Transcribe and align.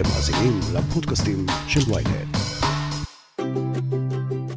אתם 0.00 0.08
מאזינים 0.08 0.60
לפודקאסטים 0.74 1.46
של 1.68 1.80
ויינט. 1.92 2.36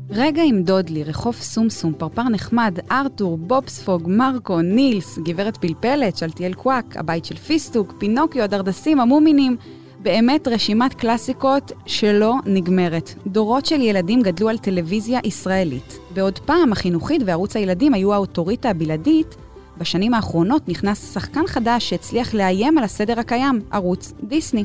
רגע 0.10 0.42
עם 0.46 0.64
דודלי, 0.64 1.04
רחוב 1.04 1.36
סומסום, 1.36 1.94
פרפר 1.94 2.24
נחמד, 2.24 2.80
ארתור, 2.92 3.38
בובספוג, 3.38 4.04
מרקו, 4.08 4.62
נילס, 4.62 5.20
גברת 5.20 5.58
פלפלת, 5.58 6.18
שלטיאל 6.18 6.54
קוואק, 6.54 6.98
הבית 6.98 7.26
של 7.26 7.36
פיסטוק, 7.36 7.94
פינוקיו, 7.98 8.44
הדרדסים, 8.44 9.00
המומינים. 9.00 9.58
באמת 10.02 10.48
רשימת 10.48 10.94
קלאסיקות 10.94 11.72
שלא 11.86 12.36
נגמרת. 12.46 13.14
דורות 13.28 13.66
של 13.66 13.82
ילדים 13.82 14.22
גדלו 14.22 14.50
על 14.50 14.58
טלוויזיה 14.58 15.20
ישראלית. 15.24 15.98
בעוד 16.14 16.40
שפעם, 16.40 16.72
החינוכית 16.72 17.22
וערוץ 17.26 17.56
הילדים 17.56 17.94
היו 17.94 18.14
האוטוריטה 18.14 18.70
הבלעדית, 18.70 19.36
בשנים 19.78 20.14
האחרונות 20.14 20.70
נכנס 20.70 21.14
שחקן 21.14 21.48
חדש 21.48 21.90
שהצליח 21.90 22.34
לאיים 22.34 22.78
על 22.78 22.84
הסדר 22.84 23.20
הקיים, 23.20 23.62
ערוץ 23.72 24.14
דיסני. 24.24 24.64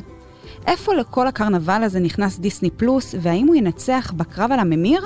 איפה 0.67 0.93
לכל 0.93 1.27
הקרנבל 1.27 1.83
הזה 1.83 1.99
נכנס 1.99 2.39
דיסני 2.39 2.69
פלוס, 2.69 3.15
והאם 3.21 3.47
הוא 3.47 3.55
ינצח 3.55 4.13
בקרב 4.17 4.51
על 4.51 4.59
הממיר? 4.59 5.01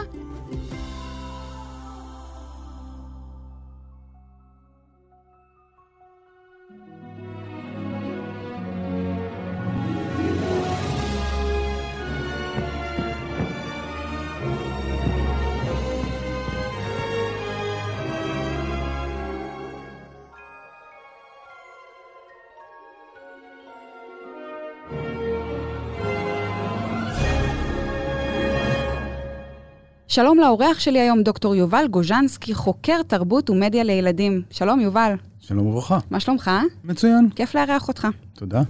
שלום 30.14 30.40
לאורח 30.40 30.80
שלי 30.80 31.00
היום, 31.00 31.24
דוקטור 31.24 31.56
יובל 31.56 31.88
גוז'נסקי, 31.88 32.54
חוקר 32.54 33.04
תרבות 33.08 33.50
ומדיה 33.50 33.84
לילדים. 33.84 34.42
שלום, 34.52 34.80
יובל. 34.80 35.14
שלום 35.40 35.68
וברכה. 35.68 36.00
מה 36.10 36.20
שלומך? 36.20 36.52
מצוין. 36.84 37.30
כיף 37.36 37.56
לארח 37.56 37.88
אותך. 37.88 38.08
תודה. 38.34 38.62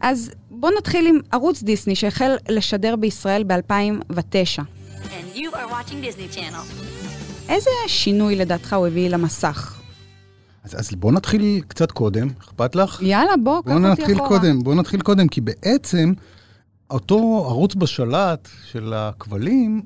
אז 0.00 0.30
בוא 0.50 0.70
נתחיל 0.78 1.06
עם 1.06 1.20
ערוץ 1.32 1.62
דיסני 1.62 1.94
שהחל 1.94 2.36
לשדר 2.48 2.96
בישראל 2.96 3.44
ב-2009. 3.44 4.62
איזה 7.48 7.70
שינוי 7.86 8.36
לדעתך 8.36 8.72
הוא 8.72 8.86
הביא 8.86 9.08
למסך? 9.08 9.80
אז, 10.64 10.80
אז 10.80 10.90
בוא 10.94 11.12
נתחיל 11.12 11.60
קצת 11.68 11.92
קודם, 11.92 12.28
אכפת 12.40 12.74
לך? 12.74 13.02
יאללה, 13.02 13.32
בוא, 13.44 13.62
קח 13.62 13.70
אותי 13.70 13.74
אחורה. 13.74 13.88
בוא 13.88 13.90
נתחיל 13.90 14.18
קודם, 14.18 14.62
בוא 14.62 14.74
נתחיל 14.74 15.00
קודם, 15.00 15.28
כי 15.28 15.40
בעצם 15.40 16.12
אותו 16.90 17.44
ערוץ 17.48 17.74
בשלט 17.74 18.48
של 18.64 18.92
הכבלים 18.94 19.82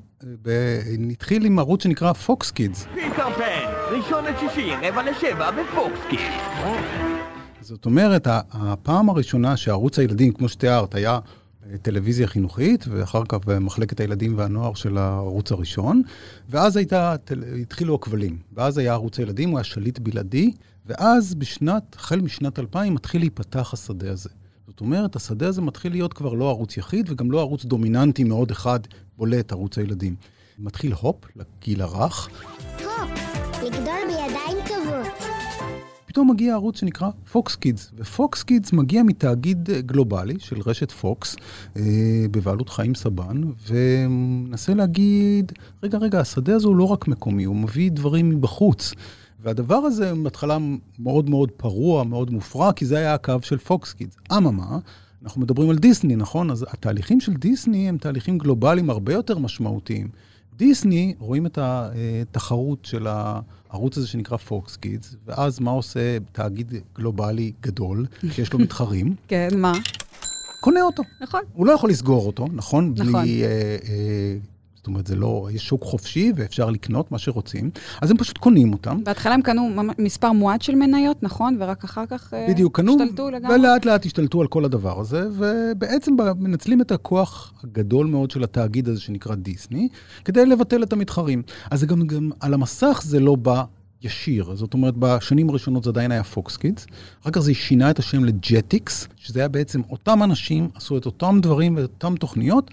התחיל 1.11 1.45
עם 1.45 1.59
ערוץ 1.59 1.83
שנקרא 1.83 2.13
פוקס 2.13 2.51
קידס. 2.51 2.87
פיטר 2.95 3.31
פן, 3.37 3.97
ראשון 3.97 4.25
לשישי, 4.25 4.71
רבע 4.83 5.11
לשבע 5.11 5.51
בפוקס 5.51 5.99
קידס. 6.11 6.23
זאת 7.61 7.87
אומרת, 7.87 8.27
הפעם 8.53 9.09
הראשונה 9.09 9.57
שערוץ 9.57 9.99
הילדים, 9.99 10.33
כמו 10.33 10.49
שתיארת, 10.49 10.95
היה 10.95 11.19
אה, 11.71 11.79
טלוויזיה 11.79 12.27
חינוכית, 12.27 12.85
ואחר 12.89 13.23
כך 13.29 13.39
במחלקת 13.47 14.01
הילדים 14.01 14.39
והנוער 14.39 14.75
של 14.75 14.99
הערוץ 14.99 15.53
הראשון, 15.53 16.03
ואז 16.49 16.77
הייתה, 16.77 17.17
התחילו 17.63 17.95
הכבלים, 17.95 18.39
ואז 18.53 18.79
היה 18.79 18.93
ערוץ 18.93 19.19
הילדים, 19.19 19.51
הוא 19.51 19.59
היה 19.59 19.65
שליט 19.65 19.99
בלעדי, 19.99 20.53
ואז 20.87 21.35
בשנת, 21.35 21.97
החל 21.99 22.21
משנת 22.21 22.59
2000, 22.59 22.95
מתחיל 22.95 23.21
להיפתח 23.21 23.71
השדה 23.73 24.13
הזה. 24.13 24.29
זאת 24.81 24.85
אומרת, 24.85 25.17
השדה 25.17 25.49
הזה 25.49 25.63
מתחיל 25.63 25.93
להיות 25.93 26.13
כבר 26.13 26.33
לא 26.35 26.49
ערוץ 26.49 26.77
יחיד 26.77 27.11
וגם 27.11 27.31
לא 27.31 27.41
ערוץ 27.41 27.65
דומיננטי 27.65 28.25
מאוד 28.25 28.51
אחד 28.51 28.81
בולט, 29.17 29.53
ערוץ 29.53 29.79
הילדים. 29.79 30.15
מתחיל 30.59 30.93
הופ 30.93 31.17
לגיל 31.37 31.83
הרך. 31.83 32.29
הופ, 32.79 33.11
לגדול 33.63 34.01
בידיים 34.07 34.59
טובות. 34.69 35.25
פתאום 36.07 36.31
מגיע 36.31 36.55
ערוץ 36.55 36.81
שנקרא 36.81 37.09
פוקס 37.33 37.55
קידס, 37.55 37.91
ופוקס 37.99 38.43
קידס 38.43 38.73
מגיע 38.73 39.03
מתאגיד 39.03 39.69
גלובלי 39.87 40.37
של 40.39 40.57
רשת 40.67 40.91
פוקס, 40.91 41.37
אה, 41.77 41.83
בבעלות 42.31 42.69
חיים 42.69 42.95
סבן, 42.95 43.41
ומנסה 43.69 44.75
להגיד, 44.75 45.53
רגע, 45.83 45.99
רגע, 45.99 46.21
השדה 46.21 46.55
הזה 46.55 46.69
הוא 46.69 46.77
לא 46.77 46.85
רק 46.85 47.09
מקומי, 47.09 47.45
הוא 47.45 47.57
מביא 47.57 47.91
דברים 47.91 48.29
מבחוץ. 48.29 48.93
והדבר 49.43 49.75
הזה 49.75 50.13
בהתחלה 50.23 50.59
מאוד 50.99 51.31
מאוד 51.31 51.51
פרוע, 51.51 52.05
מאוד 52.05 52.31
מופרע, 52.31 52.73
כי 52.73 52.87
זה 52.87 52.99
היה 52.99 53.15
הקו 53.15 53.37
של 53.43 53.59
פוקס 53.59 53.93
קידס. 53.93 54.17
אממה, 54.37 54.79
אנחנו 55.23 55.41
מדברים 55.41 55.71
על 55.71 55.79
דיסני, 55.79 56.17
נכון? 56.17 56.51
אז 56.51 56.67
התהליכים 56.69 57.21
של 57.21 57.35
דיסני 57.35 57.89
הם 57.89 57.99
תהליכים 57.99 58.39
גלובליים 58.39 58.91
הרבה 58.91 59.13
יותר 59.13 59.39
משמעותיים. 59.39 60.09
דיסני, 60.57 61.15
רואים 61.19 61.47
את 61.47 61.59
התחרות 61.63 62.85
של 62.85 63.07
הערוץ 63.07 63.99
הזה 63.99 64.07
שנקרא 64.07 64.37
פוקס 64.37 64.77
קידס, 64.77 65.17
ואז 65.27 65.61
מה 65.61 65.71
עושה 65.71 66.19
תאגיד 66.33 66.75
גלובלי 66.97 67.53
גדול, 67.63 68.07
שיש 68.31 68.53
לו 68.53 68.59
מתחרים? 68.59 69.15
כן, 69.29 69.49
מה? 69.57 69.73
קונה 70.61 70.83
אותו. 70.83 71.03
נכון. 71.21 71.41
הוא 71.53 71.67
לא 71.67 71.73
יכול 71.73 71.91
לסגור 71.91 72.27
אותו, 72.27 72.47
נכון? 72.53 72.95
נכון. 72.97 73.23
בלי... 73.23 73.43
אה, 73.45 73.49
אה, 73.49 74.37
זאת 74.81 74.87
אומרת, 74.87 75.07
זה 75.07 75.17
לא, 75.17 75.49
יש 75.53 75.67
שוק 75.67 75.83
חופשי 75.83 76.33
ואפשר 76.37 76.71
לקנות 76.71 77.13
מה 77.13 77.19
שרוצים, 77.19 77.71
אז 78.03 78.11
הם 78.11 78.17
פשוט 78.17 78.39
קונים 78.39 78.73
אותם. 78.73 79.05
בהתחלה 79.05 79.35
הם 79.35 79.43
קנו 79.43 79.69
מספר 79.99 80.33
מועט 80.33 80.63
של 80.63 80.75
מניות, 80.75 81.23
נכון? 81.23 81.57
ורק 81.61 81.85
אחר 81.85 82.07
כך 82.07 82.35
אה, 82.35 82.47
בדיוק, 82.49 82.77
קנו, 82.77 82.97
השתלטו 83.03 83.31
לגמרי? 83.31 83.57
ולאט 83.57 83.85
לאט 83.85 84.07
השתלטו 84.07 84.41
על 84.41 84.47
כל 84.47 84.65
הדבר 84.65 85.01
הזה, 85.01 85.29
ובעצם 85.33 86.17
מנצלים 86.39 86.81
את 86.81 86.93
הכוח 86.93 87.53
הגדול 87.65 88.07
מאוד 88.07 88.31
של 88.31 88.45
התאגיד 88.45 88.89
הזה 88.89 89.01
שנקרא 89.01 89.35
דיסני, 89.35 89.89
כדי 90.25 90.47
לבטל 90.47 90.83
את 90.83 90.93
המתחרים. 90.93 91.43
אז 91.71 91.85
גם, 91.85 92.07
גם 92.07 92.31
על 92.41 92.55
המסך 92.55 93.03
זה 93.05 93.21
לא 93.21 93.35
בא 93.35 93.65
ישיר. 94.03 94.55
זאת 94.55 94.75
אומרת, 94.75 94.95
בשנים 94.97 95.49
הראשונות 95.49 95.85
זה 95.85 95.91
עדיין 95.91 96.13
היה 96.13 96.25
פוקס 96.25 96.57
קידס, 96.57 96.87
אחר 97.23 97.31
כך 97.31 97.41
זה 97.41 97.55
שינה 97.55 97.91
את 97.91 97.99
השם 97.99 98.25
לג'טיקס, 98.25 99.09
שזה 99.17 99.41
היה 99.41 99.49
בעצם 99.49 99.81
אותם 99.91 100.23
אנשים 100.23 100.69
עשו 100.75 100.99
את 100.99 101.07
אותם 101.07 101.39
דברים 101.43 101.77
ואת 101.77 101.91
אותם 101.91 102.17
תוכניות, 102.17 102.71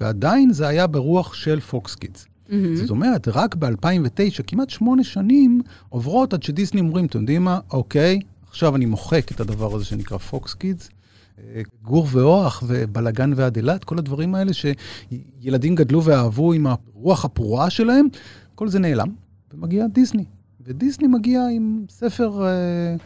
ועדיין 0.00 0.52
זה 0.52 0.68
היה 0.68 0.86
ברוח 0.86 1.34
של 1.34 1.60
פוקס 1.60 1.94
קידס. 1.94 2.24
Mm-hmm. 2.24 2.52
זאת 2.74 2.90
אומרת, 2.90 3.28
רק 3.28 3.54
ב-2009, 3.54 4.42
כמעט 4.46 4.70
שמונה 4.70 5.04
שנים 5.04 5.60
עוברות 5.88 6.34
עד 6.34 6.42
שדיסני 6.42 6.80
אומרים, 6.80 7.06
אתם 7.06 7.20
יודעים 7.20 7.44
מה? 7.44 7.60
אוקיי, 7.72 8.20
עכשיו 8.48 8.76
אני 8.76 8.86
מוחק 8.86 9.32
את 9.32 9.40
הדבר 9.40 9.74
הזה 9.74 9.84
שנקרא 9.84 10.18
פוקס 10.18 10.54
קידס. 10.54 10.90
אה, 11.38 11.62
גור 11.82 12.06
ואוח 12.10 12.62
ובלגן 12.66 13.32
ועד 13.36 13.56
אילת, 13.56 13.84
כל 13.84 13.98
הדברים 13.98 14.34
האלה 14.34 14.52
שילדים 14.52 15.74
גדלו 15.74 16.04
ואהבו 16.04 16.52
עם 16.52 16.66
הרוח 16.66 17.24
הפרועה 17.24 17.70
שלהם, 17.70 18.06
כל 18.54 18.68
זה 18.68 18.78
נעלם, 18.78 19.08
ומגיע 19.54 19.86
דיסני. 19.86 20.24
ודיסני 20.66 21.06
מגיע 21.06 21.40
עם 21.52 21.84
ספר 21.88 22.46
אה, 22.46 22.96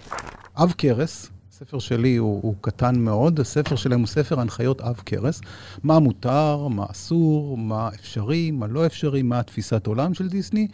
עב 0.55 0.75
כרס, 0.79 1.31
הספר 1.63 1.79
שלי 1.79 2.17
הוא, 2.17 2.41
הוא 2.43 2.55
קטן 2.61 2.99
מאוד, 2.99 3.41
הספר 3.41 3.77
שלהם 3.77 4.01
הוא 4.01 4.07
ספר 4.07 4.41
הנחיות 4.41 4.81
עב 4.81 5.03
כרס. 5.07 5.41
מה 5.83 5.99
מותר, 5.99 6.69
מה 6.69 6.87
אסור, 6.91 7.59
מה 7.59 7.89
אפשרי, 7.95 8.51
מה 8.51 8.67
לא 8.67 8.87
אפשרי, 8.87 9.23
מה 9.23 9.39
התפיסת 9.39 9.87
עולם 9.87 10.15
של 10.15 10.29
דיסני, 10.29 10.69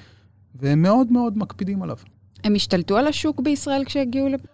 והם 0.55 0.83
מאוד 0.83 1.12
מאוד 1.12 1.39
מקפידים 1.39 1.83
עליו. 1.83 1.97
הם 2.44 2.55
השתלטו 2.55 2.97
על 2.97 3.06
השוק 3.06 3.41
בישראל 3.41 3.84
כשהגיעו 3.84 4.28
לפה? 4.28 4.49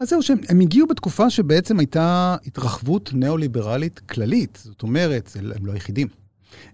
אז 0.00 0.08
זהו, 0.08 0.22
שהם 0.22 0.38
הם 0.48 0.60
הגיעו 0.60 0.86
בתקופה 0.86 1.30
שבעצם 1.30 1.78
הייתה 1.78 2.36
התרחבות 2.46 3.10
ניאו-ליברלית 3.12 3.98
כללית. 3.98 4.62
זאת 4.64 4.82
אומרת, 4.82 5.30
הם 5.56 5.66
לא 5.66 5.72
היחידים. 5.72 6.08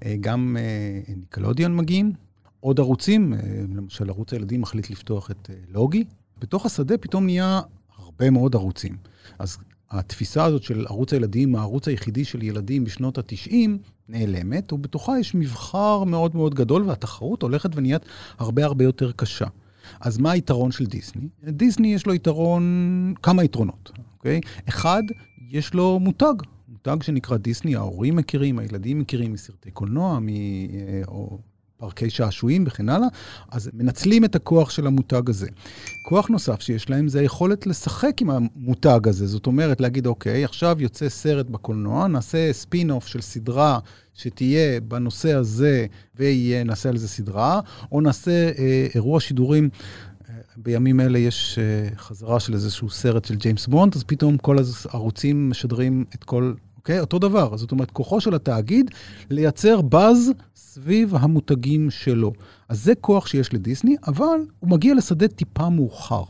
אה, 0.05 0.15
גם 0.21 0.57
אה, 0.61 1.15
ניקלודיון 1.17 1.77
מגיעים, 1.77 2.13
עוד 2.61 2.81
ערוצים, 2.81 3.35
אה, 3.35 3.39
למשל 3.77 4.11
ערוץ 4.11 4.33
הילדים 4.33 4.61
מחליט 4.61 4.91
לפתוח 4.91 5.31
את 5.31 5.51
לוגי. 5.69 6.05
בתוך 6.39 6.67
השדה 6.67 6.99
פתאום 6.99 7.25
נהיה 7.25 7.61
הרבה 8.15 8.31
מאוד 8.31 8.55
ערוצים. 8.55 8.97
אז 9.39 9.59
התפיסה 9.91 10.45
הזאת 10.45 10.63
של 10.63 10.87
ערוץ 10.89 11.13
הילדים, 11.13 11.57
הערוץ 11.57 11.89
היחידי 11.89 12.25
של 12.25 12.43
ילדים 12.43 12.85
בשנות 12.85 13.19
ה-90, 13.19 13.55
נעלמת, 14.09 14.73
ובתוכה 14.73 15.19
יש 15.19 15.35
מבחר 15.35 16.05
מאוד 16.05 16.37
מאוד 16.37 16.55
גדול, 16.55 16.83
והתחרות 16.83 17.43
הולכת 17.43 17.71
ונהיית 17.75 18.03
הרבה 18.39 18.65
הרבה 18.65 18.85
יותר 18.85 19.13
קשה. 19.13 19.47
אז 20.01 20.19
מה 20.19 20.31
היתרון 20.31 20.73
של 20.73 20.87
דיסני? 20.87 21.29
דיסני 21.45 21.95
יש 21.95 22.07
לו 22.07 22.15
יתרון, 22.15 23.15
כמה 23.23 23.45
יתרונות, 23.45 23.93
אוקיי? 24.17 24.41
אחד, 24.69 25.03
יש 25.51 25.75
לו 25.75 25.99
מותג, 26.01 26.35
מותג 26.69 26.97
שנקרא 27.03 27.37
דיסני, 27.37 27.77
ההורים 27.77 28.17
מכירים, 28.17 28.59
הילדים 28.59 28.99
מכירים 28.99 29.33
מסרטי 29.33 29.71
קולנוע, 29.71 30.19
מ... 30.21 30.29
אה, 30.29 31.03
או 31.09 31.39
פארקי 31.85 32.11
שעשועים 32.11 32.65
וכן 32.67 32.89
הלאה, 32.89 33.09
אז 33.51 33.71
מנצלים 33.73 34.25
את 34.25 34.37
הכוח 34.37 34.71
של 34.71 34.87
המותג 34.87 35.31
הזה. 35.31 35.47
כוח 36.09 36.29
נוסף 36.29 36.61
שיש 36.61 36.91
להם 36.91 37.09
זה 37.09 37.21
היכולת 37.21 37.67
לשחק 37.67 38.21
עם 38.21 38.31
המותג 38.31 39.09
הזה. 39.09 39.27
זאת 39.27 39.47
אומרת, 39.47 39.81
להגיד, 39.81 40.07
אוקיי, 40.07 40.45
עכשיו 40.45 40.77
יוצא 40.81 41.09
סרט 41.09 41.47
בקולנוע, 41.47 42.07
נעשה 42.07 42.53
ספין-אוף 42.53 43.07
של 43.07 43.21
סדרה 43.21 43.79
שתהיה 44.15 44.81
בנושא 44.81 45.33
הזה 45.33 45.87
ונעשה 46.17 46.89
על 46.89 46.97
זה 46.97 47.09
סדרה, 47.09 47.61
או 47.93 48.01
נעשה 48.01 48.51
אה, 48.59 48.87
אירוע 48.95 49.21
שידורים. 49.21 49.69
אה, 50.29 50.35
בימים 50.57 51.01
אלה 51.01 51.19
יש 51.19 51.59
אה, 51.59 51.97
חזרה 51.97 52.41
של 52.41 52.55
איזשהו 52.55 52.91
סרט 52.91 53.25
של 53.25 53.35
ג'יימס 53.35 53.67
בונד, 53.67 53.95
אז 53.95 54.05
פתאום 54.05 54.39
כל 54.39 54.57
הערוצים 54.91 55.51
משדרים 55.51 56.05
את 56.15 56.25
כל 56.25 56.55
אוקיי? 56.85 57.01
אותו 57.01 57.19
דבר. 57.19 57.57
זאת 57.57 57.73
אומרת, 57.73 57.91
כוחו 57.91 58.21
של 58.21 58.35
התאגיד 58.35 58.91
לייצר 59.31 59.81
באז 59.81 60.33
סביב 60.57 61.15
המותגים 61.15 61.91
שלו. 61.91 62.33
אז 62.69 62.85
זה 62.85 62.95
כוח 62.95 63.27
שיש 63.27 63.55
לדיסני, 63.55 63.97
אבל 64.07 64.39
הוא 64.61 64.71
מגיע 64.71 64.95
לשדה 64.95 65.29
טיפה 65.29 65.69
מאוחר. 65.69 66.23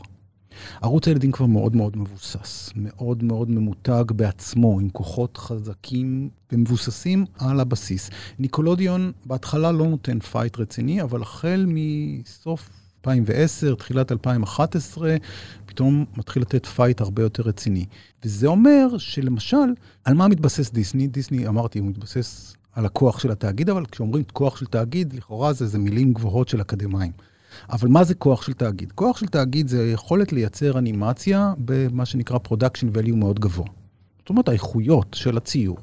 ערוץ 0.81 1.07
הילדים 1.07 1.31
כבר 1.31 1.45
מאוד 1.45 1.75
מאוד 1.75 1.97
מבוסס, 1.97 2.71
מאוד 2.75 3.23
מאוד 3.23 3.49
ממותג 3.49 4.03
בעצמו, 4.11 4.79
עם 4.79 4.89
כוחות 4.89 5.37
חזקים 5.37 6.29
ומבוססים 6.51 7.25
על 7.39 7.59
הבסיס. 7.59 8.09
ניקולודיון 8.39 9.11
בהתחלה 9.25 9.71
לא 9.71 9.87
נותן 9.87 10.19
fight 10.19 10.59
רציני, 10.59 11.01
אבל 11.01 11.21
החל 11.21 11.65
מסוף 11.67 12.69
2010, 13.05 13.75
תחילת 13.75 14.11
2011, 14.11 15.15
פתאום 15.75 16.05
מתחיל 16.17 16.41
לתת 16.41 16.65
fight 16.65 17.01
הרבה 17.01 17.23
יותר 17.23 17.43
רציני. 17.43 17.85
וזה 18.23 18.47
אומר 18.47 18.97
שלמשל, 18.97 19.73
על 20.03 20.13
מה 20.13 20.27
מתבסס 20.27 20.71
דיסני? 20.71 21.07
דיסני, 21.07 21.47
אמרתי, 21.47 21.79
הוא 21.79 21.87
מתבסס 21.87 22.55
על 22.73 22.85
הכוח 22.85 23.19
של 23.19 23.31
התאגיד, 23.31 23.69
אבל 23.69 23.85
כשאומרים 23.85 24.23
כוח 24.33 24.57
של 24.57 24.65
תאגיד, 24.65 25.13
לכאורה 25.13 25.53
זה, 25.53 25.67
זה 25.67 25.79
מילים 25.79 26.13
גבוהות 26.13 26.47
של 26.47 26.61
אקדמאים. 26.61 27.11
אבל 27.69 27.87
מה 27.87 28.03
זה 28.03 28.15
כוח 28.15 28.41
של 28.41 28.53
תאגיד? 28.53 28.91
כוח 28.91 29.17
של 29.17 29.27
תאגיד 29.27 29.67
זה 29.67 29.91
יכולת 29.91 30.33
לייצר 30.33 30.77
אנימציה 30.77 31.53
במה 31.57 32.05
שנקרא 32.05 32.37
production 32.47 32.97
value 32.97 33.15
מאוד 33.15 33.39
גבוה. 33.39 33.67
זאת 34.19 34.29
אומרת, 34.29 34.49
האיכויות 34.49 35.13
של 35.13 35.37
הציור, 35.37 35.77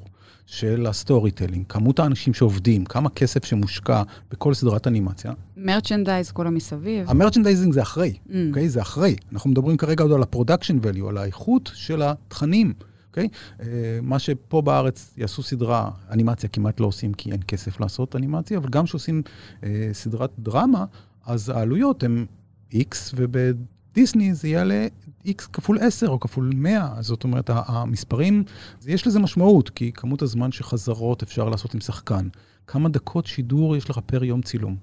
של 0.46 0.86
ה 0.86 1.30
storytelling, 1.30 1.64
כמות 1.68 1.98
האנשים 1.98 2.34
שעובדים, 2.34 2.84
כמה 2.84 3.10
כסף 3.10 3.44
שמושקע 3.44 4.02
בכל 4.30 4.54
סדרת 4.54 4.86
אנימציה. 4.86 5.32
merchandise, 5.56 6.30
כל 6.30 6.46
המסביב. 6.46 7.10
ה 7.10 7.15
merchandising 7.15 7.72
זה 7.72 7.82
אחרי, 7.82 8.14
Mm. 8.26 8.30
אוקיי? 8.48 8.68
זה 8.68 8.82
אחרי. 8.82 9.16
אנחנו 9.32 9.50
מדברים 9.50 9.76
כרגע 9.76 10.02
עוד 10.04 10.12
על 10.12 10.22
ה 10.22 10.27
production 10.27 10.78
value, 10.78 11.08
על 11.08 11.18
האיכות 11.18 11.70
של 11.74 12.02
התכנים, 12.02 12.72
אוקיי? 13.08 13.28
אה, 13.60 13.66
מה 14.02 14.18
שפה 14.18 14.62
בארץ 14.62 15.14
יעשו 15.16 15.42
סדרה, 15.42 15.90
אנימציה 16.10 16.48
כמעט 16.48 16.80
לא 16.80 16.86
עושים 16.86 17.14
כי 17.14 17.32
אין 17.32 17.40
כסף 17.48 17.80
לעשות 17.80 18.16
אנימציה, 18.16 18.58
אבל 18.58 18.68
גם 18.68 18.84
כשעושים 18.84 19.22
אה, 19.64 19.68
סדרת 19.92 20.30
דרמה, 20.38 20.84
אז 21.26 21.48
העלויות 21.48 22.02
הן 22.02 22.26
X, 22.72 23.14
ובדיסני 23.92 24.34
זה 24.34 24.48
יעלה 24.48 24.86
X 25.26 25.48
כפול 25.52 25.78
10 25.80 26.08
או 26.08 26.20
כפול 26.20 26.50
100. 26.54 26.94
זאת 27.00 27.24
אומרת, 27.24 27.50
המספרים, 27.54 28.44
יש 28.86 29.06
לזה 29.06 29.18
משמעות, 29.18 29.70
כי 29.70 29.92
כמות 29.92 30.22
הזמן 30.22 30.52
שחזרות 30.52 31.22
אפשר 31.22 31.48
לעשות 31.48 31.74
עם 31.74 31.80
שחקן. 31.80 32.28
כמה 32.66 32.88
דקות 32.88 33.26
שידור 33.26 33.76
יש 33.76 33.90
לך 33.90 33.98
פר 34.06 34.24
יום 34.24 34.42
צילום. 34.42 34.76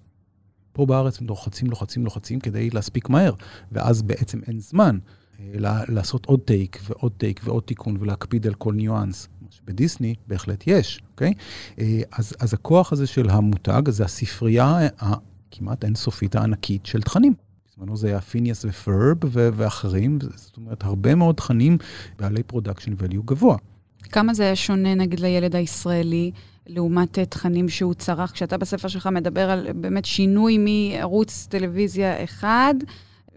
פה 0.74 0.86
בארץ 0.86 1.22
לוחצים, 1.22 1.70
לוחצים, 1.70 2.04
לוחצים 2.06 2.40
כדי 2.40 2.70
להספיק 2.70 3.10
מהר, 3.10 3.34
ואז 3.72 4.02
בעצם 4.02 4.40
אין 4.48 4.60
זמן 4.60 4.98
אה, 5.40 5.46
לה- 5.54 5.84
לעשות 5.88 6.26
עוד 6.26 6.40
טייק 6.40 6.80
ועוד 6.90 7.12
טייק 7.18 7.42
ועוד 7.44 7.64
תיקון 7.64 7.98
ולהקפיד 8.00 8.48
על 8.48 8.54
כל 8.54 8.74
ניואנס. 8.74 9.28
מה 9.42 9.48
שבדיסני 9.52 10.16
בהחלט 10.28 10.64
יש, 10.68 11.02
אוקיי? 11.12 11.34
אה, 11.80 12.02
אז, 12.12 12.34
אז 12.40 12.54
הכוח 12.54 12.94
הזה 12.94 13.08
של 13.08 13.30
המותג, 13.30 13.90
זה 13.90 14.06
הספרייה 14.06 14.80
הכמעט 15.00 15.84
אינסופית 15.86 16.36
הענקית 16.36 16.86
של 16.86 17.02
תכנים. 17.02 17.34
בזמנו 17.80 17.98
זה 17.98 18.08
היה 18.08 18.22
פיניאס 18.22 18.66
ופרב 18.66 19.18
ואחרים, 19.56 20.20
זאת 20.36 20.58
אומרת, 20.58 20.84
הרבה 20.84 21.16
מאוד 21.16 21.36
תכנים 21.36 21.78
בעלי 22.20 22.44
production 22.44 22.94
value 22.94 23.26
גבוה. 23.26 23.58
כמה 24.04 24.34
זה 24.34 24.44
היה 24.44 24.56
שונה, 24.56 24.96
נגיד, 24.96 25.20
לילד 25.20 25.56
הישראלי, 25.56 26.32
לעומת 26.68 27.20
אה, 27.20 27.26
תכנים 27.26 27.70
שהוא 27.70 27.94
צרך? 27.94 28.32
כשאתה 28.32 28.58
בספר 28.58 28.88
שלך 28.88 29.08
מדבר 29.08 29.50
על 29.50 29.68
באמת 29.76 30.06
שינוי 30.06 30.58
מערוץ 30.58 31.48
טלוויזיה 31.50 32.24
אחד, 32.24 32.74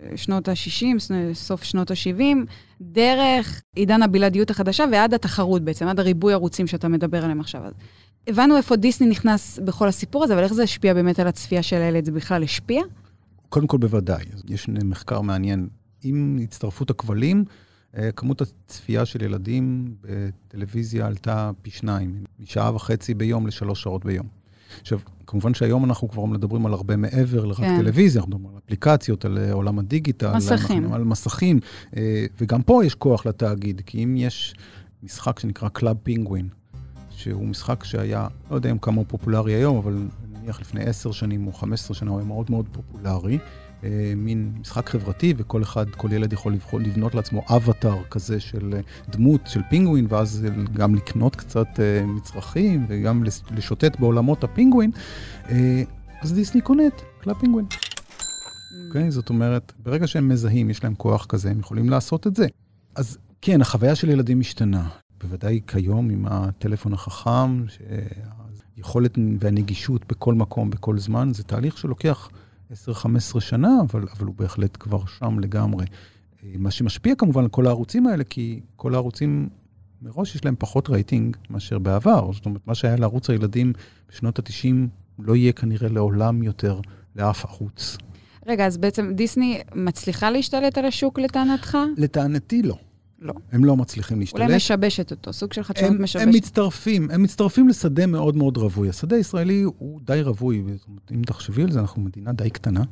אה, 0.03 0.17
שנות 0.17 0.49
ה-60, 0.49 0.99
סוף 1.35 1.63
שנות 1.65 1.91
ה-70, 1.91 2.37
דרך 2.81 3.63
עידן 3.77 4.03
הבלעדיות 4.03 4.51
החדשה 4.51 4.85
ועד 4.93 5.15
התחרות 5.15 5.63
בעצם, 5.63 5.89
עד 5.89 6.01
הריבוי 6.01 6.33
ערוצים 6.33 6.67
שאתה 6.67 6.89
מדבר 6.89 7.25
עליהם 7.25 7.41
עכשיו. 7.41 7.63
הבנו 8.27 8.57
איפה 8.57 8.77
דיסני 8.77 9.07
נכנס 9.07 9.59
בכל 9.65 9.89
הסיפור 9.89 10.25
הזה, 10.25 10.35
אבל 10.35 10.43
איך 10.43 10.53
זה 10.53 10.63
השפיע 10.63 10.95
באמת 10.95 11.19
על 11.19 11.27
הצפייה 11.27 11.63
של 11.63 11.77
הילד? 11.77 12.05
זה 12.05 12.13
בכלל 12.13 12.43
השפיע? 12.43 12.83
קודם 13.53 13.67
כל 13.67 13.77
בוודאי, 13.79 14.25
יש 14.49 14.69
מחקר 14.69 15.21
מעניין. 15.21 15.69
עם 16.03 16.39
הצטרפות 16.43 16.91
הכבלים, 16.91 17.45
אה, 17.97 18.13
כמות 18.13 18.43
הצפייה 18.43 19.05
של 19.05 19.23
ילדים 19.23 19.95
בטלוויזיה 20.01 21.07
עלתה 21.07 21.51
פי 21.63 21.71
שניים, 21.71 22.25
משעה 22.41 22.75
וחצי 22.75 23.15
ביום 23.15 23.47
לשלוש 23.47 23.83
שעות 23.83 24.05
ביום. 24.05 24.27
עכשיו, 24.81 24.99
כמובן 25.27 25.55
שהיום 25.55 25.85
אנחנו 25.85 26.09
כבר 26.09 26.25
מדברים 26.25 26.67
על 26.67 26.73
הרבה 26.73 26.97
מעבר 26.97 27.45
לרק 27.45 27.57
כן. 27.57 27.79
טלוויזיה, 27.81 28.21
אנחנו 28.21 28.31
מדברים 28.39 28.55
על 28.57 28.61
אפליקציות, 28.65 29.25
על 29.25 29.39
אה, 29.39 29.53
עולם 29.53 29.79
הדיגיטל. 29.79 30.37
מסכים. 30.37 30.83
אנחנו- 30.83 30.95
על 30.95 31.05
מסכים. 31.05 31.61
אה, 31.97 32.27
וגם 32.41 32.63
פה 32.63 32.85
יש 32.85 32.95
כוח 32.95 33.27
לתאגיד, 33.27 33.83
כי 33.87 34.05
אם 34.05 34.17
יש 34.17 34.55
משחק 35.03 35.39
שנקרא 35.39 35.69
קלאב 35.69 35.97
פינגווין, 36.03 36.49
שהוא 37.11 37.47
משחק 37.47 37.85
שהיה, 37.85 38.29
לא 38.51 38.57
יודע 38.57 38.71
אם 38.71 38.79
כמה 38.79 38.97
הוא 38.97 39.05
פופולרי 39.09 39.55
היום, 39.55 39.77
אבל 39.77 39.97
נניח 40.43 40.61
לפני 40.61 40.85
עשר 40.85 41.13
שנים 41.13 41.47
או 41.47 41.53
חמש 41.53 41.81
עשרה 41.81 41.97
שנה 41.97 42.11
הוא 42.11 42.19
היה 42.19 42.29
מאוד 42.29 42.51
מאוד 42.51 42.69
פופולרי. 42.73 43.39
אה, 43.85 44.13
מין 44.17 44.53
משחק 44.61 44.89
חברתי, 44.89 45.35
וכל 45.37 45.63
אחד, 45.63 45.91
כל 45.91 46.13
ילד 46.13 46.33
יכול 46.33 46.53
לבחור, 46.53 46.81
לבנות 46.81 47.15
לעצמו 47.15 47.43
אבטאר 47.49 48.03
כזה 48.11 48.41
של 48.41 48.75
אה, 48.75 48.81
דמות 49.09 49.41
של 49.47 49.61
פינגווין, 49.71 50.07
ואז 50.09 50.47
גם 50.73 50.95
לקנות 50.95 51.37
קצת 51.37 51.81
אה, 51.81 52.07
מצרכים, 52.07 52.87
וגם 52.89 53.25
לשוטט 53.51 54.01
בעולמות 54.01 54.45
הפינגווין. 54.45 54.91
אז 56.21 56.33
דיסני 56.33 56.61
קלאב 56.61 57.39
פינגווין. 57.41 57.67
אוקיי? 58.87 59.11
זאת 59.11 59.29
אומרת, 59.29 59.73
ברגע 59.79 60.07
שהם 60.07 60.29
מזהים, 60.29 60.71
יש 60.71 60.85
להם 60.85 60.95
כוח 60.95 61.27
כזה, 61.27 61.51
הם 61.51 61.61
יכולים 61.61 61.91
לעשות 61.91 62.27
את 62.27 62.37
זה. 62.37 62.47
אז 62.95 63.19
כן, 63.41 63.61
החוויה 63.61 63.95
של 63.95 64.11
ילדים 64.11 64.41
משתנה. 64.41 64.89
בוודאי 65.21 65.61
כיום 65.67 66.11
עם 66.11 66.27
הטלפון 66.27 66.93
החכם, 66.93 67.65
שהיכולת 68.75 69.19
והנגישות 69.41 70.09
בכל 70.09 70.35
מקום, 70.35 70.71
בכל 70.71 70.99
זמן, 70.99 71.31
זה 71.35 71.43
תהליך 71.43 71.79
שלוקח 71.79 72.31
10-15 72.73 73.41
שנה, 73.41 73.71
אבל, 73.81 74.07
אבל 74.17 74.27
הוא 74.27 74.35
בהחלט 74.35 74.77
כבר 74.81 75.07
שם 75.07 75.39
לגמרי. 75.39 75.87
אה, 76.45 76.53
מה 76.59 76.71
שמשפיע 76.71 77.15
כמובן 77.15 77.43
על 77.43 77.49
כל 77.49 77.67
הערוצים 77.67 78.07
האלה, 78.07 78.25
כי 78.25 78.61
כל 78.77 78.95
הערוצים 78.95 79.49
מראש 80.03 80.35
יש 80.35 80.45
להם 80.45 80.55
פחות 80.59 80.91
רייטינג 80.91 81.37
מאשר 81.51 81.79
בעבר. 81.79 82.33
זאת 82.33 82.47
אומרת, 82.47 82.67
מה 82.67 82.75
שהיה 82.75 82.97
לערוץ 82.97 83.31
הילדים 83.31 83.73
בשנות 84.09 84.39
ה-90 84.39 84.75
לא 85.19 85.37
יהיה 85.37 85.53
כנראה 85.53 85.89
לעולם 85.89 86.43
יותר 86.43 86.81
לאף 87.17 87.45
ערוץ. 87.45 87.97
רגע, 88.47 88.67
אז 88.67 88.77
בעצם 88.79 89.13
דיסני 89.15 89.61
מצליחה 89.75 90.31
להשתלט 90.31 90.79
על 90.79 90.85
השוק 90.85 91.19
לטענתך? 91.19 91.79
לטענתי 91.97 92.63
לא. 92.63 92.77
לא. 93.23 93.35
הם 93.53 93.65
לא 93.65 93.77
מצליחים 93.77 94.21
להשתלט. 94.21 94.43
אולי 94.43 94.57
משבשת 94.57 95.11
אותו, 95.11 95.33
סוג 95.33 95.53
של 95.53 95.63
חדשנות 95.63 95.91
הם, 95.91 96.03
משבשת. 96.03 96.27
הם 96.27 96.35
מצטרפים, 96.35 97.11
הם 97.11 97.23
מצטרפים 97.23 97.69
לשדה 97.69 98.07
מאוד 98.07 98.37
מאוד 98.37 98.57
רווי. 98.57 98.89
השדה 98.89 99.17
הישראלי 99.17 99.63
הוא 99.63 100.01
די 100.05 100.23
רווי, 100.23 100.65
אם 101.13 101.23
תחשבי 101.23 101.63
על 101.63 101.71
זה, 101.71 101.81
אנחנו 101.81 102.03
מדינה 102.03 102.33
די 102.33 102.51
קטנה. 102.51 102.83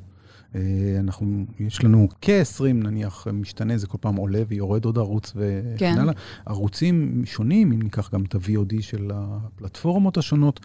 אה, 0.54 0.60
אנחנו, 1.00 1.44
יש 1.60 1.84
לנו 1.84 2.08
כ-20 2.20 2.64
נניח 2.72 3.26
משתנה, 3.32 3.78
זה 3.78 3.87
כל 3.87 3.99
פעם 4.00 4.16
עולה 4.16 4.42
ויורד 4.49 4.84
עוד 4.84 4.99
ערוץ 4.99 5.32
וכן 5.37 5.75
כן. 5.78 5.99
הלאה. 5.99 6.12
ערוצים 6.46 7.22
שונים, 7.25 7.72
אם 7.72 7.82
ניקח 7.82 8.10
גם 8.12 8.25
את 8.25 8.34
ה-VOD 8.34 8.82
של 8.82 9.10
הפלטפורמות 9.14 10.16
השונות, 10.16 10.60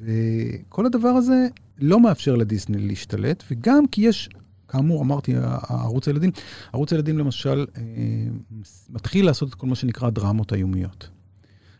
וכל 0.00 0.86
הדבר 0.86 1.08
הזה 1.08 1.46
לא 1.78 2.00
מאפשר 2.00 2.36
לדיסני 2.36 2.78
להשתלט, 2.78 3.44
וגם 3.50 3.86
כי 3.86 4.00
יש, 4.08 4.28
כאמור, 4.72 5.02
אמרתי, 5.02 5.34
ערוץ 5.68 6.08
הילדים, 6.08 6.30
ערוץ 6.72 6.92
הילדים 6.92 7.18
למשל 7.18 7.66
אה, 7.76 7.82
מתחיל 8.90 9.26
לעשות 9.26 9.48
את 9.48 9.54
כל 9.54 9.66
מה 9.66 9.74
שנקרא 9.74 10.10
דרמות 10.10 10.52
איומיות. 10.52 11.08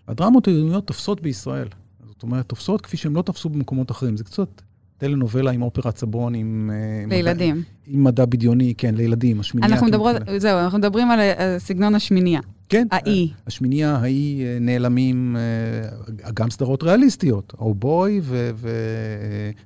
הדרמות 0.09 0.47
היומיות 0.49 0.87
תופסות 0.87 1.21
בישראל. 1.21 1.69
זאת 2.09 2.23
אומרת, 2.23 2.49
תופסות 2.49 2.81
כפי 2.81 2.97
שהן 2.97 3.13
לא 3.13 3.23
תפסו 3.23 3.49
במקומות 3.49 3.91
אחרים. 3.91 4.17
זה 4.17 4.25
קצת 4.25 4.63
טלנובלה 4.99 5.51
עם 5.51 5.63
אופרת 5.63 5.97
סבון, 5.97 6.35
עם... 6.35 6.71
אה, 6.73 7.09
לילדים. 7.09 7.57
מדע, 7.57 7.67
עם 7.87 8.05
מדע 8.05 8.25
בדיוני, 8.25 8.75
כן, 8.79 8.95
לילדים, 8.95 9.41
השמינייה. 9.41 9.73
אנחנו 9.73 9.87
כן, 9.87 9.93
מדברות, 9.93 10.17
כאלה. 10.25 10.39
זהו, 10.39 10.59
אנחנו 10.59 10.79
מדברים 10.79 11.11
על 11.11 11.21
על 11.21 11.59
סגנון 11.59 11.95
השמינייה. 11.95 12.41
כן. 12.69 12.87
האי. 12.91 13.31
השמינייה, 13.47 13.97
האי 13.97 14.45
אה, 14.45 14.59
נעלמים, 14.61 15.37
אה, 15.37 16.31
גם 16.35 16.51
סדרות 16.51 16.83
ריאליסטיות, 16.83 17.53
או 17.59 17.75
בוי 17.75 18.21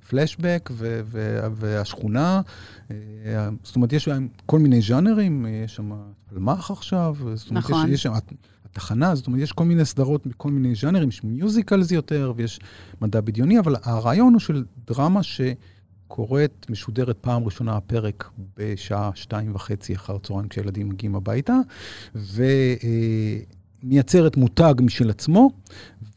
ופלשבק 0.05 0.71
והשכונה. 1.55 2.37
אה, 2.37 2.41
זאת 3.63 3.77
אומרת, 3.77 3.93
יש 3.93 4.05
שם 4.05 4.27
כל 4.47 4.59
מיני 4.59 4.81
ז'אנרים, 4.81 5.47
אה, 5.47 5.51
יש 5.51 5.75
שם 5.75 5.93
פלמח 6.27 6.71
עכשיו, 6.71 7.17
זאת 7.35 7.51
אומרת, 7.51 7.65
נכון. 7.65 7.87
יש, 7.87 7.95
יש 7.95 8.03
שם 8.03 8.13
התחנה, 8.65 9.15
זאת 9.15 9.27
אומרת, 9.27 9.41
יש 9.41 9.53
כל 9.53 9.65
מיני 9.65 9.85
סדרות 9.85 10.27
מכל 10.27 10.51
מיני 10.51 10.75
ז'אנרים, 10.75 11.09
יש 11.09 11.25
מיוזיקלס 11.25 11.91
יותר, 11.91 12.33
ויש 12.37 12.61
מדע 13.03 13.21
בדיוני, 13.21 13.59
אבל 13.59 13.77
הרעיון 13.83 14.33
הוא 14.33 14.41
של 14.41 14.65
דרמה 14.87 15.21
שקורית, 15.23 16.67
משודרת 16.71 17.19
פעם 17.21 17.45
ראשונה 17.45 17.77
הפרק 17.77 18.31
בשעה 18.57 19.11
שתיים 19.15 19.55
וחצי 19.55 19.95
אחר 19.95 20.17
הצהריים 20.17 20.49
כשהילדים 20.49 20.89
מגיעים 20.89 21.15
הביתה, 21.15 21.57
ומייצרת 23.83 24.37
מותג 24.37 24.75
משל 24.81 25.11
עצמו, 25.11 25.51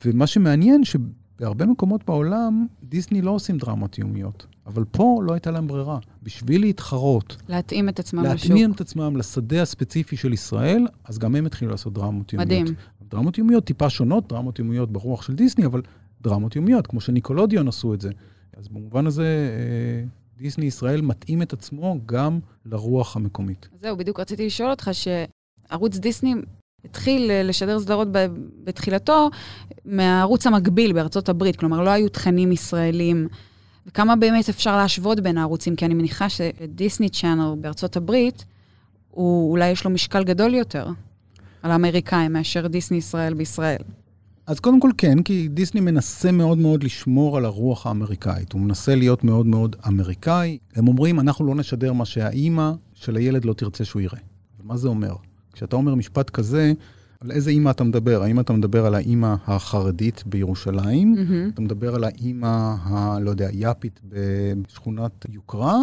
ומה 0.06 0.28
שמעניין 0.28 0.84
שבהרבה 0.84 1.66
מקומות 1.66 2.06
בעולם, 2.06 2.68
דיסני 2.84 3.22
לא 3.22 3.32
עושים 3.32 3.58
דרמות 3.58 3.98
יומיות. 3.98 4.46
אבל 4.70 4.84
פה 4.92 5.20
לא 5.24 5.34
הייתה 5.34 5.52
להם 5.52 5.68
ברירה. 5.68 6.00
בשביל 6.24 6.62
להתחרות, 6.62 7.36
להתאים 7.50 7.90
את 7.90 8.00
עצמם 8.00 8.24
לשוק. 8.24 8.50
להתאים 8.50 8.72
את 8.72 8.82
עצמם 8.82 9.18
לשדה 9.18 9.62
הספציפי 9.62 10.18
של 10.18 10.34
ישראל, 10.34 10.88
אז 11.04 11.18
גם 11.20 11.36
הם 11.36 11.46
התחילו 11.46 11.72
לעשות 11.72 11.94
דרמות 11.94 12.34
יומיות. 12.34 12.48
מדהים. 12.48 12.66
דרמות 13.10 13.38
יומיות 13.38 13.64
טיפה 13.64 13.90
שונות, 13.90 14.30
דרמות 14.30 14.60
יומיות 14.60 14.92
ברוח 14.92 15.22
של 15.22 15.36
דיסני, 15.36 15.66
אבל 15.66 15.82
דרמות 16.22 16.56
יומיות, 16.56 16.88
כמו 16.88 17.02
שניקולודיון 17.02 17.68
עשו 17.68 17.94
את 17.94 18.02
זה. 18.02 18.10
אז 18.58 18.68
במובן 18.68 19.08
הזה, 19.08 19.24
אה, 19.24 20.08
דיסני 20.38 20.66
ישראל 20.66 21.02
מתאים 21.02 21.42
את 21.42 21.54
עצמו 21.54 22.00
גם 22.06 22.40
לרוח 22.66 23.16
המקומית. 23.16 23.70
זהו, 23.82 23.98
בדיוק 23.98 24.20
רציתי 24.20 24.46
לשאול 24.46 24.70
אותך 24.70 24.92
שערוץ 24.94 25.98
דיסני 25.98 26.34
התחיל 26.86 27.32
אה, 27.32 27.44
לשדר 27.44 27.80
סדרות 27.80 28.08
בתחילתו 28.64 29.30
מהערוץ 29.86 30.48
המקביל 30.48 30.94
בארצות 30.94 31.30
הברית, 31.30 31.56
כלומר 31.56 31.84
לא 31.84 31.90
היו 31.90 32.10
תכנים 32.10 32.52
ישראלים. 32.52 33.28
וכמה 33.88 34.16
באמת 34.16 34.50
אפשר 34.50 34.78
להשוות 34.78 35.20
בין 35.20 35.38
הערוצים? 35.38 35.76
כי 35.76 35.86
אני 35.86 35.94
מניחה 35.94 36.30
שדיסני 36.30 37.10
צ'אנל 37.10 37.54
בארצות 37.62 37.98
הברית, 37.98 38.46
הוא 39.12 39.52
אולי 39.52 39.70
יש 39.70 39.86
לו 39.86 39.92
משקל 39.92 40.24
גדול 40.24 40.54
יותר 40.54 40.88
על 41.64 41.72
האמריקאים 41.72 42.34
מאשר 42.34 42.68
דיסני 42.68 42.98
ישראל 42.98 43.34
בישראל. 43.34 43.82
אז 44.48 44.60
קודם 44.60 44.80
כל 44.80 44.92
כן, 44.98 45.24
כי 45.24 45.48
דיסני 45.48 45.82
מנסה 45.82 46.32
מאוד 46.32 46.58
מאוד 46.58 46.84
לשמור 46.84 47.38
על 47.38 47.46
הרוח 47.46 47.88
האמריקאית. 47.88 48.54
הוא 48.54 48.62
מנסה 48.62 48.96
להיות 48.96 49.24
מאוד 49.24 49.46
מאוד 49.46 49.76
אמריקאי. 49.88 50.58
הם 50.76 50.88
אומרים, 50.88 51.20
אנחנו 51.20 51.46
לא 51.46 51.56
נשדר 51.56 51.94
מה 51.94 52.06
שהאימא 52.06 52.72
של 52.94 53.16
הילד 53.16 53.46
לא 53.46 53.54
תרצה 53.54 53.86
שהוא 53.86 54.02
יראה. 54.02 54.20
ומה 54.64 54.78
זה 54.78 54.88
אומר? 54.88 55.16
כשאתה 55.54 55.76
אומר 55.76 55.96
משפט 55.96 56.30
כזה, 56.30 56.74
על 57.24 57.32
איזה 57.32 57.52
אימא 57.52 57.70
אתה 57.70 57.84
מדבר? 57.84 58.24
האם 58.24 58.40
אתה 58.40 58.54
מדבר 58.54 58.86
על 58.86 58.96
האימא 58.96 59.36
החרדית 59.48 60.24
בירושלים? 60.26 61.14
מהמם. 61.14 61.50
אתה 61.54 61.62
מדבר 61.62 61.96
על 61.96 62.04
האימא, 62.04 62.76
ה, 62.84 63.20
לא 63.20 63.30
יודע, 63.30 63.50
יאפית 63.54 64.00
בשכונת 64.04 65.26
יוקרה, 65.30 65.78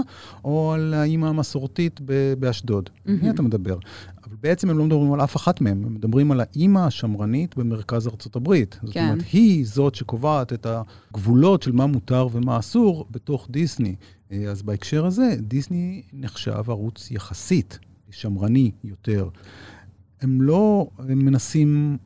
או 0.44 0.72
על 0.72 0.94
האימא 0.94 1.26
המסורתית 1.26 2.00
ב- 2.04 2.34
באשדוד? 2.38 2.90
מהמם. 3.06 3.20
מי 3.22 3.30
אתה 3.30 3.42
מדבר? 3.42 3.78
אבל 4.24 4.36
בעצם 4.40 4.70
הם 4.70 4.78
לא 4.78 4.84
מדברים 4.84 5.12
על 5.12 5.20
אף 5.20 5.36
אחת 5.36 5.60
מהם, 5.60 5.84
הם 5.86 5.94
מדברים 5.94 6.32
על 6.32 6.40
האימא 6.40 6.78
השמרנית 6.78 7.56
במרכז 7.56 8.06
ארצות 8.08 8.36
הברית. 8.36 8.78
זאת 8.82 8.94
כן. 8.94 9.04
אומרת, 9.08 9.24
היא 9.32 9.66
זאת 9.66 9.94
שקובעת 9.94 10.52
את 10.52 10.66
הגבולות 10.66 11.62
של 11.62 11.72
מה 11.72 11.86
מותר 11.86 12.28
ומה 12.32 12.58
אסור 12.58 13.06
בתוך 13.10 13.46
דיסני. 13.50 13.94
אה, 14.32 14.44
אז 14.50 14.62
בהקשר 14.62 15.06
הזה, 15.06 15.36
דיסני 15.40 16.02
נחשב 16.12 16.62
ערוץ 16.70 17.10
יחסית 17.10 17.78
שמרני 18.10 18.70
יותר. 18.84 19.28
הם 20.20 20.42
לא 20.42 20.88
הם 20.98 21.18
מנסים 21.18 21.96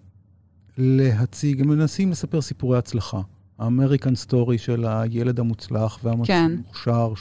להציג, 0.78 1.60
הם 1.60 1.68
מנסים 1.68 2.10
לספר 2.10 2.40
סיפורי 2.40 2.78
הצלחה. 2.78 3.20
ה 3.58 3.64
American 3.64 4.14
story 4.14 4.58
של 4.58 4.84
הילד 4.88 5.40
המוצלח 5.40 5.98
כן. 6.02 6.08
והמוכשר, 6.08 7.12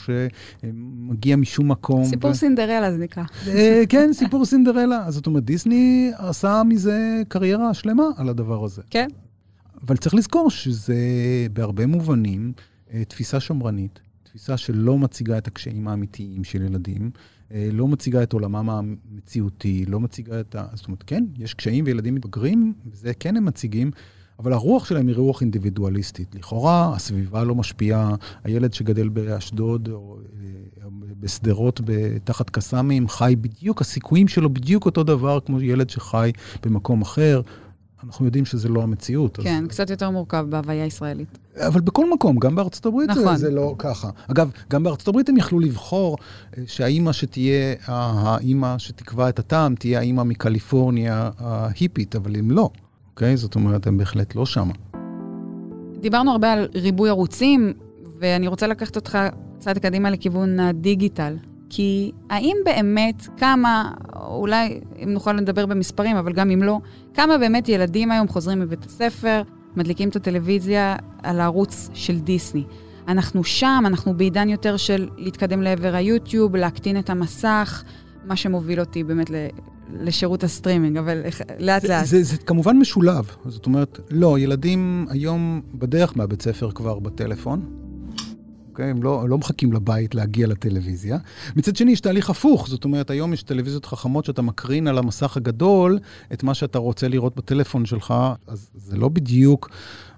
שמגיע 0.62 1.36
משום 1.36 1.70
מקום. 1.70 2.04
סיפור 2.04 2.30
ו- 2.30 2.34
סינדרלה 2.34 2.92
זה 2.92 2.98
נקרא. 2.98 3.22
אה, 3.46 3.82
כן, 3.88 4.12
סיפור 4.12 4.44
סינדרלה. 4.44 5.06
אז 5.06 5.14
זאת 5.14 5.26
אומרת, 5.26 5.44
דיסני 5.44 6.12
עשה 6.16 6.62
מזה 6.66 7.22
קריירה 7.28 7.74
שלמה 7.74 8.04
על 8.16 8.28
הדבר 8.28 8.64
הזה. 8.64 8.82
כן. 8.90 9.08
אבל 9.82 9.96
צריך 9.96 10.14
לזכור 10.14 10.50
שזה 10.50 10.96
בהרבה 11.52 11.86
מובנים 11.86 12.52
אה, 12.92 13.04
תפיסה 13.04 13.40
שמרנית, 13.40 14.00
תפיסה 14.22 14.56
שלא 14.56 14.98
מציגה 14.98 15.38
את 15.38 15.46
הקשיים 15.46 15.88
האמיתיים 15.88 16.44
של 16.44 16.62
ילדים, 16.62 17.10
לא 17.72 17.88
מציגה 17.88 18.22
את 18.22 18.32
עולמם 18.32 18.70
המציאותי, 18.70 19.84
לא 19.88 20.00
מציגה 20.00 20.40
את 20.40 20.54
ה... 20.54 20.64
זאת 20.74 20.86
אומרת, 20.86 21.02
כן, 21.06 21.24
יש 21.38 21.54
קשיים 21.54 21.84
וילדים 21.84 22.14
מתבגרים, 22.14 22.74
וזה 22.92 23.14
כן 23.14 23.36
הם 23.36 23.44
מציגים, 23.44 23.90
אבל 24.38 24.52
הרוח 24.52 24.84
שלהם 24.84 25.08
היא 25.08 25.16
רוח 25.16 25.40
אינדיבידואליסטית. 25.40 26.34
לכאורה, 26.34 26.94
הסביבה 26.94 27.44
לא 27.44 27.54
משפיעה, 27.54 28.14
הילד 28.44 28.72
שגדל 28.72 29.08
באשדוד 29.08 29.88
או 29.88 30.18
אה, 30.18 30.88
בשדרות 31.20 31.80
תחת 32.24 32.50
קסאמים 32.50 33.08
חי 33.08 33.34
בדיוק, 33.40 33.80
הסיכויים 33.80 34.28
שלו 34.28 34.50
בדיוק 34.50 34.86
אותו 34.86 35.02
דבר 35.02 35.40
כמו 35.40 35.60
ילד 35.60 35.90
שחי 35.90 36.30
במקום 36.62 37.02
אחר. 37.02 37.40
אנחנו 38.06 38.24
יודעים 38.24 38.44
שזה 38.44 38.68
לא 38.68 38.82
המציאות. 38.82 39.38
אז- 39.38 39.44
כן, 39.44 39.64
קצת 39.68 39.90
יותר 39.90 40.10
מורכב 40.10 40.46
בהוויה 40.48 40.84
הישראלית. 40.84 41.38
אבל 41.56 41.80
בכל 41.80 42.10
מקום, 42.12 42.38
גם 42.38 42.54
בארצות 42.54 42.86
הברית 42.86 43.10
נכון. 43.10 43.36
זה, 43.36 43.46
זה 43.46 43.50
לא 43.50 43.74
ככה. 43.78 44.10
אגב, 44.30 44.50
גם 44.70 44.82
בארצות 44.82 45.08
הברית 45.08 45.28
הם 45.28 45.36
יכלו 45.36 45.60
לבחור 45.60 46.16
אה, 46.58 46.62
שהאימא 46.66 47.12
שתהיה, 47.12 47.74
האימא 47.86 48.78
שתקבע 48.78 49.28
את 49.28 49.38
הטעם, 49.38 49.74
תהיה 49.74 49.98
האימא 49.98 50.22
מקליפורניה 50.22 51.30
ההיפית, 51.38 52.16
אבל 52.16 52.36
הם 52.36 52.50
לא, 52.50 52.70
אוקיי? 53.10 53.36
זאת 53.36 53.54
אומרת, 53.54 53.86
הם 53.86 53.98
בהחלט 53.98 54.34
לא 54.34 54.46
שמה. 54.46 54.72
דיברנו 56.00 56.30
הרבה 56.30 56.52
על 56.52 56.68
ריבוי 56.74 57.08
ערוצים, 57.08 57.72
ואני 58.18 58.46
רוצה 58.48 58.66
לקחת 58.66 58.96
אותך 58.96 59.18
צעד 59.58 59.78
קדימה 59.78 60.10
לכיוון 60.10 60.60
הדיגיטל. 60.60 61.36
כי 61.70 62.12
האם 62.30 62.56
באמת, 62.64 63.28
כמה, 63.36 63.92
אולי 64.26 64.80
אם 65.02 65.08
נוכל 65.12 65.32
לדבר 65.32 65.66
במספרים, 65.66 66.16
אבל 66.16 66.32
גם 66.32 66.50
אם 66.50 66.62
לא, 66.62 66.78
כמה 67.14 67.38
באמת 67.38 67.68
ילדים 67.68 68.10
היום 68.10 68.28
חוזרים 68.28 68.60
מבית 68.60 68.84
הספר, 68.84 69.42
מדליקים 69.76 70.08
את 70.08 70.16
הטלוויזיה 70.16 70.96
על 71.22 71.40
הערוץ 71.40 71.90
של 71.94 72.18
דיסני? 72.18 72.64
אנחנו 73.08 73.44
שם, 73.44 73.84
אנחנו 73.86 74.14
בעידן 74.16 74.48
יותר 74.48 74.76
של 74.76 75.08
להתקדם 75.16 75.62
לעבר 75.62 75.94
היוטיוב, 75.94 76.56
להקטין 76.56 76.98
את 76.98 77.10
המסך, 77.10 77.84
מה 78.24 78.36
שמוביל 78.36 78.80
אותי 78.80 79.04
באמת 79.04 79.30
ל- 79.30 79.46
לשירות 80.00 80.44
הסטרימינג, 80.44 80.96
אבל 80.96 81.22
לאט 81.58 81.84
לאט. 81.84 82.06
זה, 82.06 82.22
זה, 82.22 82.22
זה 82.22 82.36
כמובן 82.36 82.76
משולב. 82.76 83.30
זאת 83.46 83.66
אומרת, 83.66 84.00
לא, 84.10 84.38
ילדים 84.38 85.06
היום 85.10 85.60
בדרך 85.74 86.16
מהבית 86.16 86.42
ספר 86.42 86.70
כבר 86.70 86.98
בטלפון. 86.98 87.89
אוקיי? 88.80 88.90
הם 88.90 89.02
לא, 89.02 89.28
לא 89.28 89.38
מחכים 89.38 89.72
לבית 89.72 90.14
להגיע 90.14 90.46
לטלוויזיה. 90.46 91.18
מצד 91.56 91.76
שני, 91.76 91.92
יש 91.92 92.00
תהליך 92.00 92.30
הפוך. 92.30 92.68
זאת 92.68 92.84
אומרת, 92.84 93.10
היום 93.10 93.32
יש 93.32 93.42
טלוויזיות 93.42 93.84
חכמות 93.84 94.24
שאתה 94.24 94.42
מקרין 94.42 94.88
על 94.88 94.98
המסך 94.98 95.36
הגדול 95.36 95.98
את 96.32 96.42
מה 96.42 96.54
שאתה 96.54 96.78
רוצה 96.78 97.08
לראות 97.08 97.36
בטלפון 97.36 97.86
שלך, 97.86 98.14
אז 98.46 98.70
זה 98.74 98.96
לא 98.96 99.08
בדיוק... 99.08 99.70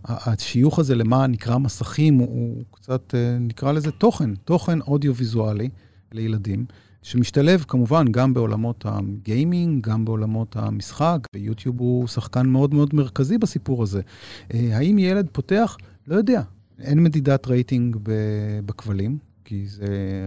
השיוך 0.05 0.79
הזה 0.79 0.95
למה 0.95 1.27
נקרא 1.27 1.59
מסכים, 1.59 2.15
הוא, 2.15 2.29
הוא 2.29 2.65
קצת, 2.71 3.15
אה, 3.15 3.37
נקרא 3.41 3.73
לזה 3.73 3.91
תוכן, 3.91 4.35
תוכן 4.35 4.81
אודיו-ויזואלי 4.81 5.69
לילדים. 6.13 6.65
שמשתלב 7.03 7.65
כמובן 7.69 8.05
גם 8.11 8.35
בעולמות 8.35 8.85
הגיימינג, 8.89 9.89
גם 9.89 10.05
בעולמות 10.05 10.57
המשחק, 10.57 11.19
ויוטיוב 11.35 11.81
הוא 11.81 12.07
שחקן 12.07 12.47
מאוד 12.47 12.75
מאוד 12.75 12.95
מרכזי 12.95 13.39
בסיפור 13.39 13.83
הזה. 13.83 14.01
אה, 14.55 14.77
האם 14.77 14.99
ילד 14.99 15.29
פותח? 15.33 15.77
לא 16.07 16.17
יודע. 16.17 16.43
אין 16.83 17.03
מדידת 17.03 17.47
רייטינג 17.47 17.97
בכבלים, 18.67 19.19
כי 19.45 19.67
זה, 19.67 19.87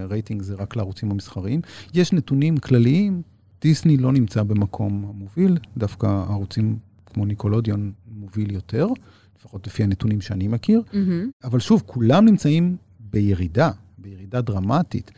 רייטינג 0.10 0.42
זה 0.42 0.56
רק 0.56 0.76
לערוצים 0.76 1.12
המסחריים. 1.12 1.62
יש 1.94 2.14
נתונים 2.14 2.58
כלליים, 2.58 3.22
דיסני 3.62 3.98
לא 3.98 4.12
נמצא 4.12 4.44
במקום 4.44 5.06
המוביל, 5.10 5.58
דווקא 5.78 6.08
ערוצים 6.08 6.78
כמו 7.06 7.26
ניקולודיון 7.26 7.92
מוביל 8.20 8.52
יותר, 8.52 8.88
לפחות 9.40 9.68
לפי 9.68 9.84
הנתונים 9.84 10.22
שאני 10.22 10.48
מכיר. 10.48 10.82
מהמם. 10.94 11.30
אבל 11.44 11.60
שוב, 11.60 11.84
כולם 11.86 12.26
נמצאים 12.26 12.78
בירידה, 13.00 13.72
בירידה 13.98 14.42
דרמטית, 14.42 15.12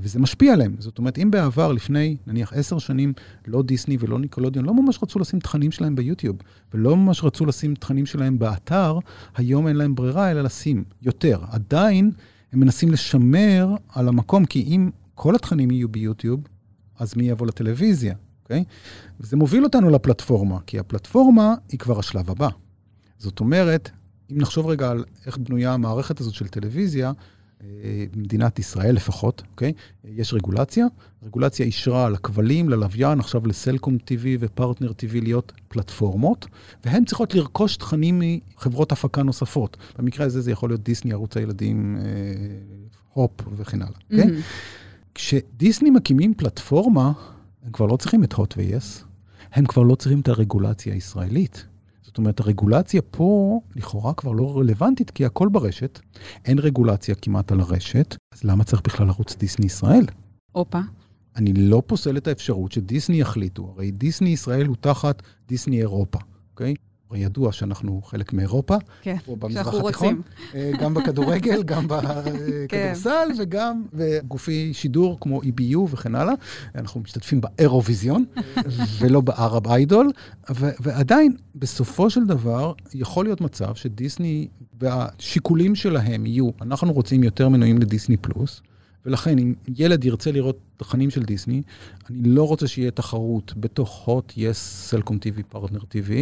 וזה 0.00 0.18
משפיע 0.18 0.52
עליהם. 0.52 0.76
זאת 0.78 0.98
אומרת, 0.98 1.18
אם 1.18 1.30
בעבר, 1.30 1.72
לפני 1.72 2.16
נניח 2.26 2.52
עשר 2.52 2.78
שנים, 2.78 3.12
לא 3.46 3.62
דיסני 3.62 3.96
ולא 4.00 4.18
ניקולודיון, 4.18 4.64
לא 4.64 4.74
ממש 4.74 4.98
רצו 5.02 5.18
לשים 5.18 5.40
תכנים 5.40 5.70
שלהם 5.70 5.96
ביוטיוב, 5.96 6.36
ולא 6.74 6.96
ממש 6.96 7.24
רצו 7.24 7.46
לשים 7.46 7.74
תכנים 7.74 8.06
שלהם 8.06 8.38
באתר, 8.38 8.98
היום 9.36 9.68
אין 9.68 9.76
להם 9.76 9.94
ברירה 9.94 10.30
אלא 10.30 10.42
לשים 10.42 10.84
יותר. 11.02 11.40
עדיין 11.50 12.10
הם 12.52 12.60
מנסים 12.60 12.92
לשמר 12.92 13.74
על 13.88 14.08
המקום, 14.08 14.44
כי 14.44 14.62
אם 14.62 14.90
כל 15.14 15.34
התכנים 15.34 15.70
יהיו 15.70 15.88
ביוטיוב, 15.88 16.40
אז 16.98 17.16
מי 17.16 17.28
יבוא 17.28 17.46
לטלוויזיה, 17.46 18.14
אוקיי? 18.42 18.64
וזה 19.20 19.36
מוביל 19.36 19.64
אותנו 19.64 19.90
לפלטפורמה, 19.90 20.58
כי 20.66 20.78
הפלטפורמה 20.78 21.54
היא 21.68 21.78
כבר 21.78 21.98
השלב 21.98 22.30
הבא. 22.30 22.48
זאת 23.18 23.40
אומרת, 23.40 23.90
אם 24.32 24.38
נחשוב 24.38 24.66
רגע 24.66 24.90
על 24.90 25.04
איך 25.26 25.38
בנויה 25.38 25.74
המערכת 25.74 26.20
הזאת 26.20 26.34
של 26.34 26.48
טלוויזיה, 26.48 27.12
במדינת 28.12 28.58
ישראל 28.58 28.94
לפחות, 28.94 29.42
אוקיי? 29.50 29.72
יש 30.04 30.34
רגולציה, 30.34 30.86
רגולציה 31.22 31.66
אישרה 31.66 32.08
לכבלים, 32.08 32.68
ללוויין, 32.68 33.20
עכשיו 33.20 33.46
לסלקום 33.46 33.96
TV 34.06 34.24
ופרטנר 34.40 34.90
TV 34.90 35.20
להיות 35.22 35.52
פלטפורמות, 35.68 36.46
והן 36.84 37.04
צריכות 37.04 37.34
לרכוש 37.34 37.76
תכנים 37.76 38.22
מחברות 38.22 38.92
הפקה 38.92 39.22
נוספות. 39.22 39.76
במקרה 39.98 40.26
הזה 40.26 40.40
זה 40.40 40.50
יכול 40.50 40.70
להיות 40.70 40.82
דיסני, 40.82 41.12
ערוץ 41.12 41.36
הילדים, 41.36 41.96
אה, 41.96 42.02
הופ 43.12 43.32
וכן 43.56 43.82
הלאה, 43.82 43.98
אוקיי? 44.10 44.24
מהמם. 44.26 44.40
כשדיסני 45.14 45.90
מקימים 45.90 46.34
פלטפורמה, 46.34 47.12
הם 47.64 47.72
כבר 47.72 47.86
לא 47.86 47.96
צריכים 47.96 48.24
את 48.24 48.32
הוט 48.32 48.54
ו-yes, 48.56 49.04
הם 49.52 49.66
כבר 49.66 49.82
לא 49.82 49.94
צריכים 49.94 50.20
את 50.20 50.28
הרגולציה 50.28 50.94
הישראלית. 50.94 51.66
זאת 52.08 52.18
אומרת, 52.18 52.40
הרגולציה 52.40 53.02
פה 53.02 53.60
לכאורה 53.76 54.14
כבר 54.14 54.32
לא 54.32 54.58
רלוונטית, 54.58 55.10
כי 55.10 55.24
הכל 55.24 55.48
ברשת, 55.48 56.00
אין 56.44 56.58
רגולציה 56.58 57.14
כמעט 57.14 57.52
על 57.52 57.60
הרשת, 57.60 58.16
אז 58.34 58.44
למה 58.44 58.64
צריך 58.64 58.82
בכלל 58.84 59.08
ערוץ 59.08 59.36
דיסני 59.36 59.66
ישראל? 59.66 60.04
הופה. 60.52 60.80
אני 61.36 61.52
לא 61.52 61.82
פוסל 61.86 62.16
את 62.16 62.28
האפשרות 62.28 62.72
שדיסני 62.72 63.20
יחליטו, 63.20 63.74
הרי 63.76 63.90
דיסני 63.90 64.28
ישראל 64.28 64.66
הוא 64.66 64.76
תחת 64.80 65.22
דיסני 65.48 65.80
אירופה, 65.80 66.18
אוקיי? 66.50 66.74
הרי 67.10 67.20
ידוע 67.20 67.52
שאנחנו 67.52 68.02
חלק 68.02 68.32
מאירופה, 68.32 68.76
כן, 69.02 69.16
פה 69.24 69.36
במזרח 69.36 69.64
שאנחנו 69.64 69.88
התיכון. 69.88 70.08
רוצים. 70.08 70.22
אה, 70.54 70.70
גם 70.80 70.94
בכדורגל, 70.94 71.62
גם 71.62 71.88
כן. 71.88 71.94
בכדורסל, 72.68 73.28
וגם 73.38 73.84
בגופי 73.92 74.74
שידור 74.74 75.18
כמו 75.20 75.42
EBU 75.42 75.78
וכן 75.90 76.14
הלאה. 76.14 76.34
אנחנו 76.74 77.00
משתתפים 77.00 77.40
באירוויזיון, 77.40 78.24
ולא 78.98 79.20
בערב 79.20 79.66
איידול, 79.66 80.10
ו- 80.50 80.70
ועדיין, 80.80 81.36
בסופו 81.54 82.10
של 82.10 82.26
דבר, 82.26 82.72
יכול 82.94 83.24
להיות 83.24 83.40
מצב 83.40 83.74
שדיסני 83.74 84.48
והשיקולים 84.80 85.74
שלהם 85.74 86.26
יהיו, 86.26 86.50
אנחנו 86.62 86.92
רוצים 86.92 87.22
יותר 87.22 87.48
מנויים 87.48 87.78
לדיסני 87.78 88.16
פלוס, 88.16 88.62
ולכן 89.06 89.38
אם 89.38 89.54
ילד 89.76 90.04
ירצה 90.04 90.32
לראות 90.32 90.58
תכנים 90.76 91.10
של 91.10 91.22
דיסני, 91.22 91.62
אני 92.10 92.28
לא 92.28 92.48
רוצה 92.48 92.66
שיהיה 92.68 92.90
תחרות 92.90 93.52
בתוך 93.56 94.04
הוט, 94.04 94.32
יס, 94.36 94.58
סלקום 94.88 95.16
TV, 95.16 95.42
פרטנר 95.48 95.80
TV, 95.80 96.12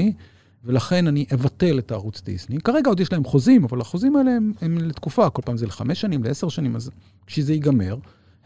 ולכן 0.65 1.07
אני 1.07 1.27
אבטל 1.35 1.79
את 1.79 1.91
הערוץ 1.91 2.23
דיסני. 2.23 2.59
כרגע 2.61 2.89
עוד 2.89 3.01
יש 3.01 3.13
להם 3.13 3.25
חוזים, 3.25 3.65
אבל 3.65 3.81
החוזים 3.81 4.17
האלה 4.17 4.31
הם, 4.31 4.53
הם 4.61 4.79
לתקופה, 4.79 5.31
כל 5.31 5.43
פעם 5.45 5.57
זה 5.57 5.67
לחמש 5.67 6.01
שנים, 6.01 6.25
לעשר 6.25 6.49
שנים, 6.49 6.77
אז 6.77 6.91
כשזה 7.27 7.53
ייגמר, 7.53 7.97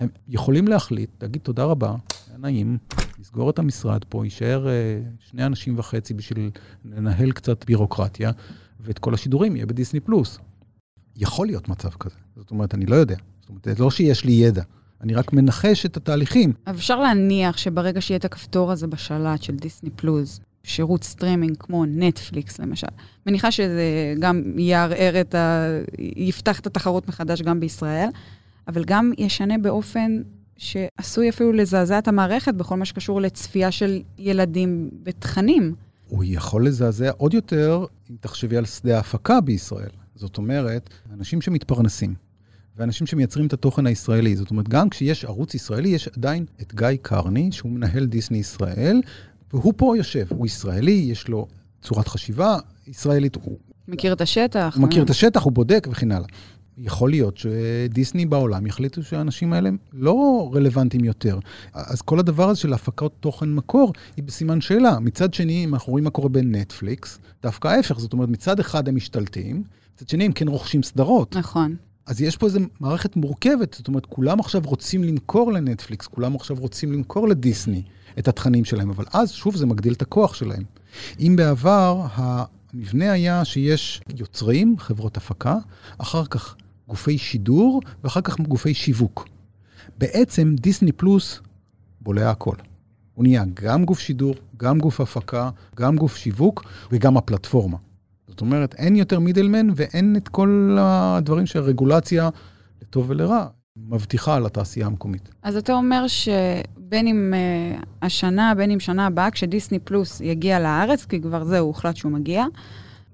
הם 0.00 0.08
יכולים 0.28 0.68
להחליט, 0.68 1.10
להגיד 1.22 1.42
תודה 1.42 1.64
רבה, 1.64 1.94
היה 2.28 2.38
נעים, 2.38 2.78
לסגור 3.18 3.50
את 3.50 3.58
המשרד 3.58 4.04
פה, 4.04 4.24
יישאר 4.24 4.68
אה, 4.68 5.00
שני 5.18 5.46
אנשים 5.46 5.78
וחצי 5.78 6.14
בשביל 6.14 6.50
לנהל 6.84 7.32
קצת 7.32 7.64
בירוקרטיה, 7.64 8.30
ואת 8.80 8.98
כל 8.98 9.14
השידורים 9.14 9.56
יהיה 9.56 9.66
בדיסני 9.66 10.00
פלוס. 10.00 10.38
יכול 11.16 11.46
להיות 11.46 11.68
מצב 11.68 11.88
כזה, 11.88 12.16
זאת 12.36 12.50
אומרת, 12.50 12.74
אני 12.74 12.86
לא 12.86 12.96
יודע. 12.96 13.16
זאת 13.40 13.48
אומרת, 13.48 13.64
זה 13.64 13.74
לא 13.78 13.90
שיש 13.90 14.24
לי 14.24 14.32
ידע, 14.32 14.62
אני 15.00 15.14
רק 15.14 15.32
מנחש 15.32 15.86
את 15.86 15.96
התהליכים. 15.96 16.52
אפשר 16.70 17.00
להניח 17.00 17.56
שברגע 17.56 18.00
שיהיה 18.00 18.18
את 18.18 18.24
הכפתור 18.24 18.72
הזה 18.72 18.86
בשלט 18.86 19.42
של 19.42 19.56
דיסני 19.56 19.90
פלוס, 19.90 20.40
שירות 20.64 21.04
סטרימינג 21.04 21.56
כמו 21.58 21.84
נטפליקס 21.86 22.58
למשל, 22.58 22.86
מניחה 23.26 23.50
שזה 23.50 24.14
גם 24.18 24.42
יערער 24.56 25.20
את 25.20 25.34
ה... 25.34 25.66
יפתח 25.98 26.60
את 26.60 26.66
התחרות 26.66 27.08
מחדש 27.08 27.42
גם 27.42 27.60
בישראל, 27.60 28.08
אבל 28.68 28.84
גם 28.84 29.12
ישנה 29.18 29.58
באופן 29.58 30.22
שעשוי 30.56 31.28
אפילו 31.28 31.52
לזעזע 31.52 31.98
את 31.98 32.08
המערכת 32.08 32.54
בכל 32.54 32.76
מה 32.76 32.84
שקשור 32.84 33.20
לצפייה 33.20 33.70
של 33.70 34.02
ילדים 34.18 34.90
בתכנים. 35.02 35.74
הוא 36.08 36.24
יכול 36.26 36.66
לזעזע 36.66 37.10
עוד 37.16 37.34
יותר 37.34 37.84
אם 38.10 38.16
תחשבי 38.20 38.56
על 38.56 38.64
שדה 38.64 38.96
ההפקה 38.96 39.40
בישראל. 39.40 39.90
זאת 40.14 40.38
אומרת, 40.38 40.90
אנשים 41.12 41.40
שמתפרנסים, 41.40 42.14
ואנשים 42.76 43.06
שמייצרים 43.06 43.46
את 43.46 43.52
התוכן 43.52 43.86
הישראלי. 43.86 44.36
זאת 44.36 44.50
אומרת, 44.50 44.68
גם 44.68 44.90
כשיש 44.90 45.24
ערוץ 45.24 45.54
ישראלי, 45.54 45.88
יש 45.88 46.08
עדיין 46.08 46.44
את 46.62 46.74
גיא 46.74 46.88
קרני, 47.02 47.52
שהוא 47.52 47.72
מנהל 47.72 48.06
דיסני 48.06 48.38
ישראל, 48.38 49.00
והוא 49.52 49.74
פה 49.76 49.96
יושב. 49.96 50.26
הוא 50.28 50.46
ישראלי, 50.46 50.90
יש 51.10 51.28
לו 51.28 51.46
צורת 51.82 52.08
חשיבה 52.08 52.58
ישראלית, 52.86 53.36
הוא, 53.36 53.58
מכיר 53.88 54.12
את 54.12 54.20
השטח. 54.20 54.74
הוא 54.76 54.82
מכיר 54.82 55.02
את 55.02 55.10
השטח, 55.10 55.42
הוא 55.42 55.52
בודק 55.52 55.88
וכן 55.90 56.12
הלאה. 56.12 56.28
יכול 56.78 57.10
להיות 57.10 57.36
שדיסני 57.36 58.26
בעולם 58.26 58.66
יחליטו 58.66 59.02
שהאנשים 59.02 59.52
האלה 59.52 59.70
לא 59.92 60.50
רלוונטיים 60.54 61.04
יותר. 61.04 61.38
אז 61.74 62.02
כל 62.02 62.18
הדבר 62.18 62.48
הזה 62.48 62.60
של 62.60 62.72
הפקות 62.72 63.12
תוכן 63.20 63.54
מקור 63.54 63.92
היא 64.16 64.24
בסימן 64.24 64.60
שאלה. 64.60 64.98
מצד 65.00 65.34
שני, 65.34 65.64
אם 65.64 65.74
אנחנו 65.74 65.90
רואים 65.90 66.04
מה 66.04 66.10
קורה 66.10 66.28
בנטפליקס, 66.28 67.18
דווקא 67.42 67.68
ההפך, 67.68 67.98
זאת 67.98 68.12
אומרת, 68.12 68.28
מצד 68.28 68.60
אחד 68.60 68.88
הם 68.88 68.96
משתלטים, 68.96 69.62
מצד 69.94 70.08
שני 70.08 70.24
הם 70.24 70.32
כן 70.32 70.48
רוכשים 70.48 70.82
סדרות. 70.82 71.36
נכון. 71.36 71.76
אז 72.10 72.20
יש 72.20 72.36
פה 72.36 72.46
איזו 72.46 72.60
מערכת 72.80 73.16
מורכבת, 73.16 73.74
זאת 73.74 73.88
אומרת, 73.88 74.06
כולם 74.06 74.40
עכשיו 74.40 74.62
רוצים 74.64 75.04
למכור 75.04 75.52
לנטפליקס, 75.52 76.06
כולם 76.06 76.34
עכשיו 76.34 76.56
רוצים 76.60 76.92
למכור 76.92 77.28
לדיסני 77.28 77.82
את 78.18 78.28
התכנים 78.28 78.64
שלהם, 78.64 78.90
אבל 78.90 79.04
אז, 79.12 79.30
שוב, 79.30 79.56
זה 79.56 79.66
מגדיל 79.66 79.92
את 79.92 80.02
הכוח 80.02 80.34
שלהם. 80.34 80.62
אם 81.20 81.36
בעבר 81.36 82.06
המבנה 82.14 83.12
היה 83.12 83.44
שיש 83.44 84.00
יוצרים, 84.16 84.78
חברות 84.78 85.16
הפקה, 85.16 85.56
אחר 85.98 86.24
כך 86.24 86.56
גופי 86.88 87.18
שידור, 87.18 87.80
ואחר 88.04 88.20
כך 88.20 88.40
גופי 88.40 88.74
שיווק. 88.74 89.28
בעצם 89.98 90.54
דיסני 90.60 90.92
פלוס 90.92 91.40
בולע 92.00 92.30
הכל. 92.30 92.56
הוא 93.14 93.22
נהיה 93.22 93.44
גם 93.54 93.84
גוף 93.84 93.98
שידור, 93.98 94.34
גם 94.56 94.78
גוף 94.78 95.00
הפקה, 95.00 95.50
גם 95.76 95.96
גוף 95.96 96.16
שיווק 96.16 96.64
וגם 96.92 97.16
הפלטפורמה. 97.16 97.76
זאת 98.40 98.46
אומרת, 98.46 98.74
אין 98.74 98.96
יותר 98.96 99.20
מידלמן 99.20 99.68
ואין 99.74 100.16
את 100.16 100.28
כל 100.28 100.76
הדברים 100.80 101.46
שהרגולציה, 101.46 102.28
לטוב 102.82 103.04
ולרע, 103.08 103.46
מבטיחה 103.76 104.38
לתעשייה 104.38 104.86
המקומית. 104.86 105.28
אז 105.42 105.56
אתה 105.56 105.72
אומר 105.72 106.06
שבין 106.06 107.06
אם 107.06 107.34
uh, 107.34 107.84
השנה, 108.02 108.52
בין 108.56 108.70
אם 108.70 108.80
שנה 108.80 109.06
הבאה, 109.06 109.30
כשדיסני 109.30 109.78
פלוס 109.78 110.20
יגיע 110.20 110.60
לארץ, 110.60 111.04
כי 111.04 111.20
כבר 111.20 111.44
זהו, 111.44 111.66
הוחלט 111.66 111.96
שהוא 111.96 112.12
מגיע, 112.12 112.44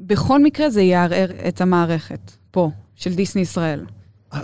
בכל 0.01 0.43
מקרה 0.43 0.71
זה 0.71 0.83
יערער 0.83 1.29
את 1.49 1.61
המערכת 1.61 2.33
פה, 2.51 2.71
של 2.95 3.15
דיסני 3.15 3.43
ישראל. 3.43 3.85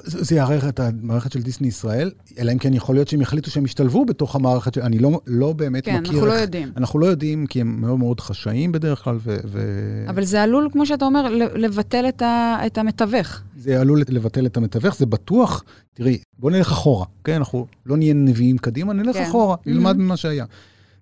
זה 0.05 0.37
יערער 0.37 0.68
את 0.68 0.81
המערכת 0.81 1.33
של 1.33 1.42
דיסני 1.42 1.68
ישראל, 1.68 2.11
אלא 2.38 2.52
אם 2.52 2.59
כן 2.59 2.74
יכול 2.74 2.94
להיות 2.94 3.09
שהם 3.09 3.20
יחליטו 3.20 3.50
שהם 3.50 3.64
ישתלבו 3.64 4.05
בתוך 4.05 4.37
המערכת. 4.37 4.78
אני 4.78 4.98
לא, 4.98 5.20
לא 5.26 5.52
באמת 5.52 5.85
כן, 5.85 6.00
מכיר... 6.00 6.12
אנחנו 6.12 6.26
לא 6.26 6.33
יודעים. 6.33 6.72
אנחנו 6.76 6.98
לא 6.98 7.07
יודעים, 7.07 7.46
כי 7.46 7.61
הם 7.61 7.81
מאוד 7.81 7.98
מאוד 7.98 8.20
חשאיים 8.20 8.72
בדרך 8.72 9.05
כלל, 9.05 9.16
ו... 9.20 9.37
ו... 9.44 9.61
אבל 10.09 10.24
זה 10.24 10.42
עלול, 10.42 10.68
כמו 10.72 10.87
שאתה 10.87 11.05
אומר, 11.05 11.28
לבטל 11.55 12.05
את, 12.09 12.22
ה, 12.22 12.57
את 12.66 12.78
המתווך. 12.78 13.40
זה 13.57 13.81
עלול 13.81 14.02
לבטל 14.09 14.46
את 14.46 14.57
המתווך, 14.57 14.96
זה 14.96 15.07
בטוח. 15.07 15.64
תראי, 15.94 16.18
בוא 16.38 16.50
נלך 16.50 16.72
אחורה, 16.72 17.07
כן? 17.24 17.35
אנחנו 17.35 17.66
לא 17.87 17.96
נהיה 17.96 18.14
נביאים 18.14 18.59
קדימה, 18.59 18.92
נלך 18.92 19.16
כן. 19.16 19.22
אחורה, 19.28 19.57
נלמד 19.66 19.94
Mhm. 19.96 19.98
ממה 19.98 20.16
שהיה. 20.16 20.44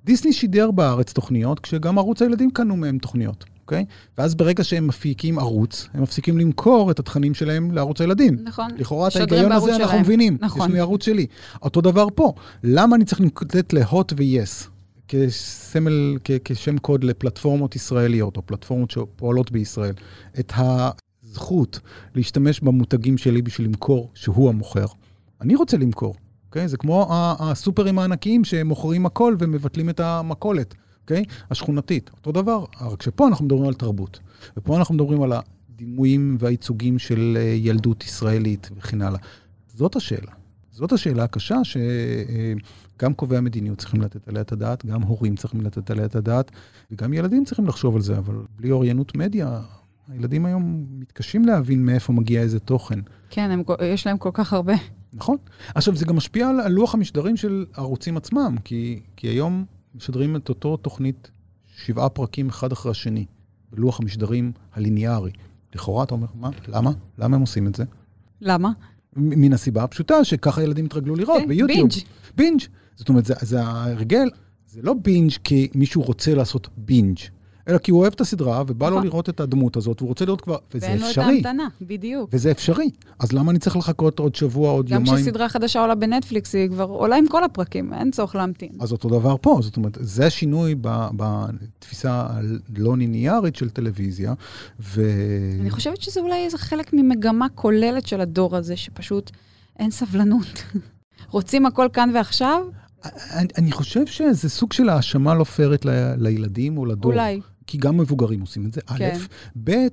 דיסני 0.05 0.33
שידר 0.33 0.71
בארץ 0.71 1.13
תוכניות, 1.13 1.61
כשגם 1.61 1.99
ערוץ 1.99 2.23
הילדים 2.23 2.51
קנו 2.51 2.77
מהם 2.77 2.99
תוכניות, 2.99 3.45
אוקיי? 3.71 3.85
ואז 4.19 4.35
ברגע 4.35 4.65
שהם 4.65 4.87
מפיקים 4.87 5.39
ערוץ, 5.39 5.89
הם 5.95 6.03
מפסיקים 6.03 6.39
למכור 6.39 6.91
את 6.91 6.99
התכנים 6.99 7.35
שלהם 7.35 7.71
לערוץ 7.73 8.01
הילדים. 8.01 8.37
נכון. 8.45 8.71
לכאורה 8.79 9.09
את 9.09 9.17
ההיגיון 9.17 9.53
הזה 9.53 9.71
אנחנו 9.77 9.89
שלהם. 9.89 10.01
מבינים. 10.01 10.39
נכון. 10.41 10.69
יש 10.69 10.75
לי 10.75 10.81
ערוץ 10.81 11.05
שלי. 11.05 11.27
אותו 11.63 11.81
דבר 11.81 12.07
פה. 12.15 12.33
למה 12.65 12.97
אני 12.97 13.05
צריך 13.05 13.21
לתת 13.21 13.73
להוט 13.73 14.13
ויס 14.17 14.69
כסמל, 15.09 16.19
כ- 16.25 16.31
כשם 16.45 16.79
קוד 16.79 17.05
לפלטפורמות 17.05 17.77
ישראליות, 17.77 18.37
או 18.37 18.43
פלטפורמות 18.47 18.91
שפועלות 18.91 19.53
בישראל, 19.53 19.95
את 20.41 20.53
הזכות 20.57 21.81
להשתמש 22.15 22.61
במותגים 22.61 23.19
שלי 23.19 23.43
בשביל 23.43 23.67
למכור, 23.67 24.11
שהוא 24.15 24.49
המוכר? 24.49 24.87
אני 25.41 25.55
רוצה 25.55 25.77
למכור, 25.77 26.15
אוקיי? 26.49 26.69
זה 26.69 26.77
כמו 26.77 27.09
הסופרים 27.41 27.99
הענקיים 27.99 28.45
שמוכרים 28.45 29.07
הכל 29.07 29.37
ומבטלים 29.39 29.91
את 29.91 30.01
המכולת, 30.01 30.75
אוקיי? 31.11 31.25
השכונתית. 31.51 32.11
אותו 32.13 32.33
דבר, 32.33 32.65
רק 32.81 33.03
שפה 33.03 33.29
אנחנו 33.29 33.45
מדברים 33.45 33.69
על 33.69 33.75
תרבות. 33.75 34.21
ופה 34.57 34.77
אנחנו 34.77 34.95
מדברים 34.95 35.23
על 35.23 35.33
הדימויים 35.33 36.37
והייצוגים 36.41 36.99
של 36.99 37.37
אה, 37.41 37.43
ילדות 37.43 38.05
ישראלית 38.05 38.71
וכן 38.77 39.03
הלאה. 39.03 39.19
זאת 39.75 39.97
השאלה. 39.97 40.33
זאת 40.71 40.93
השאלה 40.93 41.25
הקשה 41.25 41.57
שגם 41.65 43.15
קובעי 43.15 43.39
המדיניות 43.39 43.79
צריכים 43.79 44.01
לתת 44.01 44.29
עליה 44.29 44.43
את 44.43 44.53
הדעת, 44.53 44.87
גם 44.87 45.03
הורים 45.03 45.37
צריכים 45.37 45.61
לתת 45.61 45.91
עליה 45.91 46.05
את 46.05 46.17
הדעת, 46.17 46.51
וגם 46.91 47.13
ילדים 47.13 47.45
צריכים 47.45 47.67
לחשוב 47.67 47.97
על 47.97 48.03
זה, 48.03 48.19
אבל 48.19 48.35
בלי 48.59 48.71
אוריינות 48.71 49.17
מדיה, 49.17 49.61
הילדים 50.09 50.47
היום 50.47 50.87
מתקשים 50.91 51.45
להבין 51.45 51.87
מאיפה 51.87 52.13
מגיע 52.13 52.41
איזה 52.41 52.61
תוכן. 52.61 52.99
כן, 53.31 53.51
הם, 53.51 53.63
יש 53.85 54.07
להם 54.07 54.19
כל 54.19 54.31
כך 54.33 54.53
הרבה. 54.53 54.75
נכון. 55.13 55.37
עכשיו, 55.75 55.97
זה 55.97 56.05
גם 56.05 56.17
משפיע 56.17 56.49
על 56.49 56.61
על 56.61 56.73
לוח 56.73 56.95
המשדרים 56.95 57.37
של 57.37 57.67
הערוצים 57.75 58.17
עצמם, 58.17 58.57
כי, 58.65 59.01
כי 59.17 59.29
היום 59.29 59.65
משדרים 59.95 60.37
את 60.37 60.49
אותו 60.49 60.77
תוכנית 60.77 61.31
שבעה 61.77 62.09
פרקים 62.09 62.49
אחד 62.49 62.73
אחרי 62.73 62.91
השני, 62.91 63.27
בלוח 63.73 64.01
המשדרים 64.01 64.53
הליניארי. 64.73 65.31
לכאורה 65.75 66.05
אתה 66.05 66.15
אומר, 66.15 66.27
מה? 66.35 66.51
למה? 66.69 66.91
למה 67.19 67.37
הם 67.37 67.41
עושים 67.41 67.67
את 67.67 67.75
זה? 67.75 67.85
למה? 68.41 68.71
מן 69.17 69.53
הסיבה 69.53 69.83
הפשוטה 69.83 70.25
שככה 70.25 70.63
ילדים 70.63 70.85
התרגלו 70.85 71.17
לראות 71.17 71.43
כן, 71.43 71.49
ביוטיוב. 71.49 71.79
binge. 71.79 71.93
binge. 72.37 72.61
זאת 72.97 73.09
אומרת, 73.09 73.25
זה, 73.25 73.35
זה 73.41 73.63
ההרגל, 73.63 74.29
זה 74.67 74.83
לא 74.83 74.95
binge 74.95 75.33
כי 75.45 75.69
מישהו 75.75 76.03
רוצה 76.03 76.35
לעשות 76.35 76.69
binge, 76.77 77.19
אלא 77.69 77.79
כי 77.79 77.91
הוא 77.91 78.01
אוהב 78.01 78.13
את 78.13 78.21
הסדרה 78.21 78.63
ובא 78.67 78.89
לו 78.89 78.97
נכון. 78.97 79.07
לראות 79.07 79.29
את 79.29 79.41
הדמות 79.41 79.77
הזאת, 79.77 80.03
והוא 80.03 80.09
רוצה 80.09 80.25
לראות 80.25 80.41
כבר, 80.41 80.57
וזה 80.75 80.87
ואין 80.87 80.99
לו 80.99 81.05
את 81.05 81.09
אפשרי. 81.09 81.25
ההמתנה, 81.25 81.69
בדיוק. 81.83 82.31
וזה 82.33 82.51
אפשרי. 82.51 82.91
אז 83.19 83.33
למה 83.33 83.51
אני 83.51 83.59
צריך 83.59 83.77
לחכות 83.77 84.19
עוד 84.19 84.35
שבוע, 84.35 84.71
עוד 84.71 84.89
גם 84.89 85.05
יומיים? 85.05 85.25
כשסדרה 85.25 85.49
חדשה 85.49 85.81
עולה 85.81 85.95
בנטפליקס, 85.95 86.55
היא 86.55 86.69
כבר 86.69 86.85
עולה 86.85 87.17
עם 87.17 87.29
כל 87.29 87.45
הפרקים, 87.45 87.95
אין 87.95 88.11
צורך 88.11 88.35
להמתין. 88.35 88.71
אז 88.81 88.93
אותו 88.93 89.09
דבר 89.09 89.37
פה, 89.41 89.59
זאת 89.63 89.77
אומרת, 89.77 89.99
זה 90.01 90.27
השינוי 90.27 90.75
בתפיסה 91.17 92.27
הלא 92.31 92.97
ליניארית 92.97 93.57
של 93.57 93.71
טלוויזיה, 93.71 94.35
ו... 94.81 95.03
אני 95.61 95.71
חושבת 95.71 96.03
שזה 96.03 96.21
אולי 96.21 96.45
איזה 96.45 96.59
חלק 96.59 96.93
ממגמה 96.93 97.47
כוללת 97.55 98.07
של 98.07 98.21
הדור 98.21 98.57
הזה, 98.57 98.77
שפשוט 98.77 99.31
אין 99.79 99.91
סבלנות. 99.91 100.63
רוצים 101.31 101.67
הכל 101.67 101.89
כאן 101.93 102.11
ועכשיו? 102.15 102.67
אני, 103.05 103.49
אני 103.59 103.73
חושב 103.73 104.07
שזה 104.07 104.49
סוג 104.49 104.73
של 104.73 104.89
האשמה 104.89 105.35
לא 105.35 105.45
פיירית 105.45 105.85
ל- 105.85 106.15
לילדים 106.17 106.79
או 106.79 106.87
לדור. 106.87 107.13
אולי. 107.13 107.41
כי 107.67 107.79
גם 107.79 107.97
מבוגרים 107.97 108.41
עושים 108.41 108.67
את 108.67 108.73
זה, 108.73 108.81
א', 108.87 108.99
כן. 108.99 109.19
ב', 109.65 109.87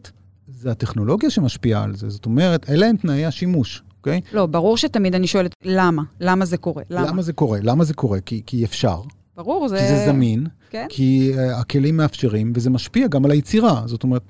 זה 0.48 0.72
הטכנולוגיה 0.72 1.30
שמשפיעה 1.30 1.84
על 1.84 1.96
זה, 1.96 2.10
זאת 2.10 2.26
אומרת, 2.26 2.70
אלה 2.70 2.86
הם 2.86 2.96
תנאי 2.98 3.26
השימוש, 3.26 3.84
אוקיי? 3.98 4.22
לא, 4.34 4.46
ברור 4.46 4.78
שתמיד 4.78 5.15
אני 5.15 5.28
שואלת, 5.28 5.54
למה? 5.65 6.04
למה 6.20 6.46
זה 6.46 6.58
קורה? 6.58 6.84
למה? 6.89 7.08
למה 7.08 7.22
זה 7.22 7.34
קורה? 7.34 7.60
למה 7.62 7.84
זה 7.84 7.93
קורה? 7.93 8.20
כי, 8.20 8.41
כי 8.46 8.65
אפשר, 8.65 9.02
ברור, 9.36 9.67
זה... 9.67 9.78
כי 9.78 9.88
זה 9.88 10.06
זמין, 10.06 10.48
כן. 10.70 10.86
כי 10.89 11.32
uh, 11.36 11.39
הכלים 11.56 11.98
מאפשרים, 11.98 12.54
וזה 12.56 12.70
משפיע 12.70 13.08
גם 13.08 13.26
על 13.26 13.32
היצירה. 13.32 13.84
זאת 13.86 14.04
אומרת, 14.04 14.22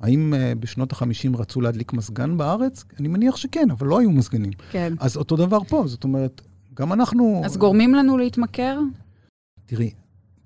האם 0.00 0.34
uh, 0.34 0.58
בשנות 0.58 0.92
ה-50 0.92 1.38
רצו 1.38 1.60
להדליק 1.60 1.92
מזגן 1.92 2.36
בארץ? 2.36 2.84
אני 3.00 3.08
מניח 3.08 3.36
שכן, 3.36 3.70
אבל 3.70 3.86
לא 3.86 3.98
היו 3.98 4.10
מזגנים. 4.10 4.52
כן. 4.70 4.92
אז 5.00 5.16
אותו 5.16 5.36
דבר 5.36 5.58
פה, 5.68 5.84
זאת 5.86 6.04
אומרת, 6.04 6.42
גם 6.74 6.92
אנחנו... 6.92 7.42
אז 7.44 7.56
גורמים 7.56 7.94
לנו 7.94 8.18
להתמכר? 8.18 8.78
תראי, 9.66 9.90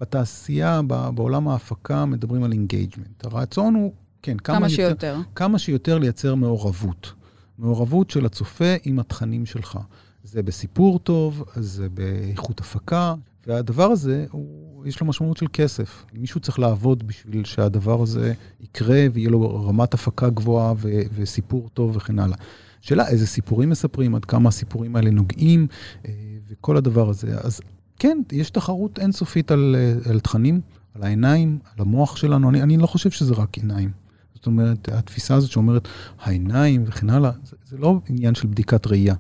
בתעשייה, 0.00 0.80
בעולם 1.14 1.48
ההפקה, 1.48 2.04
מדברים 2.04 2.44
על 2.44 2.52
engagement. 2.52 3.24
הרצון 3.24 3.74
הוא, 3.74 3.92
כן, 4.22 4.36
כמה, 4.36 4.56
כמה 4.56 4.68
שיותר. 4.68 5.16
כמה 5.34 5.58
שיותר 5.58 5.98
לייצר 5.98 6.34
מעורבות. 6.34 7.12
מעורבות 7.58 8.10
של 8.10 8.26
הצופה 8.26 8.74
עם 8.84 8.98
התכנים 8.98 9.46
שלך. 9.46 9.78
זה 10.24 10.42
בסיפור 10.42 10.98
טוב, 10.98 11.44
זה 11.56 11.88
באיכות 11.88 12.60
הפקה, 12.60 13.14
והדבר 13.46 13.84
הזה, 13.90 14.26
הוא, 14.30 14.86
יש 14.86 15.00
לו 15.00 15.06
משמעות 15.06 15.36
של 15.36 15.46
כסף. 15.52 16.04
מישהו 16.12 16.40
צריך 16.40 16.58
לעבוד 16.58 17.06
בשביל 17.06 17.44
שהדבר 17.44 18.02
הזה 18.02 18.32
יקרה 18.60 19.06
ויהיה 19.12 19.30
לו 19.30 19.66
רמת 19.68 19.94
הפקה 19.94 20.30
גבוהה 20.30 20.72
ו- 20.76 21.02
וסיפור 21.14 21.68
טוב 21.74 21.96
וכן 21.96 22.18
הלאה. 22.18 22.36
שאלה, 22.80 23.08
איזה 23.08 23.26
סיפורים 23.26 23.70
מספרים, 23.70 24.14
עד 24.14 24.24
כמה 24.24 24.48
הסיפורים 24.48 24.96
האלה 24.96 25.10
נוגעים, 25.10 25.66
אה, 26.06 26.12
וכל 26.48 26.76
הדבר 26.76 27.08
הזה. 27.08 27.38
אז 27.40 27.60
כן, 27.98 28.18
יש 28.32 28.50
תחרות 28.50 28.98
אינסופית 28.98 29.50
על, 29.50 29.76
אה, 29.78 30.10
על 30.10 30.20
תכנים, 30.20 30.60
על 30.94 31.02
העיניים, 31.02 31.58
על 31.64 31.82
המוח 31.82 32.16
שלנו. 32.16 32.50
אני, 32.50 32.62
אני 32.62 32.76
לא 32.76 32.86
חושב 32.86 33.10
שזה 33.10 33.34
רק 33.34 33.56
עיניים. 33.56 33.90
זאת 34.34 34.46
אומרת, 34.46 34.88
התפיסה 34.88 35.34
הזאת 35.34 35.50
שאומרת, 35.50 35.88
העיניים 36.20 36.84
וכן 36.86 37.10
הלאה, 37.10 37.30
זה, 37.44 37.56
זה 37.64 37.78
לא 37.78 38.00
עניין 38.08 38.34
של 38.34 38.48
בדיקת 38.48 38.86
ראייה. 38.86 39.14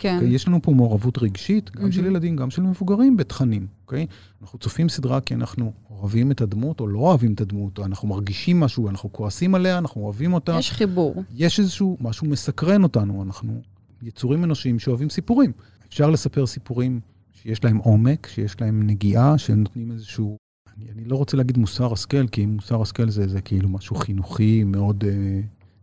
כן. 0.00 0.18
Okay, 0.22 0.24
יש 0.24 0.48
לנו 0.48 0.62
פה 0.62 0.72
מעורבות 0.72 1.18
רגשית, 1.18 1.70
גם 1.70 1.82
מהמם. 1.82 1.92
של 1.92 2.06
ילדים, 2.06 2.36
גם 2.36 2.50
של 2.50 2.62
מבוגרים, 2.62 3.16
בתכנים, 3.16 3.66
אוקיי? 3.82 4.06
אנחנו 4.42 4.58
צופים 4.58 4.88
סדרה 4.88 5.20
כי 5.20 5.34
אנחנו 5.34 5.72
אוהבים 5.90 6.30
את 6.30 6.40
הדמות, 6.40 6.80
או 6.80 6.86
לא 6.86 6.98
אוהבים 6.98 7.32
את 7.32 7.40
הדמות, 7.40 7.78
או 7.78 7.84
אנחנו 7.84 8.08
מרגישים 8.08 8.60
משהו, 8.60 8.88
אנחנו 8.88 9.12
כועסים 9.12 9.54
עליה, 9.54 9.78
אנחנו 9.78 10.00
אוהבים 10.00 10.32
אותה. 10.32 10.56
יש 10.58 10.72
חיבור. 10.72 11.24
יש 11.34 11.60
איזשהו 11.60 11.96
משהו 12.00 12.26
מסקרן 12.26 12.82
אותנו, 12.82 13.22
אנחנו 13.22 13.60
יצורים 14.02 14.44
אנושיים 14.44 14.78
שאוהבים 14.78 15.10
סיפורים. 15.10 15.52
אפשר 15.88 16.10
לספר 16.10 16.46
סיפורים 16.46 17.00
שיש 17.32 17.64
להם 17.64 17.76
עומק, 17.76 18.26
שיש 18.26 18.60
להם 18.60 18.86
נגיעה, 18.86 19.38
שהם 19.38 19.60
נותנים 19.60 19.92
איזשהו... 19.92 20.36
אני, 20.76 20.86
אני 20.92 21.04
לא 21.04 21.16
רוצה 21.16 21.36
להגיד 21.36 21.58
מוסר 21.58 21.92
השכל, 21.92 22.26
כי 22.26 22.46
מוסר 22.46 22.82
השכל 22.82 23.10
זה, 23.10 23.28
זה 23.28 23.40
כאילו 23.40 23.68
משהו 23.68 23.96
חינוכי 23.96 24.64
מאוד 24.64 25.04
אה, 25.04 25.40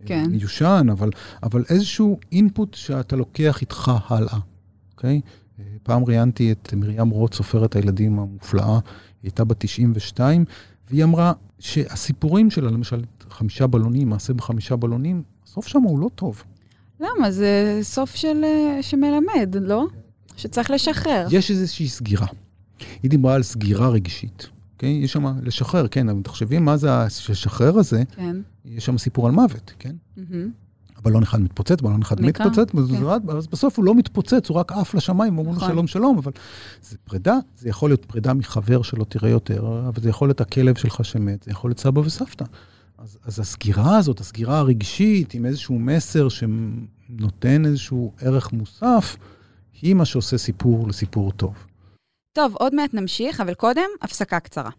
כן. 0.08 0.26
מיושן, 0.30 0.88
אבל, 0.92 1.10
אבל 1.44 1.64
איזשהו 1.70 2.20
אינפוט 2.32 2.74
שאתה 2.74 3.16
לוקח 3.16 3.62
איתך 3.62 3.92
הלאה, 4.08 4.38
אוקיי? 4.92 5.22
אה, 5.60 5.66
פעם 5.84 6.06
ראיינתי 6.06 6.52
את 6.52 6.74
מרים 6.74 7.10
רוט, 7.10 7.34
סופרת 7.34 7.76
הילדים 7.76 8.20
המופלאה, 8.20 8.74
היא 8.74 8.80
הייתה 9.24 9.44
בת 9.44 9.56
92, 9.60 10.46
והיא 10.90 11.04
אמרה 11.04 11.34
שהסיפורים 11.60 12.52
שלה, 12.52 12.72
למשל, 12.72 13.02
חמישה 13.30 13.68
בלונים, 13.68 14.10
מעשה 14.10 14.34
בחמישה 14.34 14.76
בלונים, 14.76 15.24
הסוף 15.46 15.68
שם 15.68 15.82
הוא 15.82 16.00
לא 16.00 16.10
טוב. 16.16 16.44
למה? 17.00 17.32
זה 17.32 17.80
סוף 17.82 18.16
של... 18.16 18.44
אה, 18.44 18.84
שמלמד, 18.84 19.56
לא? 19.62 19.86
שצריך 20.38 20.72
לשחרר. 20.72 21.28
יש 21.32 21.52
איזושהי 21.52 21.88
סגירה. 21.88 22.28
היא 23.04 23.12
דיברה 23.12 23.36
על 23.36 23.44
סגירה 23.44 23.90
רגשית, 23.90 24.50
אוקיי? 24.78 24.90
יש 24.90 25.14
שם 25.14 25.26
לשחרר, 25.44 25.88
כן, 25.88 26.10
אבל 26.10 26.22
תחשבי 26.22 26.60
מה 26.60 26.78
זה 26.78 27.02
השחרר 27.02 27.78
הזה, 27.80 28.04
כן. 28.16 28.36
יש 28.66 28.86
שם 28.86 28.98
סיפור 28.98 29.28
על 29.28 29.32
מוות, 29.32 29.74
כן? 29.80 29.96
מהמם. 30.18 30.50
הבלון 30.98 31.24
אחד 31.24 31.42
מתפוצץ, 31.42 31.82
בלון 31.82 32.02
אחד 32.02 32.22
נקרע, 32.22 32.46
מתפוצץ, 32.46 32.72
כן. 32.72 33.36
אז 33.38 33.48
בסוף 33.48 33.78
הוא 33.78 33.86
לא 33.86 33.96
מתפוצץ, 33.96 34.50
הוא 34.50 34.58
רק 34.58 34.72
עף 34.72 34.96
לשמיים, 34.96 35.38
אומרים 35.38 35.56
לו 35.56 35.62
נכון. 35.62 35.70
שלום 35.70 35.88
שלום, 35.88 36.18
אבל 36.18 36.32
זה 36.82 36.98
פרידה, 37.04 37.38
זה 37.58 37.70
יכול 37.70 37.90
להיות 37.90 38.06
פרידה 38.06 38.34
מחבר 38.34 38.82
שלא 38.82 39.04
תראה 39.04 39.30
יותר, 39.30 39.88
אבל 39.88 40.02
זה 40.02 40.10
יכול 40.10 40.28
להיות 40.28 40.42
הכלב 40.42 40.76
שלך 40.76 41.06
שמת, 41.06 41.44
זה 41.44 41.52
יכול 41.52 41.70
להיות 41.70 41.80
סבא 41.80 42.00
וסבתא. 42.00 42.46
אז, 42.98 43.18
אז 43.26 43.40
הסגירה 43.40 43.98
הזאת, 43.98 44.20
הסגירה 44.20 44.60
הרגשית, 44.60 45.34
עם 45.34 45.46
איזשהו 45.46 45.80
מסר 45.80 46.28
שנותן 46.30 47.66
איזשהו 47.66 48.14
ערך 48.22 48.54
מוסף, 48.54 49.18
היא 49.82 49.94
מה 49.94 50.06
שעושה 50.06 50.38
סיפור 50.38 50.88
לסיפור 50.88 51.32
טוב. 51.32 51.54
טוב, 52.38 52.56
עוד 52.56 52.76
מעט 52.76 52.94
נמשיך, 52.94 53.42
אבל 53.42 53.54
קודם, 53.54 53.90
הפסקה 54.02 54.40
קצרה. 54.40 54.70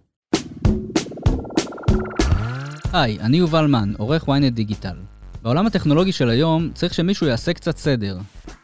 היי, 2.93 3.21
אני 3.21 3.37
יובל 3.37 3.67
מן, 3.67 3.93
עורך 3.99 4.29
ynet 4.29 4.51
דיגיטל. 4.51 4.97
בעולם 5.43 5.67
הטכנולוגי 5.67 6.13
של 6.13 6.29
היום 6.29 6.71
צריך 6.75 6.95
שמישהו 6.95 7.27
יעשה 7.27 7.53
קצת 7.53 7.77
סדר. 7.77 8.19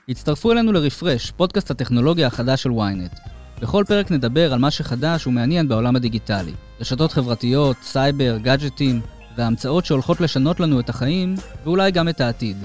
הצטרפו 0.09 0.53
אלינו 0.53 0.73
לרפרש, 0.73 1.31
פודקאסט 1.31 1.71
הטכנולוגיה 1.71 2.27
החדש 2.27 2.63
של 2.63 2.71
ynet. 2.71 3.19
בכל 3.61 3.85
פרק 3.87 4.11
נדבר 4.11 4.53
על 4.53 4.59
מה 4.59 4.71
שחדש 4.71 5.27
ומעניין 5.27 5.69
בעולם 5.69 5.97
הדיגיטלי. 5.97 6.53
רשתות 6.81 7.13
חברתיות, 7.13 7.77
סייבר, 7.83 8.39
גאדג'טים, 8.39 9.01
וההמצאות 9.37 9.85
שהולכות 9.85 10.21
לשנות 10.21 10.61
לנו 10.61 10.81
את 10.81 10.89
החיים, 10.89 11.35
ואולי 11.65 11.91
גם 11.91 12.09
את 12.09 12.21
העתיד. 12.21 12.57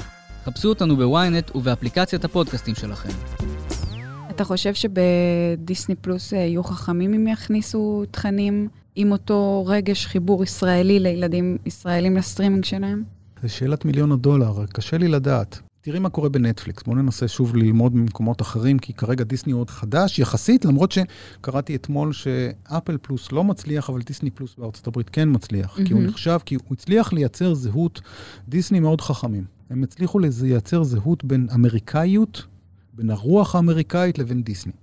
חפשו 0.46 0.70
אותנו 0.70 0.98
בוויינט 0.98 1.56
ובאפליקציית 1.56 2.26
הפודקאסטים 2.26 2.76
שלכם. 2.76 3.10
אתה 4.39 4.47
חושב 4.47 4.73
שבדיסני 4.73 5.95
פלוס 5.95 6.34
אה, 6.34 6.38
יהיו 6.38 6.63
חכמים 6.63 7.13
אם 7.13 7.28
יכניסו 7.28 8.04
תכנים 8.12 8.67
עם 8.95 9.12
אותו 9.12 9.65
רגש 9.67 10.06
חיבור 10.06 10.43
ישראלי 10.43 10.99
לילדים 10.99 11.58
ישראלים 11.65 12.17
לסטרימינג 12.17 12.65
שלהם? 12.65 13.04
זו 13.43 13.49
שאלת 13.49 13.86
מיליון 13.86 14.12
הדולר, 14.12 14.65
קשה 14.65 14.97
לי 14.97 15.08
לדעת. 15.08 15.60
תראי 15.82 15.99
מה 15.99 16.10
קורה 16.10 16.30
בנטפליקס, 16.30 16.84
בואו 16.84 16.95
ננסה 16.95 17.28
שוב 17.28 17.56
ללמוד 17.56 17.95
ממקומות 17.95 18.41
אחרים, 18.41 18.80
כי 18.80 18.93
כרגע 18.93 19.23
דיסני 19.23 19.54
עוד 19.54 19.69
חדש 19.69 20.19
יחסית, 20.19 20.65
למרות 20.65 20.91
שקראתי 20.91 21.75
אתמול 21.75 22.13
שאפל 22.13 22.97
פלוס 23.02 23.32
לא 23.32 23.43
מצליח, 23.43 23.89
אבל 23.89 24.02
דיסני 24.02 24.30
פלוס 24.30 24.56
בארצות 24.58 24.88
הברית 24.88 25.10
כן 25.10 25.30
מצליח. 25.32 25.75
כי 25.86 25.93
הוא 25.93 25.99
מהמם. 25.99 26.12
נחשב, 26.12 26.38
כי 26.45 26.56
הוא 26.56 26.63
הצליח 26.71 27.13
לייצר 27.13 27.54
זהות, 27.54 28.02
דיסני 28.47 28.80
מאוד 28.80 29.02
חכמים. 29.02 29.43
הם 29.69 29.84
הצליחו 29.84 30.19
לייצר 30.19 30.84
זהות 30.84 31.23
בין 31.23 31.47
אמריקאיות, 31.54 32.45
בין 32.93 33.10
הרוח 33.10 33.56
האמריקאית 33.56 34.19
לבין 34.19 34.43
דיסני. 34.43 34.73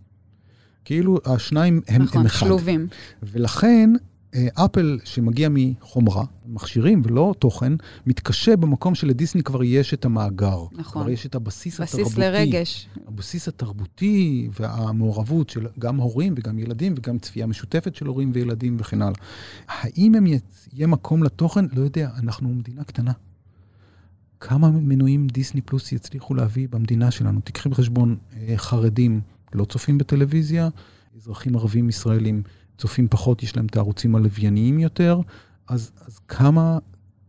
כאילו 0.85 1.19
השניים 1.25 1.81
הם, 1.89 2.03
נכון, 2.03 2.21
הם 2.21 2.27
אחד. 2.27 2.47
שלובים. 2.47 2.87
ולכן 3.23 3.91
אה, 4.35 4.65
אפל, 4.65 4.99
שמגיע 5.05 5.49
מחומרה, 5.51 6.25
מכשירים 6.47 7.03
ולא 7.05 7.35
תוכן, 7.39 7.73
מתקשה 8.07 8.57
במקום 8.57 8.95
שלדיסני 8.95 9.43
כבר 9.43 9.65
יש 9.65 9.95
את 9.95 10.05
המאגר. 10.05 10.65
נכון. 10.73 11.03
כבר 11.03 11.11
יש 11.11 11.27
את 11.27 11.35
הבסיס 11.35 11.81
התרבותי. 11.81 12.03
בסיס 12.03 12.19
לרגש. 12.19 12.89
הבסיס 13.09 13.49
התרבותי 13.49 14.49
והמעורבות 14.61 15.51
של 15.51 15.67
גם 15.79 15.97
הורים 15.97 16.35
וגם 16.37 16.59
ילדים 16.59 16.95
וגם 16.97 17.19
צפייה 17.19 17.47
משותפת 17.47 17.95
של 17.95 18.07
הורים 18.07 18.31
וילדים 18.35 18.77
וכן 18.81 19.03
הלאה. 19.03 19.19
האם 19.69 20.15
הם. 20.15 20.27
יהיה 20.73 20.87
מקום 20.87 21.23
לתוכן? 21.23 21.65
לא 21.73 21.83
יודע, 21.83 22.11
אנחנו 22.19 22.49
מדינה 22.49 22.85
קטנה. 22.85 23.13
כמה 24.49 24.71
מנויים 24.71 25.27
דיסני 25.27 25.61
פלוס 25.61 25.93
יצליחו 25.93 26.35
להביא 26.35 26.69
במדינה 26.71 27.11
שלנו? 27.11 27.41
תקחי 27.45 27.69
בחשבון, 27.69 28.17
אה, 28.37 28.55
חרדים 28.57 29.21
לא 29.55 29.65
צופים 29.65 29.99
בטלוויזיה, 29.99 30.69
אזרחים 31.17 31.57
ערבים 31.57 31.89
ישראלים 31.89 32.43
צופים 32.79 33.09
פחות, 33.09 33.43
יש 33.43 33.57
להם 33.57 33.67
את 33.67 33.77
הערוצים 33.77 34.15
הלווייניים 34.15 34.79
יותר, 34.79 35.21
אז, 35.69 35.91
אז 36.07 36.19
כמה 36.29 36.79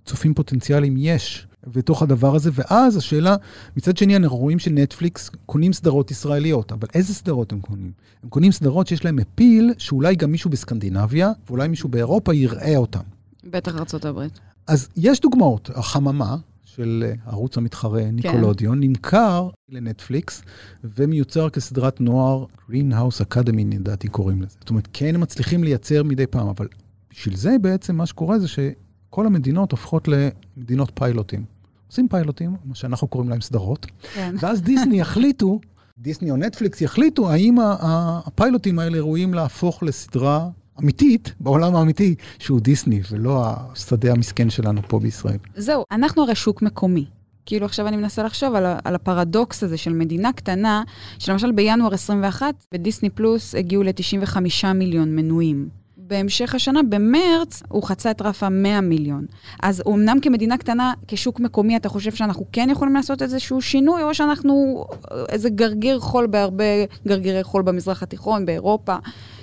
צופים 0.06 0.34
פוטנציאליים 0.34 0.96
יש 0.98 1.48
בתוך 1.68 2.02
הדבר 2.02 2.36
הזה? 2.36 2.50
ואז 2.54 2.98
השאלה, 2.98 3.36
מצד 3.78 3.98
שני, 3.98 4.16
אנחנו 4.16 4.38
רואים 4.38 4.60
שנטפליקס 4.60 5.30
קונים 5.46 5.74
סדרות 5.74 6.12
ישראליות, 6.12 6.72
אבל 6.72 6.88
איזה 6.94 7.14
סדרות 7.14 7.52
הם 7.52 7.60
קונים? 7.60 7.92
הם 8.24 8.30
קונים 8.30 8.52
סדרות 8.52 8.88
שיש 8.88 9.06
להם 9.06 9.20
אפיל, 9.20 9.74
שאולי 9.78 10.16
גם 10.16 10.32
מישהו 10.32 10.50
בסקנדינביה, 10.50 11.32
ואולי 11.48 11.68
מישהו 11.68 11.90
באירופה 11.90 12.34
יראה 12.34 12.78
אותם. 12.78 13.04
בטח 13.44 13.76
ארצות 13.76 14.06
הברית. 14.06 14.40
אז 14.68 14.90
יש 14.96 15.20
דוגמאות, 15.20 15.70
החממה 15.76 16.38
של 16.78 17.04
אה, 17.08 17.14
הערוץ 17.26 17.58
המתחרה 17.58 18.12
ניקולודיון, 18.12 18.80
נמכר 18.80 19.50
לנטפליקס 19.70 20.42
ומיוצר 20.84 21.50
כסדרת 21.50 22.02
נוער, 22.02 22.46
Greenhouse 22.70 23.22
Academy 23.22 23.76
לדעתי 23.76 24.08
קוראים 24.08 24.42
לזה. 24.42 24.56
זאת 24.60 24.70
אומרת, 24.70 24.88
כן 24.94 25.16
הם 25.16 25.22
מצליחים 25.22 25.64
לייצר 25.64 26.04
מדי 26.04 26.28
פעם, 26.28 26.48
אבל 26.48 26.68
בשביל 27.12 27.36
זה 27.36 27.56
בעצם 27.62 27.96
מה 27.96 28.06
שקורה 28.06 28.40
זה 28.40 28.48
שכל 28.48 29.26
המדינות 29.26 29.72
הופכות 29.72 30.08
למדינות 30.08 30.92
פיילוטים. 30.94 31.46
עושים 31.88 32.08
פיילוטים, 32.08 32.56
מה 32.66 32.76
שאנחנו 32.76 33.08
קוראים 33.08 33.30
להם 33.30 33.42
סדרות, 33.42 33.86
כן. 34.14 34.36
ואז 34.40 34.62
דיסני 34.62 35.00
יחליטו, 35.02 35.60
דיסני 35.98 36.32
או 36.32 36.38
נטפליקס 36.38 36.82
יחליטו 36.82 37.32
האם 37.32 37.58
הפיילוטים 37.62 38.80
האלה 38.80 39.00
ראויים 39.00 39.34
להפוך 39.34 39.84
לסדרה 39.84 40.50
אמיתית, 40.84 41.34
בעולם 41.40 41.76
האמיתי, 41.76 42.16
שהוא 42.40 42.60
דיסני, 42.60 43.02
ולא 43.12 43.44
השדה 43.48 44.12
המסכן 44.12 44.50
שלנו 44.50 44.82
פה 44.88 45.00
בישראל. 45.00 45.38
זהו, 45.56 45.84
אנחנו 45.92 46.24
הרי 46.24 46.36
שוק 46.36 46.62
מקומי. 46.62 47.06
כאילו 47.46 47.66
עכשיו 47.66 47.88
אני 47.88 47.98
מנסה 47.98 48.24
לחשוב 48.24 48.56
על, 48.56 48.66
על 48.84 48.96
הפרדוקס 48.96 49.64
הזה 49.64 49.78
של 49.78 49.94
מדינה 49.94 50.34
קטנה, 50.34 50.84
שלמשל 51.20 51.52
בינואר 51.52 51.94
21, 51.94 52.54
בדיסני 52.72 53.10
פלוס 53.10 53.56
הגיעו 53.56 53.84
ל-95 53.84 54.74
מיליון 54.74 55.16
מנויים. 55.16 55.70
בהמשך 56.08 56.56
השנה, 56.56 56.84
במרץ, 56.84 57.64
הוא 57.70 57.84
חצה 57.84 58.12
את 58.12 58.22
רף 58.22 58.44
ה-100 58.44 58.82
מיליון. 58.82 59.26
אז 59.64 59.84
אמנם 59.88 60.20
כמדינה 60.20 60.58
קטנה, 60.58 60.94
כשוק 61.08 61.40
מקומי, 61.40 61.76
אתה 61.76 61.90
חושב 61.90 62.16
שאנחנו 62.16 62.46
כן 62.52 62.70
יכולים 62.72 62.94
לעשות 62.96 63.22
איזשהו 63.22 63.62
שינוי, 63.62 64.04
או 64.04 64.14
שאנחנו 64.14 64.86
איזה 65.30 65.50
גרגיר 65.50 66.00
חול 66.00 66.28
בהרבה 66.28 66.64
גרגירי 67.08 67.44
חול 67.44 67.62
במזרח 67.62 68.04
התיכון, 68.04 68.46
באירופה, 68.46 68.96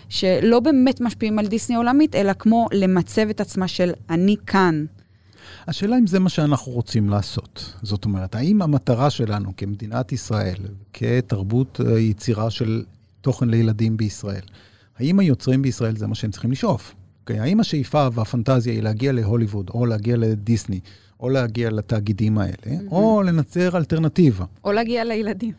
שלא 0.08 0.60
באמת 0.60 1.00
משפיעים 1.00 1.38
על 1.38 1.46
דיסני 1.46 1.76
עולמית, 1.76 2.14
אלא 2.14 2.32
כמו 2.32 2.66
למצב 2.72 3.28
את 3.30 3.40
עצמה 3.40 3.68
של 3.68 3.92
אני 4.10 4.36
כאן. 4.46 4.84
השאלה 5.66 5.98
אם 5.98 6.06
זה 6.06 6.18
מה 6.18 6.28
שאנחנו 6.28 6.72
רוצים 6.72 7.08
לעשות. 7.08 7.74
זאת 7.82 8.04
אומרת, 8.04 8.34
האם 8.34 8.62
המטרה 8.62 9.10
שלנו 9.10 9.52
כמדינת 9.56 10.12
ישראל, 10.12 10.58
כתרבות 10.92 11.80
אה, 11.86 11.98
יצירה 11.98 12.50
של 12.50 12.84
תוכן 13.20 13.48
לילדים 13.48 13.96
בישראל, 13.96 14.42
האם 14.98 15.18
היוצרים 15.18 15.62
בישראל 15.62 15.96
זה 15.96 16.06
מה 16.06 16.14
שהם 16.14 16.30
צריכים 16.30 16.52
לשאוף? 16.52 16.90
Okay, 16.90 17.04
אוקיי? 17.20 17.40
האם 17.40 17.60
השאיפה 17.60 18.08
והפנטזיה 18.12 18.72
היא 18.72 18.82
להגיע 18.82 19.12
להוליווד, 19.12 19.70
או 19.74 19.86
להגיע 19.86 20.16
לדיסני, 20.16 20.80
או 21.20 21.28
להגיע 21.28 21.70
לתאגידים 21.70 22.38
האלה, 22.38 22.54
mm-hmm. 22.64 22.90
או 22.90 23.22
לנצר 23.22 23.76
אלטרנטיבה? 23.76 24.44
או 24.64 24.72
להגיע 24.72 25.04
לילדים. 25.04 25.52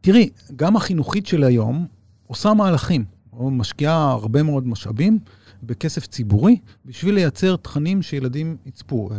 תראי, 0.00 0.30
גם 0.56 0.76
החינוכית 0.76 1.26
של 1.26 1.44
היום 1.44 1.86
עושה 2.26 2.54
מהלכים, 2.54 3.04
או 3.32 3.50
משקיעה 3.50 4.10
הרבה 4.10 4.42
מאוד 4.42 4.66
משאבים 4.66 5.18
בכסף 5.62 6.06
ציבורי, 6.06 6.56
בשביל 6.86 7.14
לייצר 7.14 7.56
תכנים 7.56 8.02
שילדים 8.02 8.56
יצפו. 8.66 9.10
אה, 9.10 9.16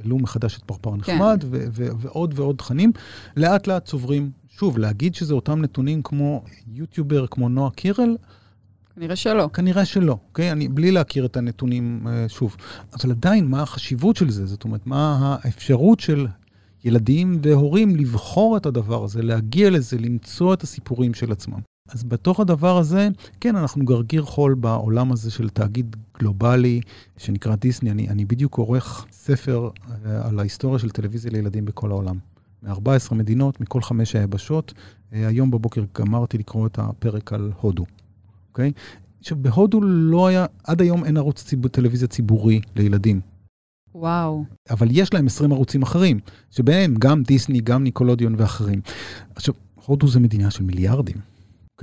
העלו 0.00 0.18
מחדש 0.18 0.58
את 0.58 0.62
פרפר 0.62 0.96
נחמד, 0.96 1.38
כן. 1.40 1.48
ו- 1.50 1.64
ו- 1.72 1.88
ועוד 1.98 2.38
ועוד 2.38 2.56
תכנים. 2.56 2.92
לאט 3.36 3.66
לאט 3.66 3.84
צוברים. 3.84 4.30
שוב, 4.48 4.78
להגיד 4.78 5.14
שזה 5.14 5.34
אותם 5.34 5.62
נתונים 5.62 6.02
כמו 6.02 6.44
יוטיובר, 6.74 7.26
כמו 7.26 7.48
נועה 7.48 7.70
קירל, 7.70 8.16
כנראה 8.94 9.16
שלא. 9.16 9.48
כנראה 9.52 9.84
שלא, 9.84 10.12
אוקיי? 10.12 10.52
אני, 10.52 10.68
בלי 10.68 10.90
להכיר 10.90 11.26
את 11.26 11.36
הנתונים 11.36 12.06
אה, 12.06 12.28
שוב. 12.28 12.56
אבל 12.92 13.10
עדיין, 13.10 13.46
מה 13.46 13.62
החשיבות 13.62 14.16
של 14.16 14.30
זה? 14.30 14.46
זאת 14.46 14.64
אומרת, 14.64 14.86
מה 14.86 15.38
האפשרות 15.42 16.00
של 16.00 16.26
ילדים 16.84 17.38
והורים 17.42 17.96
לבחור 17.96 18.56
את 18.56 18.66
הדבר 18.66 19.04
הזה, 19.04 19.22
להגיע 19.22 19.70
לזה, 19.70 19.98
למצוא 19.98 20.54
את 20.54 20.62
הסיפורים 20.62 21.14
של 21.14 21.32
עצמם. 21.32 21.60
אז 21.92 22.04
בתוך 22.04 22.40
הדבר 22.40 22.78
הזה, 22.78 23.08
כן, 23.40 23.56
אנחנו 23.56 23.84
גרגיר 23.84 24.22
חול 24.22 24.54
בעולם 24.54 25.12
הזה 25.12 25.30
של 25.30 25.48
תאגיד 25.48 25.96
גלובלי 26.18 26.80
שנקרא 27.16 27.56
דיסני. 27.56 27.90
אני, 27.90 28.08
אני 28.08 28.24
בדיוק 28.24 28.58
עורך 28.58 29.06
ספר 29.12 29.68
אה, 30.06 30.28
על 30.28 30.38
ההיסטוריה 30.38 30.78
של 30.78 30.90
טלוויזיה 30.90 31.30
לילדים 31.30 31.64
בכל 31.64 31.90
העולם. 31.90 32.18
מ-14 32.62 33.14
מדינות, 33.14 33.60
מכל 33.60 33.82
חמש 33.82 34.16
היבשות. 34.16 34.74
אה, 35.12 35.26
היום 35.26 35.50
בבוקר 35.50 35.84
גמרתי 35.98 36.38
לקרוא 36.38 36.66
את 36.66 36.78
הפרק 36.78 37.32
על 37.32 37.52
הודו, 37.60 37.84
אוקיי? 38.48 38.72
עכשיו, 39.20 39.36
בהודו 39.40 39.80
לא 39.82 40.26
היה, 40.26 40.46
עד 40.64 40.80
היום 40.80 41.04
אין 41.04 41.16
ערוץ 41.16 41.44
ציב, 41.44 41.68
טלוויזיה 41.68 42.08
ציבורי 42.08 42.60
לילדים. 42.76 43.20
וואו. 43.94 44.44
אבל 44.70 44.88
יש 44.90 45.14
להם 45.14 45.26
20 45.26 45.52
ערוצים 45.52 45.82
אחרים, 45.82 46.20
שבהם 46.50 46.94
גם 46.98 47.22
דיסני, 47.22 47.60
גם 47.60 47.84
ניקולודיון 47.84 48.34
ואחרים. 48.38 48.80
עכשיו, 49.34 49.54
הודו 49.86 50.08
זה 50.08 50.20
מדינה 50.20 50.50
של 50.50 50.62
מיליארדים. 50.64 51.29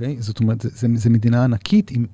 אוקיי? 0.00 0.16
זאת 0.20 0.40
אומרת, 0.40 0.66
זו 0.94 1.10
מדינה 1.10 1.44
ענקית 1.44 1.90
עם 1.90 2.06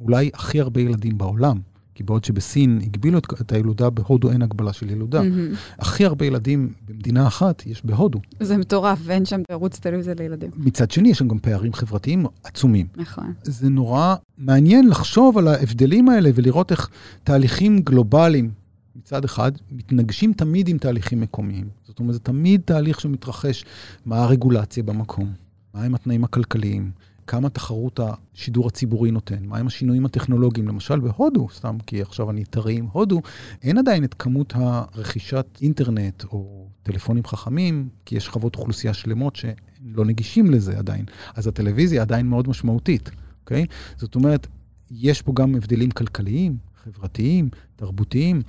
אולי 0.00 0.30
הכי 0.34 0.60
הרבה 0.60 0.80
ילדים 0.80 1.18
בעולם. 1.18 1.60
כי 1.94 2.02
בעוד 2.02 2.24
שבסין 2.24 2.80
הגבילו 2.82 3.18
את, 3.18 3.24
את 3.40 3.52
הילודה, 3.52 3.90
בהודו 3.90 4.30
אין 4.30 4.42
הגבלה 4.42 4.72
של 4.72 4.90
ילודה. 4.90 5.20
Mm-hmm. 5.20 5.56
הכי 5.78 6.04
הרבה 6.04 6.26
ילדים 6.26 6.72
במדינה 6.88 7.26
אחת 7.26 7.66
יש 7.66 7.84
בהודו. 7.84 8.18
זה 8.40 8.56
מטורף, 8.56 8.98
ואין 9.02 9.24
שם 9.24 9.42
ערוץ 9.48 9.78
טלוויזיה 9.78 10.14
לילדים. 10.18 10.50
מצד 10.56 10.90
שני, 10.90 11.08
יש 11.08 11.18
שם 11.18 11.28
גם 11.28 11.38
פערים 11.38 11.72
חברתיים 11.72 12.26
עצומים. 12.44 12.86
נכון. 12.96 13.32
זה 13.42 13.68
נורא 13.68 14.14
מעניין 14.38 14.88
לחשוב 14.88 15.38
על 15.38 15.48
ההבדלים 15.48 16.08
האלה 16.08 16.30
ולראות 16.34 16.70
איך 16.70 16.88
תהליכים 17.24 17.78
גלובליים, 17.78 18.50
מצד 18.96 19.24
אחד, 19.24 19.52
מתנגשים 19.72 20.32
תמיד 20.32 20.68
עם 20.68 20.78
תהליכים 20.78 21.20
מקומיים. 21.20 21.68
זאת 21.84 21.98
אומרת, 21.98 22.14
זה 22.14 22.20
תמיד 22.20 22.60
תהליך 22.64 23.00
שמתרחש, 23.00 23.64
מה 24.04 24.22
הרגולציה 24.24 24.82
במקום, 24.82 25.32
מהם 25.74 25.94
התנאים 25.94 26.24
הכלכליים, 26.24 26.90
כמה 27.26 27.48
תחרות 27.48 28.00
השידור 28.02 28.66
הציבורי 28.66 29.10
נותן, 29.10 29.46
מהם 29.46 29.66
השינויים 29.66 30.04
הטכנולוגיים. 30.06 30.68
למשל 30.68 31.00
בהודו, 31.00 31.48
סתם 31.54 31.76
כי 31.86 32.02
עכשיו 32.02 32.30
אני 32.30 32.44
טרי 32.44 32.76
עם 32.78 32.86
הודו, 32.92 33.20
אין 33.62 33.78
עדיין 33.78 34.04
את 34.04 34.14
כמות 34.14 34.52
הרכישת 34.56 35.46
אינטרנט 35.62 36.24
או 36.24 36.66
טלפונים 36.82 37.24
חכמים, 37.24 37.88
כי 38.04 38.16
יש 38.16 38.24
שכבות 38.24 38.56
אוכלוסייה 38.56 38.94
שלמות 38.94 39.36
שלא 39.36 40.04
נגישים 40.04 40.50
לזה 40.50 40.78
עדיין. 40.78 41.04
אז 41.34 41.46
הטלוויזיה 41.46 42.02
עדיין 42.02 42.26
מאוד 42.26 42.48
משמעותית, 42.48 43.10
אוקיי? 43.40 43.66
זאת 43.96 44.14
אומרת, 44.14 44.46
יש 44.90 45.22
פה 45.22 45.32
גם 45.34 45.54
הבדלים 45.54 45.90
כלכליים, 45.90 46.56
חברתיים, 46.84 47.48
תרבותיים, 47.76 48.42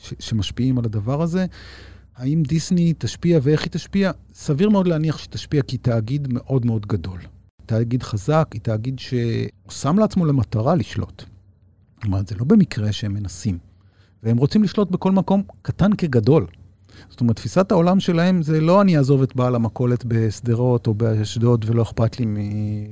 ש- 0.00 0.14
שמשפיעים 0.18 0.78
על 0.78 0.84
הדבר 0.84 1.22
הזה. 1.22 1.46
האם 2.16 2.42
דיסני 2.42 2.94
תשפיע 2.98 3.38
ואיך 3.42 3.62
היא 3.62 3.70
תשפיע? 3.70 4.10
סביר 4.34 4.70
מאוד 4.70 4.86
להניח 4.86 5.18
שתשפיע 5.18 5.62
כי 5.62 5.78
תאגיד 5.78 6.28
מאוד 6.30 6.66
מאוד 6.66 6.86
גדול. 6.86 7.20
תאגיד 7.70 8.02
חזק, 8.02 8.48
היא 8.52 8.60
תאגיד 8.60 8.98
ששם 8.98 9.98
לעצמו 9.98 10.26
למטרה 10.26 10.74
לשלוט. 10.74 11.22
זאת 11.96 12.04
אומרת, 12.04 12.28
זה 12.28 12.34
לא 12.34 12.44
במקרה 12.44 12.92
שהם 12.92 13.14
מנסים. 13.14 13.58
והם 14.22 14.36
רוצים 14.36 14.62
לשלוט 14.62 14.90
בכל 14.90 15.12
מקום, 15.12 15.42
קטן 15.62 15.92
כגדול. 15.92 16.46
זאת 17.10 17.20
אומרת, 17.20 17.36
תפיסת 17.36 17.72
העולם 17.72 18.00
שלהם 18.00 18.42
זה 18.42 18.60
לא 18.60 18.82
אני 18.82 18.98
אעזוב 18.98 19.22
את 19.22 19.36
בעל 19.36 19.54
המכולת 19.54 20.04
בשדרות 20.04 20.86
או 20.86 20.94
באשדוד 20.94 21.64
ולא 21.68 21.82
אכפת 21.82 22.20
לי 22.20 22.26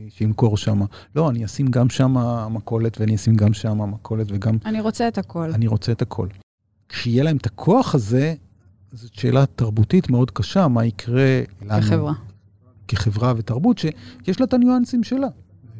שימכור 0.09 0.57
שם. 0.57 0.81
לא, 1.17 1.31
אני 1.31 1.45
אשים 1.45 1.67
גם 1.67 1.91
שם 1.91 2.17
מכולת 2.51 3.01
ואני 3.01 3.15
אשים 3.15 3.35
גם 3.35 3.53
שם 3.53 3.91
מכולת 3.91 4.27
וגם... 4.31 4.57
אני 4.65 4.81
רוצה 4.81 5.09
את 5.09 5.19
הכל. 5.19 5.53
אני 5.55 5.67
רוצה 5.67 5.93
את 5.93 6.03
הכל. 6.03 6.29
כשיהיה 6.89 7.25
להם 7.25 7.37
את 7.37 7.47
הכוח 7.47 7.95
הזה, 7.95 8.35
זאת 8.93 9.15
שאלה 9.15 9.47
תרבותית 9.47 10.11
מאוד 10.11 10.31
קשה, 10.31 10.69
מה 10.69 10.85
יקרה 10.85 11.41
לנו. 11.63 11.83
כחברה. 11.83 12.13
כחברה 12.89 13.33
ותרבות, 13.37 13.79
שיש 13.79 14.41
לה 14.41 14.47
את 14.47 14.55
הניואנסים 14.55 15.05
שלה. 15.05 15.29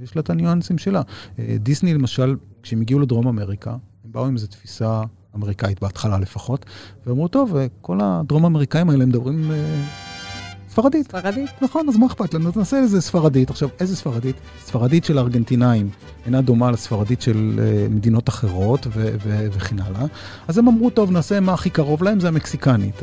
יש 0.03 0.17
לה 0.17 0.21
את 0.21 0.31
הניואנסים 0.31 0.79
שלה. 0.79 1.03
אה, 1.39 1.57
דיסני, 1.61 1.95
למשל, 1.95 2.37
כשהם 2.63 2.81
הגיעו 2.81 3.01
לדרום 3.01 3.29
אמריקה, 3.29 3.71
הם 3.71 4.13
באו 4.13 4.27
עם 4.27 4.35
איזו 4.35 4.47
תפיסה 4.47 5.03
אמריקאית 5.37 5.81
בהתחלה 5.81 6.19
לפחות, 6.19 6.67
ואמרו, 7.07 7.29
טוב, 7.29 7.57
אה, 7.57 7.67
כל 7.81 7.99
הדרום 8.03 8.45
אמריקאים 8.45 8.91
האלה 8.91 9.07
מדברים 9.07 9.51
אה, 9.51 9.85
ספרדית. 10.79 11.07
ספרדית? 11.07 11.51
נכון, 11.63 11.89
אז 11.89 11.97
מה 11.97 12.07
אכפת 12.07 12.35
לנו? 12.35 12.51
נעשה 12.57 12.79
איזה 12.79 13.01
ספרדית. 13.01 13.51
עכשיו, 13.51 13.69
איזה 13.81 13.97
ספרדית? 13.97 14.37
ספרדית 14.65 15.05
של 15.05 15.19
הארגנטינאים 15.19 15.91
אינה 16.27 16.41
דומה 16.41 16.71
לספרדית 16.71 17.23
של 17.23 17.59
uh, 17.59 17.93
מדינות 17.93 18.29
אחרות 18.29 18.87
ו- 18.87 18.91
ו- 19.25 19.47
וכן 19.53 19.79
הלאה. 19.79 20.07
אז 20.49 20.59
הם 20.59 20.69
אמרו, 20.69 20.91
טוב, 20.91 21.11
נעשה 21.11 21.41
מה 21.41 21.53
הכי 21.53 21.71
קרוב 21.71 22.03
להם, 22.03 22.21
זה 22.21 22.29
המקסיקנית, 22.29 23.03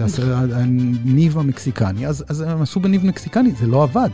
הניב 0.53 1.38
המקסיקני. 1.38 2.07
אז, 2.07 2.25
אז 2.27 2.41
הם 2.41 2.61
עשו 2.61 2.79
בניב 2.79 3.05
מקסיקני, 3.05 3.51
זה 3.59 3.67
לא 3.67 3.83
עבד. 3.83 4.09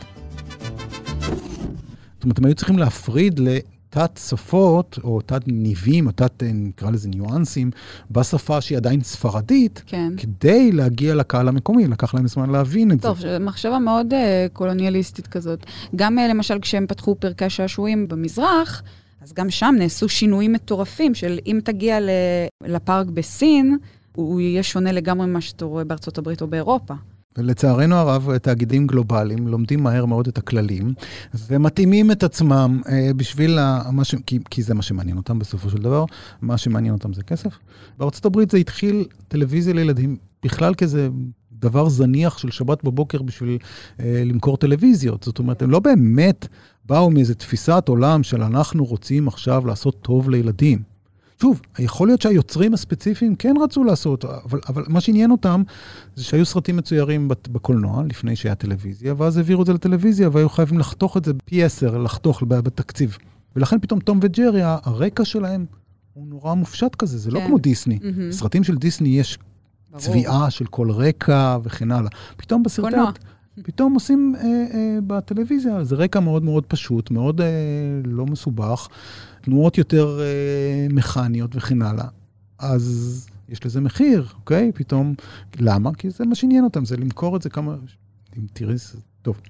זאת 2.14 2.24
אומרת, 2.24 2.38
הם 2.38 2.46
היו 2.46 2.56
צריכים 2.56 2.78
להפריד 2.78 3.40
תת 3.40 3.81
שפות, 4.20 5.00
או 5.04 5.22
תת 5.22 5.42
ניבים, 5.48 6.08
או 6.08 6.12
תת, 6.12 6.44
אה, 6.44 6.52
נקרא 6.54 6.92
לזה 6.92 7.10
ניואנסים, 7.10 7.72
בשפה 8.12 8.62
שהיא 8.62 8.78
עדיין 8.78 9.02
ספרדית, 9.02 9.84
כן. 9.86 10.14
כדי 10.18 10.72
להגיע 10.72 11.16
לקהל 11.16 11.48
המקומי, 11.48 11.88
לקח 11.88 12.14
להם 12.14 12.28
זמן 12.28 12.50
להבין 12.50 12.92
את 12.92 13.02
טוב, 13.02 13.20
זה. 13.20 13.38
טוב, 13.38 13.46
מחשבה 13.46 13.80
מאוד 13.80 14.14
uh, 14.14 14.16
קולוניאליסטית 14.54 15.28
כזאת. 15.28 15.66
גם 15.96 16.18
uh, 16.18 16.22
למשל 16.22 16.60
כשהם 16.60 16.86
פתחו 16.88 17.16
פרקי 17.16 17.50
שעשועים 17.50 18.08
במזרח, 18.08 18.84
אז 19.22 19.34
גם 19.34 19.50
שם 19.50 19.76
נעשו 19.78 20.10
שינויים 20.10 20.54
מטורפים 20.54 21.14
של 21.16 21.40
אם 21.46 21.60
תגיע 21.64 21.98
לפארק 22.66 23.08
בסין, 23.08 23.78
הוא 24.16 24.42
יהיה 24.42 24.64
שונה 24.64 24.92
לגמרי 24.92 25.28
ממה 25.28 25.42
שאתה 25.42 25.66
רואה 25.66 25.84
בארצות 25.84 26.18
הברית 26.18 26.42
או 26.42 26.48
באירופה. 26.48 26.94
ולצערנו 27.38 27.96
הרב, 27.96 28.38
תאגידים 28.38 28.88
גלובליים 28.88 29.48
לומדים 29.48 29.84
מהר 29.84 30.06
מאוד 30.06 30.28
את 30.28 30.38
הכללים, 30.38 30.94
ומתאימים 31.48 32.12
את 32.12 32.24
עצמם 32.24 32.82
אה, 32.90 33.12
בשביל, 33.16 33.60
מה 33.92 34.04
ש... 34.04 34.16
כי, 34.26 34.40
כי 34.50 34.64
זה 34.64 34.74
מה 34.74 34.82
שמעניין 34.82 35.18
אותם 35.18 35.40
בסופו 35.40 35.70
של 35.70 35.78
דבר, 35.78 36.06
מה 36.42 36.58
שמעניין 36.58 36.94
אותם 36.94 37.14
זה 37.14 37.24
כסף. 37.24 37.58
בארצות 37.98 38.26
הברית 38.26 38.52
זה 38.52 38.58
התחיל 38.58 39.06
טלוויזיה 39.28 39.74
לילדים 39.74 40.18
בכלל 40.44 40.74
כזה 40.74 41.10
דבר 41.52 41.90
זניח 41.90 42.38
של 42.38 42.52
שבת 42.52 42.84
בבוקר 42.84 43.22
בשביל 43.22 43.58
אה, 44.00 44.24
למכור 44.26 44.58
טלוויזיות. 44.58 45.24
זאת 45.24 45.40
אומרת, 45.40 45.62
הם 45.62 45.70
לא 45.70 45.80
באמת 45.80 46.48
באו 46.86 47.10
מאיזו 47.10 47.34
תפיסת 47.34 47.84
עולם 47.88 48.24
של 48.24 48.44
אנחנו 48.44 48.86
רוצים 48.86 49.28
עכשיו 49.28 49.66
לעשות 49.66 50.02
טוב 50.02 50.30
לילדים. 50.30 50.91
שוב, 51.42 51.62
יכול 51.80 52.08
להיות 52.08 52.22
שהיוצרים 52.22 52.74
הספציפיים 52.74 53.36
כן 53.36 53.54
רצו 53.64 53.84
לעשות, 53.84 54.26
אבל, 54.26 54.60
אבל 54.68 54.84
מה 54.88 55.02
שעניין 55.02 55.32
אותם 55.32 55.64
זה 56.16 56.24
שהיו 56.24 56.46
סרטים 56.46 56.78
מצוירים 56.78 57.28
בקולנוע, 57.28 58.04
לפני 58.10 58.36
שהיה 58.36 58.56
טלוויזיה, 58.56 59.14
ואז 59.18 59.38
העבירו 59.38 59.62
את 59.62 59.68
זה 59.68 59.74
לטלוויזיה, 59.74 60.30
והיו 60.32 60.50
חייבים 60.50 60.80
לחתוך 60.80 61.18
את 61.18 61.26
זה 61.26 61.34
פי 61.46 61.64
עשר, 61.64 61.98
לחתוך 61.98 62.44
בתקציב. 62.48 63.18
ולכן 63.56 63.80
פתאום 63.80 64.00
תום 64.00 64.20
וג'רי, 64.22 64.62
הרקע 64.64 65.26
שלהם 65.26 65.66
הוא 66.14 66.28
נורא 66.28 66.54
מופשט 66.54 66.96
כזה, 66.96 67.18
זה 67.18 67.32
לא 67.32 67.40
כן. 67.40 67.44
לא 67.44 67.48
כמו 67.48 67.58
דיסני. 67.58 68.00
Mm-hmm. 68.02 68.30
בסרטים 68.30 68.64
של 68.64 68.76
דיסני 68.76 69.10
יש 69.10 69.38
ברור. 69.90 70.02
צביעה 70.02 70.50
של 70.50 70.66
כל 70.66 70.92
רקע 70.92 71.58
וכן 71.64 71.92
הלאה. 71.92 72.10
פתאום 72.38 72.64
בסרטי... 72.64 72.92
קולנוע. 72.92 73.12
פתאום 73.64 73.94
עושים 73.94 74.36
אה, 74.38 74.44
אה, 74.44 74.98
בטלוויזיה, 75.08 75.84
זה 75.84 75.96
רקע 75.96 76.20
מאוד 76.20 76.44
מאוד 76.44 76.66
פשוט, 76.66 77.12
מאוד 77.12 77.42
אה, 77.42 77.48
לא 78.06 78.26
מסובך. 78.26 78.88
תנועות 79.42 79.78
יותר 79.78 80.20
אה, 80.22 80.88
מכניות 80.90 81.56
וכן 81.56 81.82
הלאה. 81.82 82.08
אז 82.60 83.30
יש 83.50 83.66
לזה 83.66 83.82
מחיר, 83.82 84.28
אוקיי? 84.36 84.72
פתאום, 84.76 85.14
למה? 85.60 85.94
כי 85.94 86.10
זה 86.10 86.26
מה 86.26 86.36
שעניין 86.36 86.64
אותם, 86.64 86.86
זה 86.86 86.98
למכור 86.98 87.36
את 87.36 87.42
זה 87.42 87.50
כמה, 87.50 87.76
אם 88.38 88.46
תראי, 88.54 88.78
זה 88.78 88.98
טוב. 89.22 89.42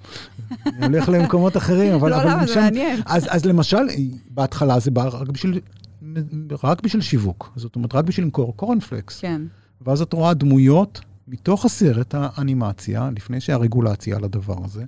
אני 0.65 0.97
הולך 0.97 1.09
למקומות 1.09 1.57
אחרים, 1.57 1.93
אבל... 1.93 2.09
לא, 2.09 2.15
אבל 2.15 2.31
למה? 2.31 2.47
זה 2.47 2.55
מעניין. 2.55 2.99
אז, 3.05 3.27
אז 3.29 3.45
למשל, 3.45 3.87
בהתחלה 4.29 4.79
זה 4.79 4.91
בא 4.91 5.07
רק 5.07 5.29
בשביל, 5.29 5.59
רק 6.63 6.81
בשביל 6.81 7.01
שיווק. 7.01 7.53
זאת 7.55 7.75
אומרת, 7.75 7.95
רק 7.95 8.05
בשביל 8.05 8.25
למכור 8.25 8.57
קורנפלקס. 8.57 9.19
כן. 9.19 9.41
ואז 9.81 10.01
את 10.01 10.13
רואה 10.13 10.33
דמויות 10.33 11.01
מתוך 11.27 11.65
הסרט 11.65 12.15
האנימציה, 12.17 13.09
לפני 13.15 13.41
שהרגולציה 13.41 14.15
על 14.15 14.23
הדבר 14.23 14.65
הזה. 14.65 14.83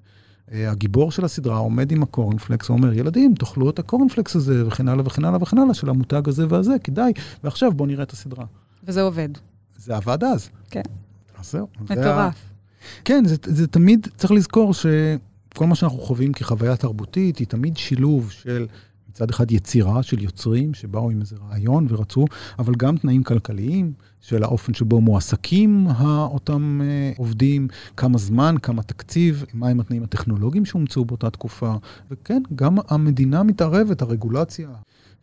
אה, 0.52 0.72
הגיבור 0.72 1.12
של 1.12 1.26
הסדרה 1.26 1.58
עומד 1.58 1.92
עם 1.92 2.04
הקורנפלקס, 2.04 2.68
הוא 2.68 2.78
אומר, 2.78 2.94
ילדים, 2.94 3.36
תאכלו 3.36 3.70
את 3.70 3.80
הקורנפלקס 3.80 4.36
הזה, 4.36 4.68
וכן 4.68 4.88
הלאה 4.88 5.06
וכן 5.06 5.26
הלאה 5.26 5.42
וכן 5.42 5.58
הלאה, 5.58 5.74
של 5.74 5.90
המותג 5.90 6.30
הזה 6.30 6.46
והזה, 6.50 6.74
כדאי, 6.84 7.14
ועכשיו 7.44 7.72
בואו 7.72 7.88
נראה 7.88 8.04
את 8.04 8.12
הסדרה. 8.12 8.46
וזה 8.84 9.02
עובד. 9.02 9.30
זה 9.78 9.96
עבד 9.96 10.24
אז. 10.24 10.50
כן. 10.70 10.82
אז 11.40 11.52
זהו. 11.52 11.68
זה 11.88 11.96
מטורף. 11.96 12.36
כן, 13.06 13.24
זה, 13.26 13.36
זה 13.44 13.68
תמיד, 13.68 14.08
צריך 14.18 14.32
לזכור 14.32 14.74
שכל 14.74 15.66
מה 15.68 15.76
שאנחנו 15.76 15.98
חווים 15.98 16.34
כחוויה 16.34 16.76
תרבותית, 16.76 17.38
היא 17.38 17.48
תמיד 17.48 17.78
שילוב 17.78 18.32
של 18.32 18.68
מצד 19.14 19.30
אחד 19.30 19.52
יצירה 19.52 20.04
של 20.04 20.24
יוצרים 20.24 20.74
שבאו 20.74 21.10
עם 21.10 21.22
איזה 21.22 21.36
רעיון 21.50 21.88
ורצו, 21.90 22.26
אבל 22.60 22.76
גם 22.76 22.98
תנאים 22.98 23.24
כלכליים 23.24 23.94
של 24.22 24.44
האופן 24.44 24.74
שבו 24.74 25.02
מועסקים 25.02 25.88
אותם 26.06 26.82
אה, 26.84 27.12
עובדים, 27.18 27.68
כמה 27.98 28.18
זמן, 28.18 28.56
כמה 28.62 28.84
תקציב, 28.84 29.46
מהם 29.54 29.80
התנאים 29.80 30.04
הטכנולוגיים 30.04 30.66
שהומצאו 30.66 31.06
באותה 31.06 31.30
תקופה, 31.30 31.74
וכן, 32.12 32.42
גם 32.56 32.78
המדינה 32.88 33.44
מתערבת, 33.44 34.02
הרגולציה. 34.02 34.70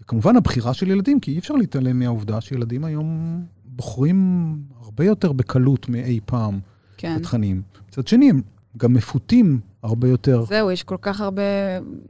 וכמובן 0.03 0.37
הבחירה 0.37 0.75
של 0.75 0.91
ילדים, 0.91 1.21
כי 1.21 1.33
אי 1.33 1.39
אפשר 1.39 1.55
להתעלם 1.55 1.99
מהעובדה 1.99 2.41
שילדים 2.41 2.85
היום 2.85 3.41
בוחרים 3.65 4.57
הרבה 4.83 5.05
יותר 5.05 5.33
בקלות 5.33 5.89
מאי 5.89 6.21
פעם. 6.27 6.61
כן. 6.97 7.17
התכנים. 7.17 7.63
מצד 7.89 8.09
שני, 8.09 8.31
הם 8.31 8.41
גם 8.77 8.93
מפותים 8.93 9.61
הרבה 9.83 10.09
יותר. 10.09 10.45
זהו, 10.45 10.71
יש 10.71 10.83
כל 10.83 10.97
כך 11.03 11.21
הרבה 11.21 11.43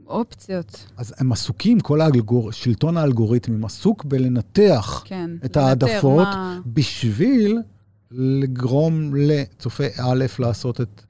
אופציות. 0.07 0.87
אז 0.97 1.13
הם 1.17 1.31
עסוקים, 1.31 1.79
כל 1.79 2.01
האלגור... 2.01 2.51
שלטון 2.51 2.97
האלגוריתמים 2.97 3.65
עסוק 3.65 4.05
בלנתח 4.05 5.03
כן. 5.05 5.29
את 5.37 5.43
לנטר 5.43 5.59
העדפות 5.59 6.27
מה- 6.27 6.59
בשביל 6.65 7.57
לגרום 8.11 9.15
לצופה 9.15 9.83
א' 9.97 10.25
לעשות 10.39 10.81
את... 10.81 11.01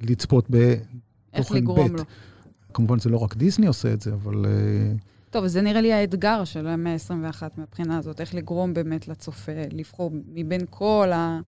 לצפות 0.00 0.50
איך 0.54 0.90
בתוכן 1.34 1.56
לגרום 1.56 1.88
ב'. 1.92 1.96
לו. 1.96 2.02
כמובן, 2.74 2.98
זה 2.98 3.10
לא 3.10 3.18
רק 3.18 3.36
דיסני 3.36 3.66
עושה 3.66 3.92
את 3.92 4.00
זה, 4.00 4.12
אבל... 4.12 4.46
אה, 4.46 4.92
טוב, 5.30 5.46
זה 5.46 5.62
נראה 5.62 5.80
לי 5.80 5.92
האתגר 5.92 6.44
של 6.44 6.66
המאה 6.66 6.92
ה-21 6.92 7.42
מהבחינה 7.56 7.98
הזאת, 7.98 8.20
איך 8.20 8.34
לגרום 8.34 8.74
באמת 8.74 9.08
לצופה 9.08 9.52
לבחור 9.72 10.10
מבין 10.34 10.60
כל 10.70 11.10
ה... 11.14 11.40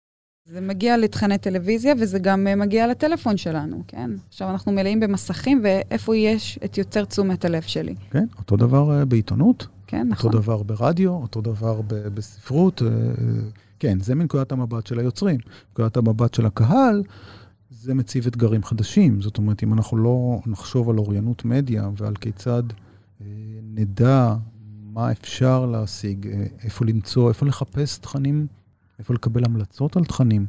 זה 0.51 0.61
מגיע 0.61 0.97
לתכני 0.97 1.39
טלוויזיה 1.39 1.95
וזה 2.01 2.19
גם 2.19 2.47
אה, 2.47 2.57
מגיע 2.57 2.87
לטלפון 2.87 3.37
שלנו, 3.37 3.83
כן? 3.89 4.11
עכשיו 4.29 4.51
אנחנו 4.51 4.73
מלאים 4.73 5.01
במסכים, 5.01 5.61
ואיפה 5.65 6.17
יש 6.17 6.59
את 6.65 6.79
יותר 6.79 7.05
תשומת 7.05 7.45
הלב 7.45 7.63
שלי, 7.63 7.95
כן, 8.11 8.25
אותו 8.39 8.57
דבר 8.57 8.99
אה, 8.99 9.05
בעיתונות, 9.05 9.67
כן? 9.87 10.01
אותו 10.11 10.29
נכון. 10.29 10.33
דבר 10.33 10.63
ברדיו, 10.63 11.11
אותו 11.11 11.41
דבר 11.41 11.81
ב- 11.83 12.09
בספרות. 12.09 12.83
אה, 12.83 12.89
כן, 13.79 14.01
זה 14.01 14.15
מנקודת 14.15 14.53
המבט 14.53 14.87
של 14.87 14.99
היוצרים. 14.99 15.39
מנקודת 15.69 15.97
המבט 15.97 16.35
של 16.35 16.47
הקהל, 16.47 17.03
זה 17.71 17.95
מציב 17.95 18.27
אתגרים 18.27 18.65
חדשים. 18.65 19.21
זאת 19.23 19.39
אומרת, 19.39 19.63
אם 19.63 19.73
אנחנו 19.73 19.97
לא 19.97 20.41
נחשוב 20.47 20.91
על 20.91 20.99
אוריינות 20.99 21.45
מדיה 21.45 21.89
ועל 21.97 22.15
כיצד 22.15 22.63
אה, 23.21 23.27
נדע 23.75 24.35
מה 24.93 25.13
אפשר 25.13 25.67
להשיג, 25.67 26.27
אה, 26.27 26.47
איפה 26.65 26.85
למצוא, 26.85 27.29
איפה 27.29 27.47
לחפש 27.47 27.99
תכנים, 27.99 28.47
איפה 28.99 29.15
לקבל 29.15 29.45
המלצות 29.45 29.97
על 29.97 30.05
תכנים. 30.05 30.47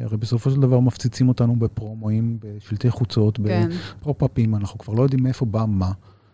הרי 0.00 0.16
בסופו 0.16 0.50
של 0.50 0.60
דבר 0.60 0.80
מפציצים 0.80 1.28
אותנו 1.28 1.56
בפרומואים, 1.56 2.38
בשלטי 2.40 2.90
חוצות, 2.90 3.38
כן. 3.46 3.68
בפופ-אפים, 4.00 4.54
אנחנו 4.54 4.78
כבר 4.78 4.94
לא 4.94 5.02
יודעים 5.02 5.22
מאיפה 5.22 5.46
בא 5.46 5.64
מה. 5.68 5.92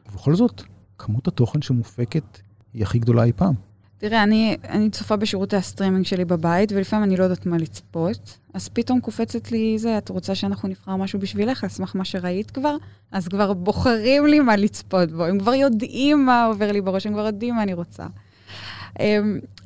ובכל 0.08 0.34
זאת, 0.34 0.62
כמות 0.98 1.28
התוכן 1.28 1.62
שמופקת 1.62 2.38
היא 2.74 2.82
הכי 2.82 2.98
גדולה 2.98 3.24
אי 3.24 3.32
פעם. 3.36 3.54
תראה, 3.98 4.22
אני, 4.22 4.56
אני 4.68 4.90
צופה 4.90 5.16
בשירותי 5.16 5.56
הסטרימינג 5.56 6.04
שלי 6.04 6.24
בבית, 6.24 6.72
ולפעמים 6.72 7.04
אני 7.04 7.16
לא 7.16 7.24
יודעת 7.24 7.46
מה 7.46 7.56
לצפות, 7.56 8.38
אז 8.54 8.68
פתאום 8.68 9.00
קופצת 9.00 9.52
לי 9.52 9.78
זה, 9.78 9.98
את 9.98 10.08
רוצה 10.08 10.34
שאנחנו 10.34 10.68
נבחר 10.68 10.96
משהו 10.96 11.18
בשבילך, 11.18 11.64
על 11.64 11.70
סמך 11.70 11.96
מה 11.96 12.04
שראית 12.04 12.50
כבר? 12.50 12.76
אז 13.12 13.28
כבר 13.28 13.52
בוחרים 13.52 14.26
לי 14.26 14.40
מה 14.40 14.56
לצפות 14.56 15.12
בו, 15.12 15.24
הם 15.24 15.38
כבר 15.38 15.54
יודעים 15.54 16.26
מה 16.26 16.44
עובר 16.44 16.72
לי 16.72 16.80
בראש, 16.80 17.06
הם 17.06 17.12
כבר 17.12 17.26
יודעים 17.26 17.54
מה 17.54 17.62
אני 17.62 17.74
רוצה. 17.74 18.06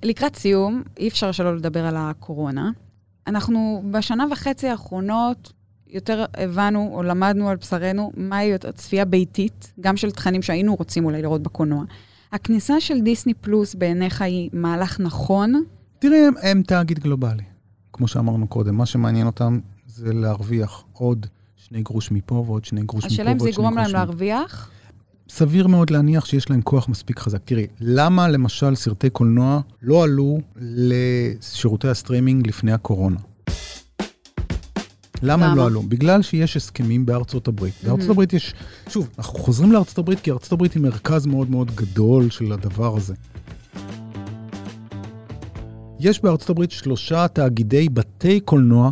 לקראת 0.03 0.37
סיום, 0.37 0.83
אי 0.97 1.09
אפשר 1.09 1.33
שלא 1.33 1.57
לדבר 1.57 1.87
על 1.87 1.95
הקורונה. 1.97 2.71
אנחנו 3.27 3.83
בשנה 3.91 4.27
וחצי 4.31 4.69
האחרונות 4.69 5.53
יותר 5.89 6.25
הבנו 6.35 6.91
או 6.95 7.03
למדנו 7.03 7.49
על 7.49 7.57
בשרנו 7.57 8.13
מהי 8.17 8.47
יותר 8.47 8.73
צפייה 8.73 9.05
ביתית, 9.05 9.73
גם 9.81 9.97
של 9.97 10.11
תכנים 10.11 10.43
שהיינו 10.43 10.75
רוצים 10.75 11.05
אולי 11.05 11.23
לראות 11.23 11.43
בקולנוע. 11.43 11.85
הכניסה 12.33 12.81
של 12.81 13.01
דיסני 13.01 13.35
פלוס 13.35 13.75
בעיניך 13.75 14.23
היא 14.23 14.51
מהלך 14.53 15.01
נכון? 15.01 15.63
תראי, 15.99 16.27
הם, 16.27 16.35
הם 16.43 16.63
תאגיד 16.63 16.99
גלובלי. 16.99 17.43
כמו 17.93 18.09
שאמרנו 18.09 18.49
קודם, 18.49 18.75
מה 18.75 18.87
שמעניין 18.87 19.27
אותם 19.27 19.59
זה 19.87 20.13
להרוויח 20.13 20.85
עוד 20.93 21.27
שני 21.57 21.83
גרוש 21.83 22.11
מפה 22.11 22.45
ועוד 22.47 22.65
שני 22.65 22.83
גרוש 22.83 23.05
מפה 23.05 23.15
השאלה 23.15 23.33
אם 23.33 23.37
ועוד 23.37 23.49
זה 23.49 23.55
שני 23.55 23.65
יגרום 23.65 23.75
גרוש 23.75 23.93
להם 23.93 24.03
מפה. 24.03 24.05
להרוויח? 24.05 24.71
סביר 25.35 25.67
מאוד 25.67 25.91
להניח 25.91 26.25
שיש 26.25 26.51
להם 26.51 26.63
כוח 26.63 26.89
מספיק 26.89 27.19
חזק. 27.19 27.39
תראי, 27.45 27.67
למה 27.81 28.29
למשל 28.29 28.75
סרטי 28.75 29.11
קולנוע 29.11 29.61
לא 29.83 30.05
עלו 30.05 30.41
לשירותי 30.57 31.89
הסטרימינג 31.89 32.47
לפני 32.47 32.73
הקורונה? 32.73 33.17
למה 35.23 35.47
הם? 35.47 35.57
לא 35.57 35.67
עלו? 35.67 35.83
בגלל 35.83 36.23
שיש 36.23 36.57
הסכמים 36.57 37.07
בארצות 37.07 37.49
הברית. 37.49 37.75
בארצות 37.85 38.11
הברית 38.11 38.33
יש, 38.33 38.55
שוב, 38.89 39.09
אנחנו 39.19 39.39
חוזרים 39.39 39.73
לארצות 39.73 39.99
הברית 39.99 40.21
כי 40.21 40.31
ארצות 40.31 40.53
הברית 40.53 40.73
היא 40.73 40.83
מרכז 40.83 41.27
מאוד 41.27 41.51
מאוד 41.51 41.71
גדול 41.75 42.31
של 42.31 42.53
הדבר 42.53 42.97
הזה. 42.97 43.15
יש 46.01 46.23
בארצות 46.23 46.51
הברית 46.51 46.71
שלושה 46.71 47.29
תאגידי 47.29 47.89
בתי 47.89 48.41
קולנוע 48.41 48.91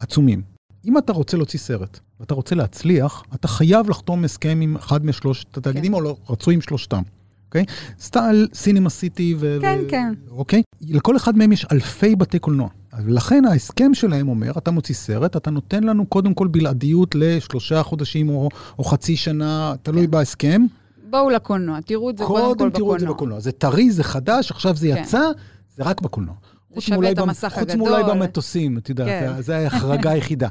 עצומים. 0.00 0.55
אם 0.86 0.98
אתה 0.98 1.12
רוצה 1.12 1.36
להוציא 1.36 1.58
סרט 1.58 2.00
ואתה 2.20 2.34
רוצה 2.34 2.54
להצליח, 2.54 3.22
אתה 3.34 3.48
חייב 3.48 3.90
לחתום 3.90 4.24
הסכם 4.24 4.58
עם 4.62 4.76
אחד 4.76 5.06
משלושת 5.06 5.56
התאגידים, 5.56 5.94
או 5.94 6.00
לא, 6.00 6.16
רצוי 6.30 6.54
עם 6.54 6.60
שלושתם, 6.60 7.02
אוקיי? 7.46 7.64
סטייל, 8.00 8.48
סינמה 8.54 8.90
סיטי 8.90 9.34
ו... 9.38 9.58
כן, 9.60 9.78
ו- 9.82 9.88
כן. 9.90 10.14
אוקיי? 10.30 10.62
לכל 10.80 11.16
אחד 11.16 11.36
מהם 11.36 11.52
יש 11.52 11.66
אלפי 11.72 12.16
בתי 12.16 12.38
קולנוע. 12.38 12.68
ולכן 13.04 13.44
ההסכם 13.44 13.94
שלהם 13.94 14.28
אומר, 14.28 14.52
אתה 14.58 14.70
מוציא 14.70 14.94
סרט, 14.94 15.36
אתה 15.36 15.50
נותן 15.50 15.84
לנו 15.84 16.06
קודם 16.06 16.34
כל 16.34 16.46
בלעדיות 16.46 17.14
לשלושה 17.14 17.82
חודשים 17.82 18.28
או, 18.28 18.48
או 18.78 18.84
חצי 18.84 19.16
שנה, 19.16 19.74
תלוי 19.82 20.04
כן. 20.04 20.10
בהסכם. 20.10 20.66
בואו 21.10 21.30
לקולנוע, 21.30 21.80
תראו 21.80 22.10
את 22.10 22.18
זה 22.18 22.24
קודם 22.24 22.52
כל 22.52 22.58
קודם 22.58 22.70
תראו 22.70 22.94
את 22.94 23.00
זה 23.00 23.06
בקולנוע. 23.06 23.16
בקולנוע. 23.16 23.40
זה 23.40 23.52
טרי, 23.52 23.90
זה 23.90 24.04
חדש, 24.04 24.50
עכשיו 24.50 24.76
זה 24.76 24.88
כן. 24.94 25.02
יצא, 25.02 25.30
זה 25.76 25.82
רק 25.82 26.00
בקולנוע. 26.00 26.34
חוץ 26.76 26.88
מאולי 26.90 27.10
את 27.12 27.18
במ- 27.18 27.32
חוץ 27.50 27.74
מאולי. 27.74 28.02
במטוסים, 28.08 28.78
את 28.78 28.88
יודעת, 28.88 29.08
כן. 29.08 29.42
זה 29.42 29.56
ההחרגה 29.56 30.10
היחידה. 30.16 30.48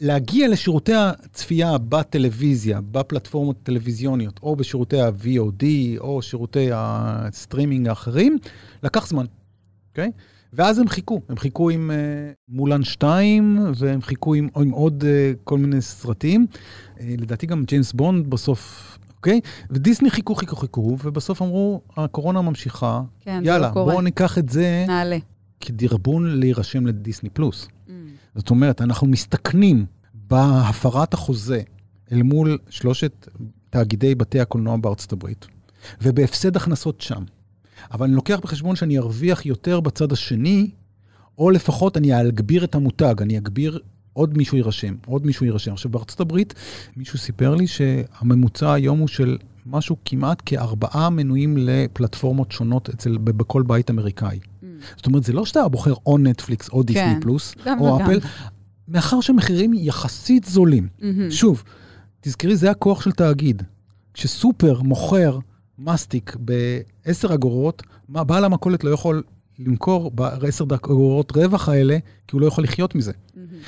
להגיע 0.00 0.48
לשירותי 0.48 0.92
הצפייה 0.94 1.78
בטלוויזיה, 1.78 2.80
בפלטפורמות 2.90 3.56
טלוויזיוניות, 3.62 4.40
או 4.42 4.56
בשירותי 4.56 5.00
ה-VOD, 5.00 5.64
או 6.00 6.22
שירותי 6.22 6.68
הסטרימינג 6.72 7.88
האחרים, 7.88 8.38
לקח 8.82 9.06
זמן, 9.06 9.24
אוקיי? 9.90 10.10
ואז 10.52 10.78
הם 10.78 10.88
חיכו, 10.88 11.20
הם 11.28 11.36
חיכו 11.36 11.70
עם 11.70 11.90
uh, 11.90 12.34
מולן 12.48 12.84
2, 12.84 13.58
והם 13.76 14.02
חיכו 14.02 14.34
עם, 14.34 14.48
עם 14.56 14.70
עוד 14.70 15.02
uh, 15.04 15.36
כל 15.44 15.58
מיני 15.58 15.80
סרטים. 15.82 16.46
Uh, 16.96 17.00
לדעתי 17.18 17.46
גם 17.46 17.64
ג'יימס 17.64 17.92
בונד 17.92 18.30
בסוף, 18.30 18.98
אוקיי? 19.16 19.40
ודיסני 19.70 20.10
חיכו, 20.10 20.34
חיכו, 20.34 20.56
חיכו, 20.56 20.96
ובסוף 21.04 21.42
אמרו, 21.42 21.80
הקורונה 21.96 22.40
ממשיכה, 22.42 23.00
כן, 23.20 23.40
יאללה, 23.44 23.68
לא 23.68 23.72
קורה. 23.72 23.92
בואו 23.92 24.02
ניקח 24.02 24.38
את 24.38 24.48
זה 24.48 24.84
נעלה. 24.88 25.18
כדרבון 25.60 26.40
להירשם 26.40 26.86
לדיסני 26.86 27.30
פלוס. 27.30 27.68
Mm. 27.68 27.90
זאת 28.34 28.50
אומרת, 28.50 28.80
אנחנו 28.80 29.06
מסתכנים 29.06 29.86
בהפרת 30.14 31.14
החוזה 31.14 31.62
אל 32.12 32.22
מול 32.22 32.58
שלושת 32.70 33.28
תאגידי 33.70 34.14
בתי 34.14 34.40
הקולנוע 34.40 34.76
בארצות 34.76 35.12
הברית, 35.12 35.46
ובהפסד 36.02 36.56
הכנסות 36.56 37.00
שם. 37.00 37.24
אבל 37.90 38.06
אני 38.06 38.14
לוקח 38.14 38.38
בחשבון 38.42 38.76
שאני 38.76 38.98
ארוויח 38.98 39.46
יותר 39.46 39.80
בצד 39.80 40.12
השני, 40.12 40.70
או 41.38 41.50
לפחות 41.50 41.96
אני 41.96 42.28
אגביר 42.28 42.64
את 42.64 42.74
המותג, 42.74 43.14
אני 43.20 43.38
אגביר, 43.38 43.78
עוד 44.12 44.38
מישהו 44.38 44.56
יירשם, 44.56 44.94
עוד 45.06 45.26
מישהו 45.26 45.46
יירשם. 45.46 45.72
עכשיו, 45.72 45.90
בארצות 45.90 46.20
הברית, 46.20 46.54
מישהו 46.96 47.18
סיפר 47.18 47.54
לי 47.54 47.66
שהממוצע 47.66 48.72
היום 48.72 48.98
הוא 48.98 49.08
של 49.08 49.38
משהו 49.66 49.96
כמעט 50.04 50.42
כארבעה 50.46 51.10
מנויים 51.10 51.56
לפלטפורמות 51.56 52.52
שונות 52.52 52.88
אצל, 52.88 53.18
בכל 53.18 53.62
בית 53.62 53.90
אמריקאי. 53.90 54.38
זאת 54.96 55.06
אומרת, 55.06 55.24
זה 55.24 55.32
לא 55.32 55.44
שאתה 55.44 55.68
בוחר 55.68 55.94
או 56.06 56.18
נטפליקס 56.18 56.68
או 56.68 56.82
דיסני 56.82 57.02
כן, 57.02 57.20
פלוס, 57.20 57.54
או 57.78 57.84
וגם. 57.84 58.00
אפל, 58.00 58.18
מאחר 58.88 59.20
שהמחירים 59.20 59.72
יחסית 59.74 60.44
זולים. 60.44 60.88
שוב, 61.30 61.62
תזכרי, 62.20 62.56
זה 62.56 62.70
הכוח 62.70 63.02
של 63.02 63.12
תאגיד. 63.12 63.62
כשסופר 64.14 64.82
מוכר 64.82 65.38
מסטיק 65.78 66.36
ב-10 66.44 67.34
אגורות, 67.34 67.82
בעל 68.08 68.44
המכולת 68.44 68.84
לא 68.84 68.90
יכול 68.90 69.22
למכור 69.58 70.10
ב-10 70.14 70.74
אגורות 70.74 71.36
רווח 71.36 71.68
האלה, 71.68 71.98
כי 72.28 72.36
הוא 72.36 72.40
לא 72.40 72.46
יכול 72.46 72.64
לחיות 72.64 72.94
מזה. 72.94 73.12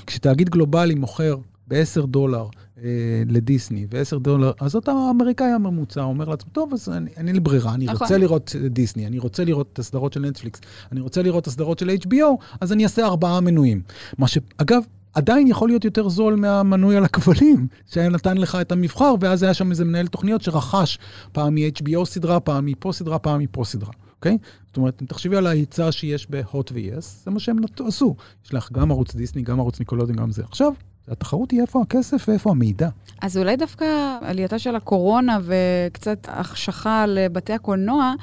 כשתאגיד 0.07 0.49
גלובלי 0.49 0.95
מוכר 0.95 1.37
ב-10 1.71 2.07
דולר 2.07 2.47
אה, 2.83 2.89
לדיסני 3.27 3.87
ו-10 3.91 4.19
דולר, 4.19 4.53
אז 4.61 4.75
אותו 4.75 4.93
האמריקאי 5.09 5.47
הממוצע 5.47 6.03
אומר 6.03 6.29
לעצמו, 6.29 6.51
טוב, 6.53 6.73
אז 6.75 6.89
אני- 6.89 7.11
אין 7.17 7.29
לי 7.29 7.41
ברירה, 7.41 7.75
אני 7.75 7.85
נכון. 7.85 7.99
רוצה 8.03 8.19
לראות 8.19 8.57
אה, 8.63 8.69
דיסני, 8.69 9.07
אני 9.07 9.19
רוצה 9.19 9.45
לראות 9.45 9.69
את 9.73 9.79
הסדרות 9.79 10.13
של 10.13 10.21
נטפליקס, 10.21 10.61
אני 10.93 11.01
רוצה 11.01 11.23
לראות 11.23 11.43
את 11.43 11.47
הסדרות 11.49 11.79
של 11.79 11.91
HBO, 11.91 12.37
אז 12.61 12.73
אני 12.73 12.85
אעשה 12.85 13.07
ארבעה 13.07 13.41
מנויים. 13.41 13.83
מה 14.19 14.29
שאגב, 14.29 14.83
עדיין 15.15 15.47
יכול 15.47 15.69
להיות 15.69 15.85
יותר 15.85 16.09
זול 16.09 16.35
מהמנוי 16.37 16.97
על 16.97 17.05
הכבלים, 17.05 17.67
שהיה 17.87 18.09
נתן 18.09 18.37
לך 18.37 18.59
את 18.61 18.73
המבחר, 18.73 19.15
ואז 19.21 19.43
היה 19.43 19.55
שם 19.55 19.71
איזה 19.71 19.85
מנהל 19.85 20.07
תוכניות 20.07 20.43
שרכש 20.43 20.99
פעם 21.33 21.55
מ-HBO 21.55 22.05
סדרה, 22.05 22.41
פעם 22.41 22.67
מפה 22.67 22.93
סדרה, 22.93 23.19
פעם 23.19 23.41
מפה 23.41 23.65
סדרה, 23.65 23.91
אוקיי? 24.17 24.39
זאת 24.67 24.77
אומרת, 24.77 25.03
אם 25.03 25.07
תחשבי 25.07 25.37
על 25.37 25.47
ההיצע 25.47 25.93
שיש 25.93 26.31
בהוט 26.31 26.73
ו-yes, 26.75 27.01
זה 27.25 27.31
מה 27.31 27.41
שהם 27.41 27.57
עשו. 27.87 28.17
יש 28.47 28.55
לך 28.55 28.73
גם 28.73 28.91
ערוץ 28.91 29.15
דיסני, 29.15 29.43
גם 29.43 29.61
ערוץ 29.61 29.79
ניקולודיון, 29.79 30.17
גם 30.19 30.31
זה. 30.31 30.43
עכשיו, 30.45 30.73
התחרות 31.09 31.51
היא 31.51 31.61
איפה 31.61 31.83
הכסף 31.83 32.25
ואיפה 32.29 32.51
המידע. 32.51 32.89
אז 33.23 33.37
אולי 33.39 33.57
דווקא 33.57 34.19
עלייתה 34.21 34.59
של 34.59 34.77
הקורונה 34.77 35.39
וקצת 35.43 36.27
החשכה 36.29 37.07
לבתי 37.07 37.53
הקולנוע, 37.53 38.15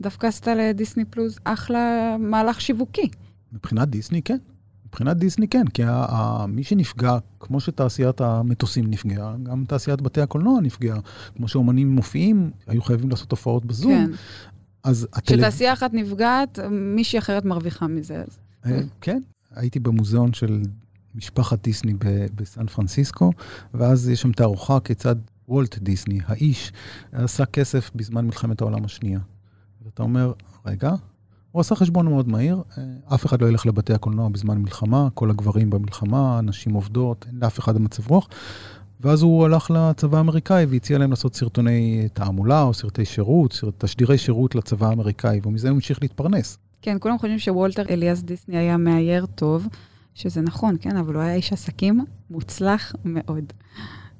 דווקא 0.00 0.26
עשתה 0.26 0.54
לדיסני 0.54 1.04
פלוס 1.04 1.38
אחלה 1.44 2.16
מהלך 2.18 2.60
שיווקי. 2.60 3.08
מבחינת 3.52 3.88
דיסני, 3.88 4.22
כן. 4.22 4.36
מבחינת 4.86 5.16
דיסני, 5.16 5.48
כן, 5.48 5.66
כי 5.66 5.82
מי 6.48 6.64
שנפגע, 6.64 7.18
כמו 7.40 7.60
שתעשיית 7.60 8.20
המטוסים 8.20 8.90
נפגעה, 8.90 9.34
גם 9.42 9.64
תעשיית 9.68 10.00
בתי 10.00 10.20
הקולנוע 10.20 10.60
נפגעה. 10.60 10.98
כמו 11.36 11.48
שאומנים 11.48 11.88
מופיעים, 11.88 12.50
היו 12.66 12.82
חייבים 12.82 13.10
לעשות 13.10 13.30
הופעות 13.30 13.64
בזום. 13.64 13.92
כן. 13.92 14.10
אז 14.84 15.08
הטלוויזיה... 15.12 15.48
כשתעשייה 15.48 15.72
אחת 15.72 15.94
נפגעת, 15.94 16.58
מישהי 16.70 17.18
אחרת 17.18 17.44
מרוויחה 17.44 17.86
מזה. 17.86 18.24
אה, 18.66 18.80
כן, 19.00 19.20
הייתי 19.54 19.80
במוזיאון 19.80 20.32
של 20.32 20.62
משפחת 21.14 21.62
דיסני 21.62 21.94
בסן 22.34 22.66
פרנסיסקו, 22.66 23.30
ואז 23.74 24.08
יש 24.08 24.22
שם 24.22 24.32
תערוכה 24.32 24.80
כיצד 24.80 25.16
וולט 25.48 25.78
דיסני, 25.78 26.20
האיש, 26.26 26.72
עשה 27.12 27.44
כסף 27.44 27.90
בזמן 27.94 28.26
מלחמת 28.26 28.60
העולם 28.60 28.84
השנייה. 28.84 29.20
ואתה 29.84 30.02
אומר, 30.02 30.32
רגע, 30.66 30.94
הוא 31.52 31.60
עשה 31.60 31.74
חשבון 31.74 32.08
מאוד 32.08 32.28
מהיר, 32.28 32.62
אה, 32.78 32.84
אף 33.14 33.26
אחד 33.26 33.42
לא 33.42 33.48
ילך 33.48 33.66
לבתי 33.66 33.92
הקולנוע 33.92 34.28
בזמן 34.28 34.58
מלחמה, 34.58 35.08
כל 35.14 35.30
הגברים 35.30 35.70
במלחמה, 35.70 36.40
נשים 36.42 36.74
עובדות, 36.74 37.26
אין 37.28 37.38
לאף 37.42 37.58
אחד 37.58 37.80
מצב 37.80 38.10
רוח. 38.10 38.28
ואז 39.00 39.22
הוא 39.22 39.44
הלך 39.44 39.70
לצבא 39.70 40.18
האמריקאי 40.18 40.64
והציע 40.64 40.98
להם 40.98 41.10
לעשות 41.10 41.34
סרטוני 41.34 42.08
תעמולה 42.12 42.62
או 42.62 42.74
סרטי 42.74 43.04
שירות, 43.04 43.60
תשדירי 43.78 44.18
שירות 44.18 44.54
לצבא 44.54 44.88
האמריקאי, 44.88 45.40
ומזה 45.44 45.68
הוא 45.68 45.74
המשיך 45.74 45.98
להתפרנס. 46.02 46.58
כן, 46.82 46.96
כולם 47.00 47.18
חושבים 47.18 47.38
שוולטר 47.38 47.82
אליאס 47.90 48.22
דיסני 48.22 48.56
היה 48.56 48.76
מאייר 48.76 49.26
טוב, 49.26 49.66
שזה 50.18 50.40
נכון, 50.40 50.76
כן, 50.80 50.96
אבל 50.96 51.14
הוא 51.14 51.22
היה 51.22 51.34
איש 51.34 51.52
עסקים 51.52 52.04
מוצלח 52.30 52.92
מאוד. 53.04 53.44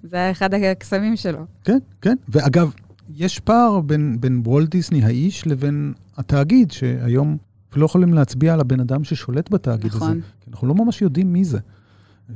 זה 0.02 0.16
היה 0.16 0.30
אחד 0.30 0.54
הקסמים 0.54 1.16
שלו. 1.16 1.44
כן, 1.64 1.78
כן. 2.00 2.16
ואגב, 2.28 2.72
יש 3.14 3.40
פער 3.40 3.80
בין, 3.80 4.16
בין 4.20 4.42
וולט 4.44 4.68
דיסני 4.68 5.04
האיש 5.04 5.46
לבין 5.46 5.92
התאגיד, 6.16 6.70
שהיום 6.70 7.36
לא 7.76 7.86
יכולים 7.86 8.14
להצביע 8.14 8.54
על 8.54 8.60
הבן 8.60 8.80
אדם 8.80 9.04
ששולט 9.04 9.50
בתאגיד 9.50 9.86
נכון. 9.86 10.10
הזה. 10.10 10.20
כי 10.40 10.50
אנחנו 10.50 10.68
לא 10.68 10.74
ממש 10.74 11.02
יודעים 11.02 11.32
מי 11.32 11.44
זה. 11.44 11.58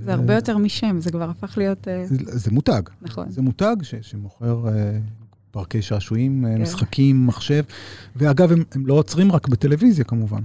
זה 0.05 0.13
הרבה 0.13 0.35
יותר 0.35 0.59
משם, 0.59 1.01
זה 1.01 1.11
כבר 1.11 1.31
הפך 1.31 1.59
להיות... 1.59 1.89
אה, 1.89 2.07
זה, 2.07 2.17
זה 2.39 2.51
מותג. 2.51 2.83
נכון. 3.03 3.31
זה 3.31 3.43
מותג 3.43 3.77
ש, 3.83 3.95
שמוכר 3.95 4.69
אה, 4.69 4.99
פארקי 5.51 5.83
שעשועים, 5.83 6.47
אה, 6.47 6.55
כן. 6.55 6.63
משחקים, 6.63 7.27
מחשב. 7.27 7.65
ואגב, 8.17 8.53
הם, 8.53 8.63
הם 8.73 8.87
לא 8.87 8.95
עוצרים 8.95 9.33
רק 9.33 9.49
בטלוויזיה 9.49 10.05
כמובן. 10.05 10.43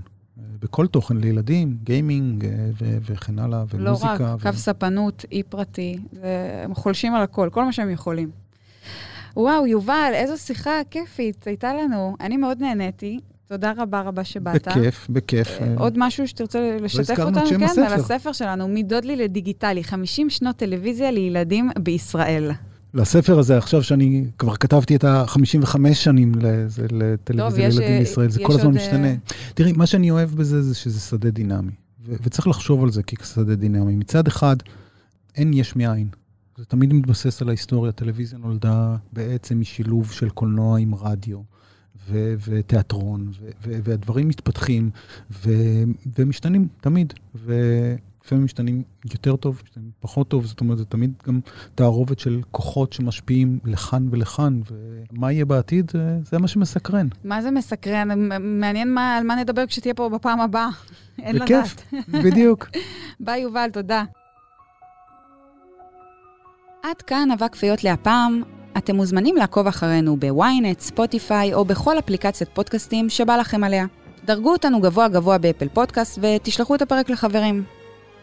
בכל 0.61 0.87
תוכן 0.87 1.17
לילדים, 1.17 1.77
גיימינג 1.83 2.45
אה, 2.45 2.51
ו- 2.81 2.97
וכן 3.01 3.39
הלאה, 3.39 3.63
לא 3.73 3.91
רק, 3.91 4.19
ומוזיקה. 4.19 4.35
קו 4.41 4.57
ספנות, 4.57 5.25
אי 5.31 5.43
פרטי, 5.43 5.97
הם 6.63 6.75
חולשים 6.75 7.15
על 7.15 7.21
הכל, 7.21 7.49
כל 7.51 7.65
מה 7.65 7.71
שהם 7.71 7.89
יכולים. 7.89 8.31
וואו, 9.37 9.67
יובל, 9.67 10.11
איזו 10.13 10.37
שיחה 10.37 10.71
כיפית 10.91 11.47
הייתה 11.47 11.73
לנו. 11.73 12.15
אני 12.21 12.37
מאוד 12.37 12.61
נהניתי. 12.61 13.19
תודה 13.47 13.73
רבה 13.77 14.01
רבה 14.01 14.23
שבאת. 14.23 14.67
בכיף, 14.67 15.07
בכיף. 15.09 15.47
אה, 15.61 15.73
עוד 15.77 15.93
משהו 15.97 16.27
שתרצה 16.27 16.77
לשתף 16.81 17.13
את 17.13 17.19
אותנו? 17.19 17.49
כן, 17.49 17.63
הספר. 17.63 17.81
על 17.81 17.93
הספר 17.93 18.31
שלנו, 18.31 18.67
מדודלי 18.67 19.15
לדיגיטלי, 19.15 19.83
50 19.83 20.29
שנות 20.29 20.55
טלוויזיה 20.55 21.11
לילדים 21.11 21.69
בישראל. 21.79 22.51
לספר 22.97 23.39
הזה, 23.39 23.57
עכשיו 23.57 23.83
שאני 23.83 24.25
כבר 24.37 24.55
כתבתי 24.55 24.95
את 24.95 25.03
ה-55 25.03 25.77
שנים 25.93 26.31
לזה- 26.35 26.87
טוב, 26.87 26.97
לטלוויזיה 27.01 27.67
יש, 27.67 27.77
לילדים 27.77 27.99
בישראל, 27.99 28.29
זה 28.29 28.39
כל 28.43 28.53
הזמן 28.53 28.65
עוד, 28.65 28.75
משתנה. 28.75 29.07
אה, 29.07 29.15
תראי, 29.53 29.71
מה 29.73 29.85
שאני 29.85 30.11
אוהב 30.11 30.29
בזה 30.35 30.61
זה 30.61 30.75
שזה 30.75 30.99
שדה 30.99 31.29
דינמי, 31.29 31.71
ו- 32.05 32.15
וצריך 32.23 32.47
לחשוב 32.47 32.83
על 32.83 32.91
זה 32.91 33.03
כשדה 33.03 33.55
דינמי. 33.55 33.95
מצד 33.95 34.27
אחד, 34.27 34.55
אין 35.35 35.53
יש 35.53 35.75
מאין. 35.75 36.07
זה 36.57 36.65
תמיד 36.65 36.93
מתבסס 36.93 37.41
על 37.41 37.47
ההיסטוריה. 37.49 37.91
טלוויזיה 37.91 38.39
נולדה 38.39 38.95
בעצם 39.13 39.59
משילוב 39.59 40.11
של 40.11 40.29
קולנוע 40.29 40.79
עם 40.79 40.95
רדיו. 40.95 41.37
ו- 42.11 42.35
ותיאטרון, 42.47 43.27
ו- 43.41 43.49
ו- 43.67 43.79
והדברים 43.83 44.27
מתפתחים 44.27 44.89
ו- 45.45 45.83
ומשתנים 46.19 46.67
תמיד, 46.81 47.13
ולפעמים 48.27 48.45
משתנים 48.45 48.83
יותר 49.11 49.35
טוב, 49.35 49.61
משתנים 49.63 49.91
פחות 49.99 50.27
טוב, 50.27 50.45
זאת 50.45 50.59
אומרת, 50.59 50.77
זה 50.77 50.85
תמיד 50.85 51.13
גם 51.27 51.39
תערובת 51.75 52.19
של 52.19 52.41
כוחות 52.51 52.93
שמשפיעים 52.93 53.59
לכאן 53.65 54.07
ולכאן, 54.11 54.61
ומה 55.11 55.31
יהיה 55.31 55.45
בעתיד, 55.45 55.91
אה, 55.95 56.17
זה 56.23 56.37
מה 56.37 56.47
שמסקרן. 56.47 57.07
מה 57.23 57.41
זה 57.41 57.51
מסקרן? 57.51 58.07
מעניין 58.41 58.93
מה, 58.93 59.17
על 59.17 59.23
מה 59.23 59.35
נדבר 59.35 59.65
כשתהיה 59.65 59.93
פה 59.93 60.09
בפעם 60.09 60.41
הבאה. 60.41 60.69
אין 61.23 61.35
לדעת. 61.35 61.47
בכיף, 61.47 61.75
בדיוק. 62.09 62.69
ביי, 63.19 63.41
יובל, 63.41 63.69
תודה. 63.73 64.03
עד 66.83 67.01
כאן 67.01 67.31
עבק 67.31 67.53
כפיות 67.53 67.83
להפעם. 67.83 68.41
אתם 68.77 68.95
מוזמנים 68.95 69.35
לעקוב 69.35 69.67
אחרינו 69.67 70.17
בוויינט, 70.17 70.79
ספוטיפיי 70.79 71.53
או 71.53 71.65
בכל 71.65 71.99
אפליקציית 71.99 72.49
פודקאסטים 72.53 73.09
שבא 73.09 73.37
לכם 73.37 73.63
עליה. 73.63 73.85
דרגו 74.25 74.51
אותנו 74.51 74.81
גבוה 74.81 75.07
גבוה 75.07 75.37
באפל 75.37 75.67
פודקאסט 75.67 76.19
ותשלחו 76.21 76.75
את 76.75 76.81
הפרק 76.81 77.09
לחברים. 77.09 77.76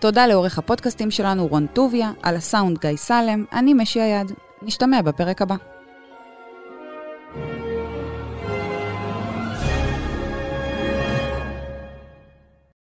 תודה 0.04 0.26
לעורך 0.26 0.58
הפודקאסטים 0.58 1.10
שלנו 1.10 1.46
רון 1.46 1.66
טוביה, 1.66 2.12
על 2.22 2.36
הסאונד 2.36 2.78
גיא 2.78 2.96
סלם, 2.96 3.44
אני 3.52 3.74
משי 3.74 4.00
היד. 4.00 4.32
נשתמע 4.62 5.02
בפרק 5.02 5.42
הבא. 5.42 5.54
thank 7.34 7.58
you 7.58 7.63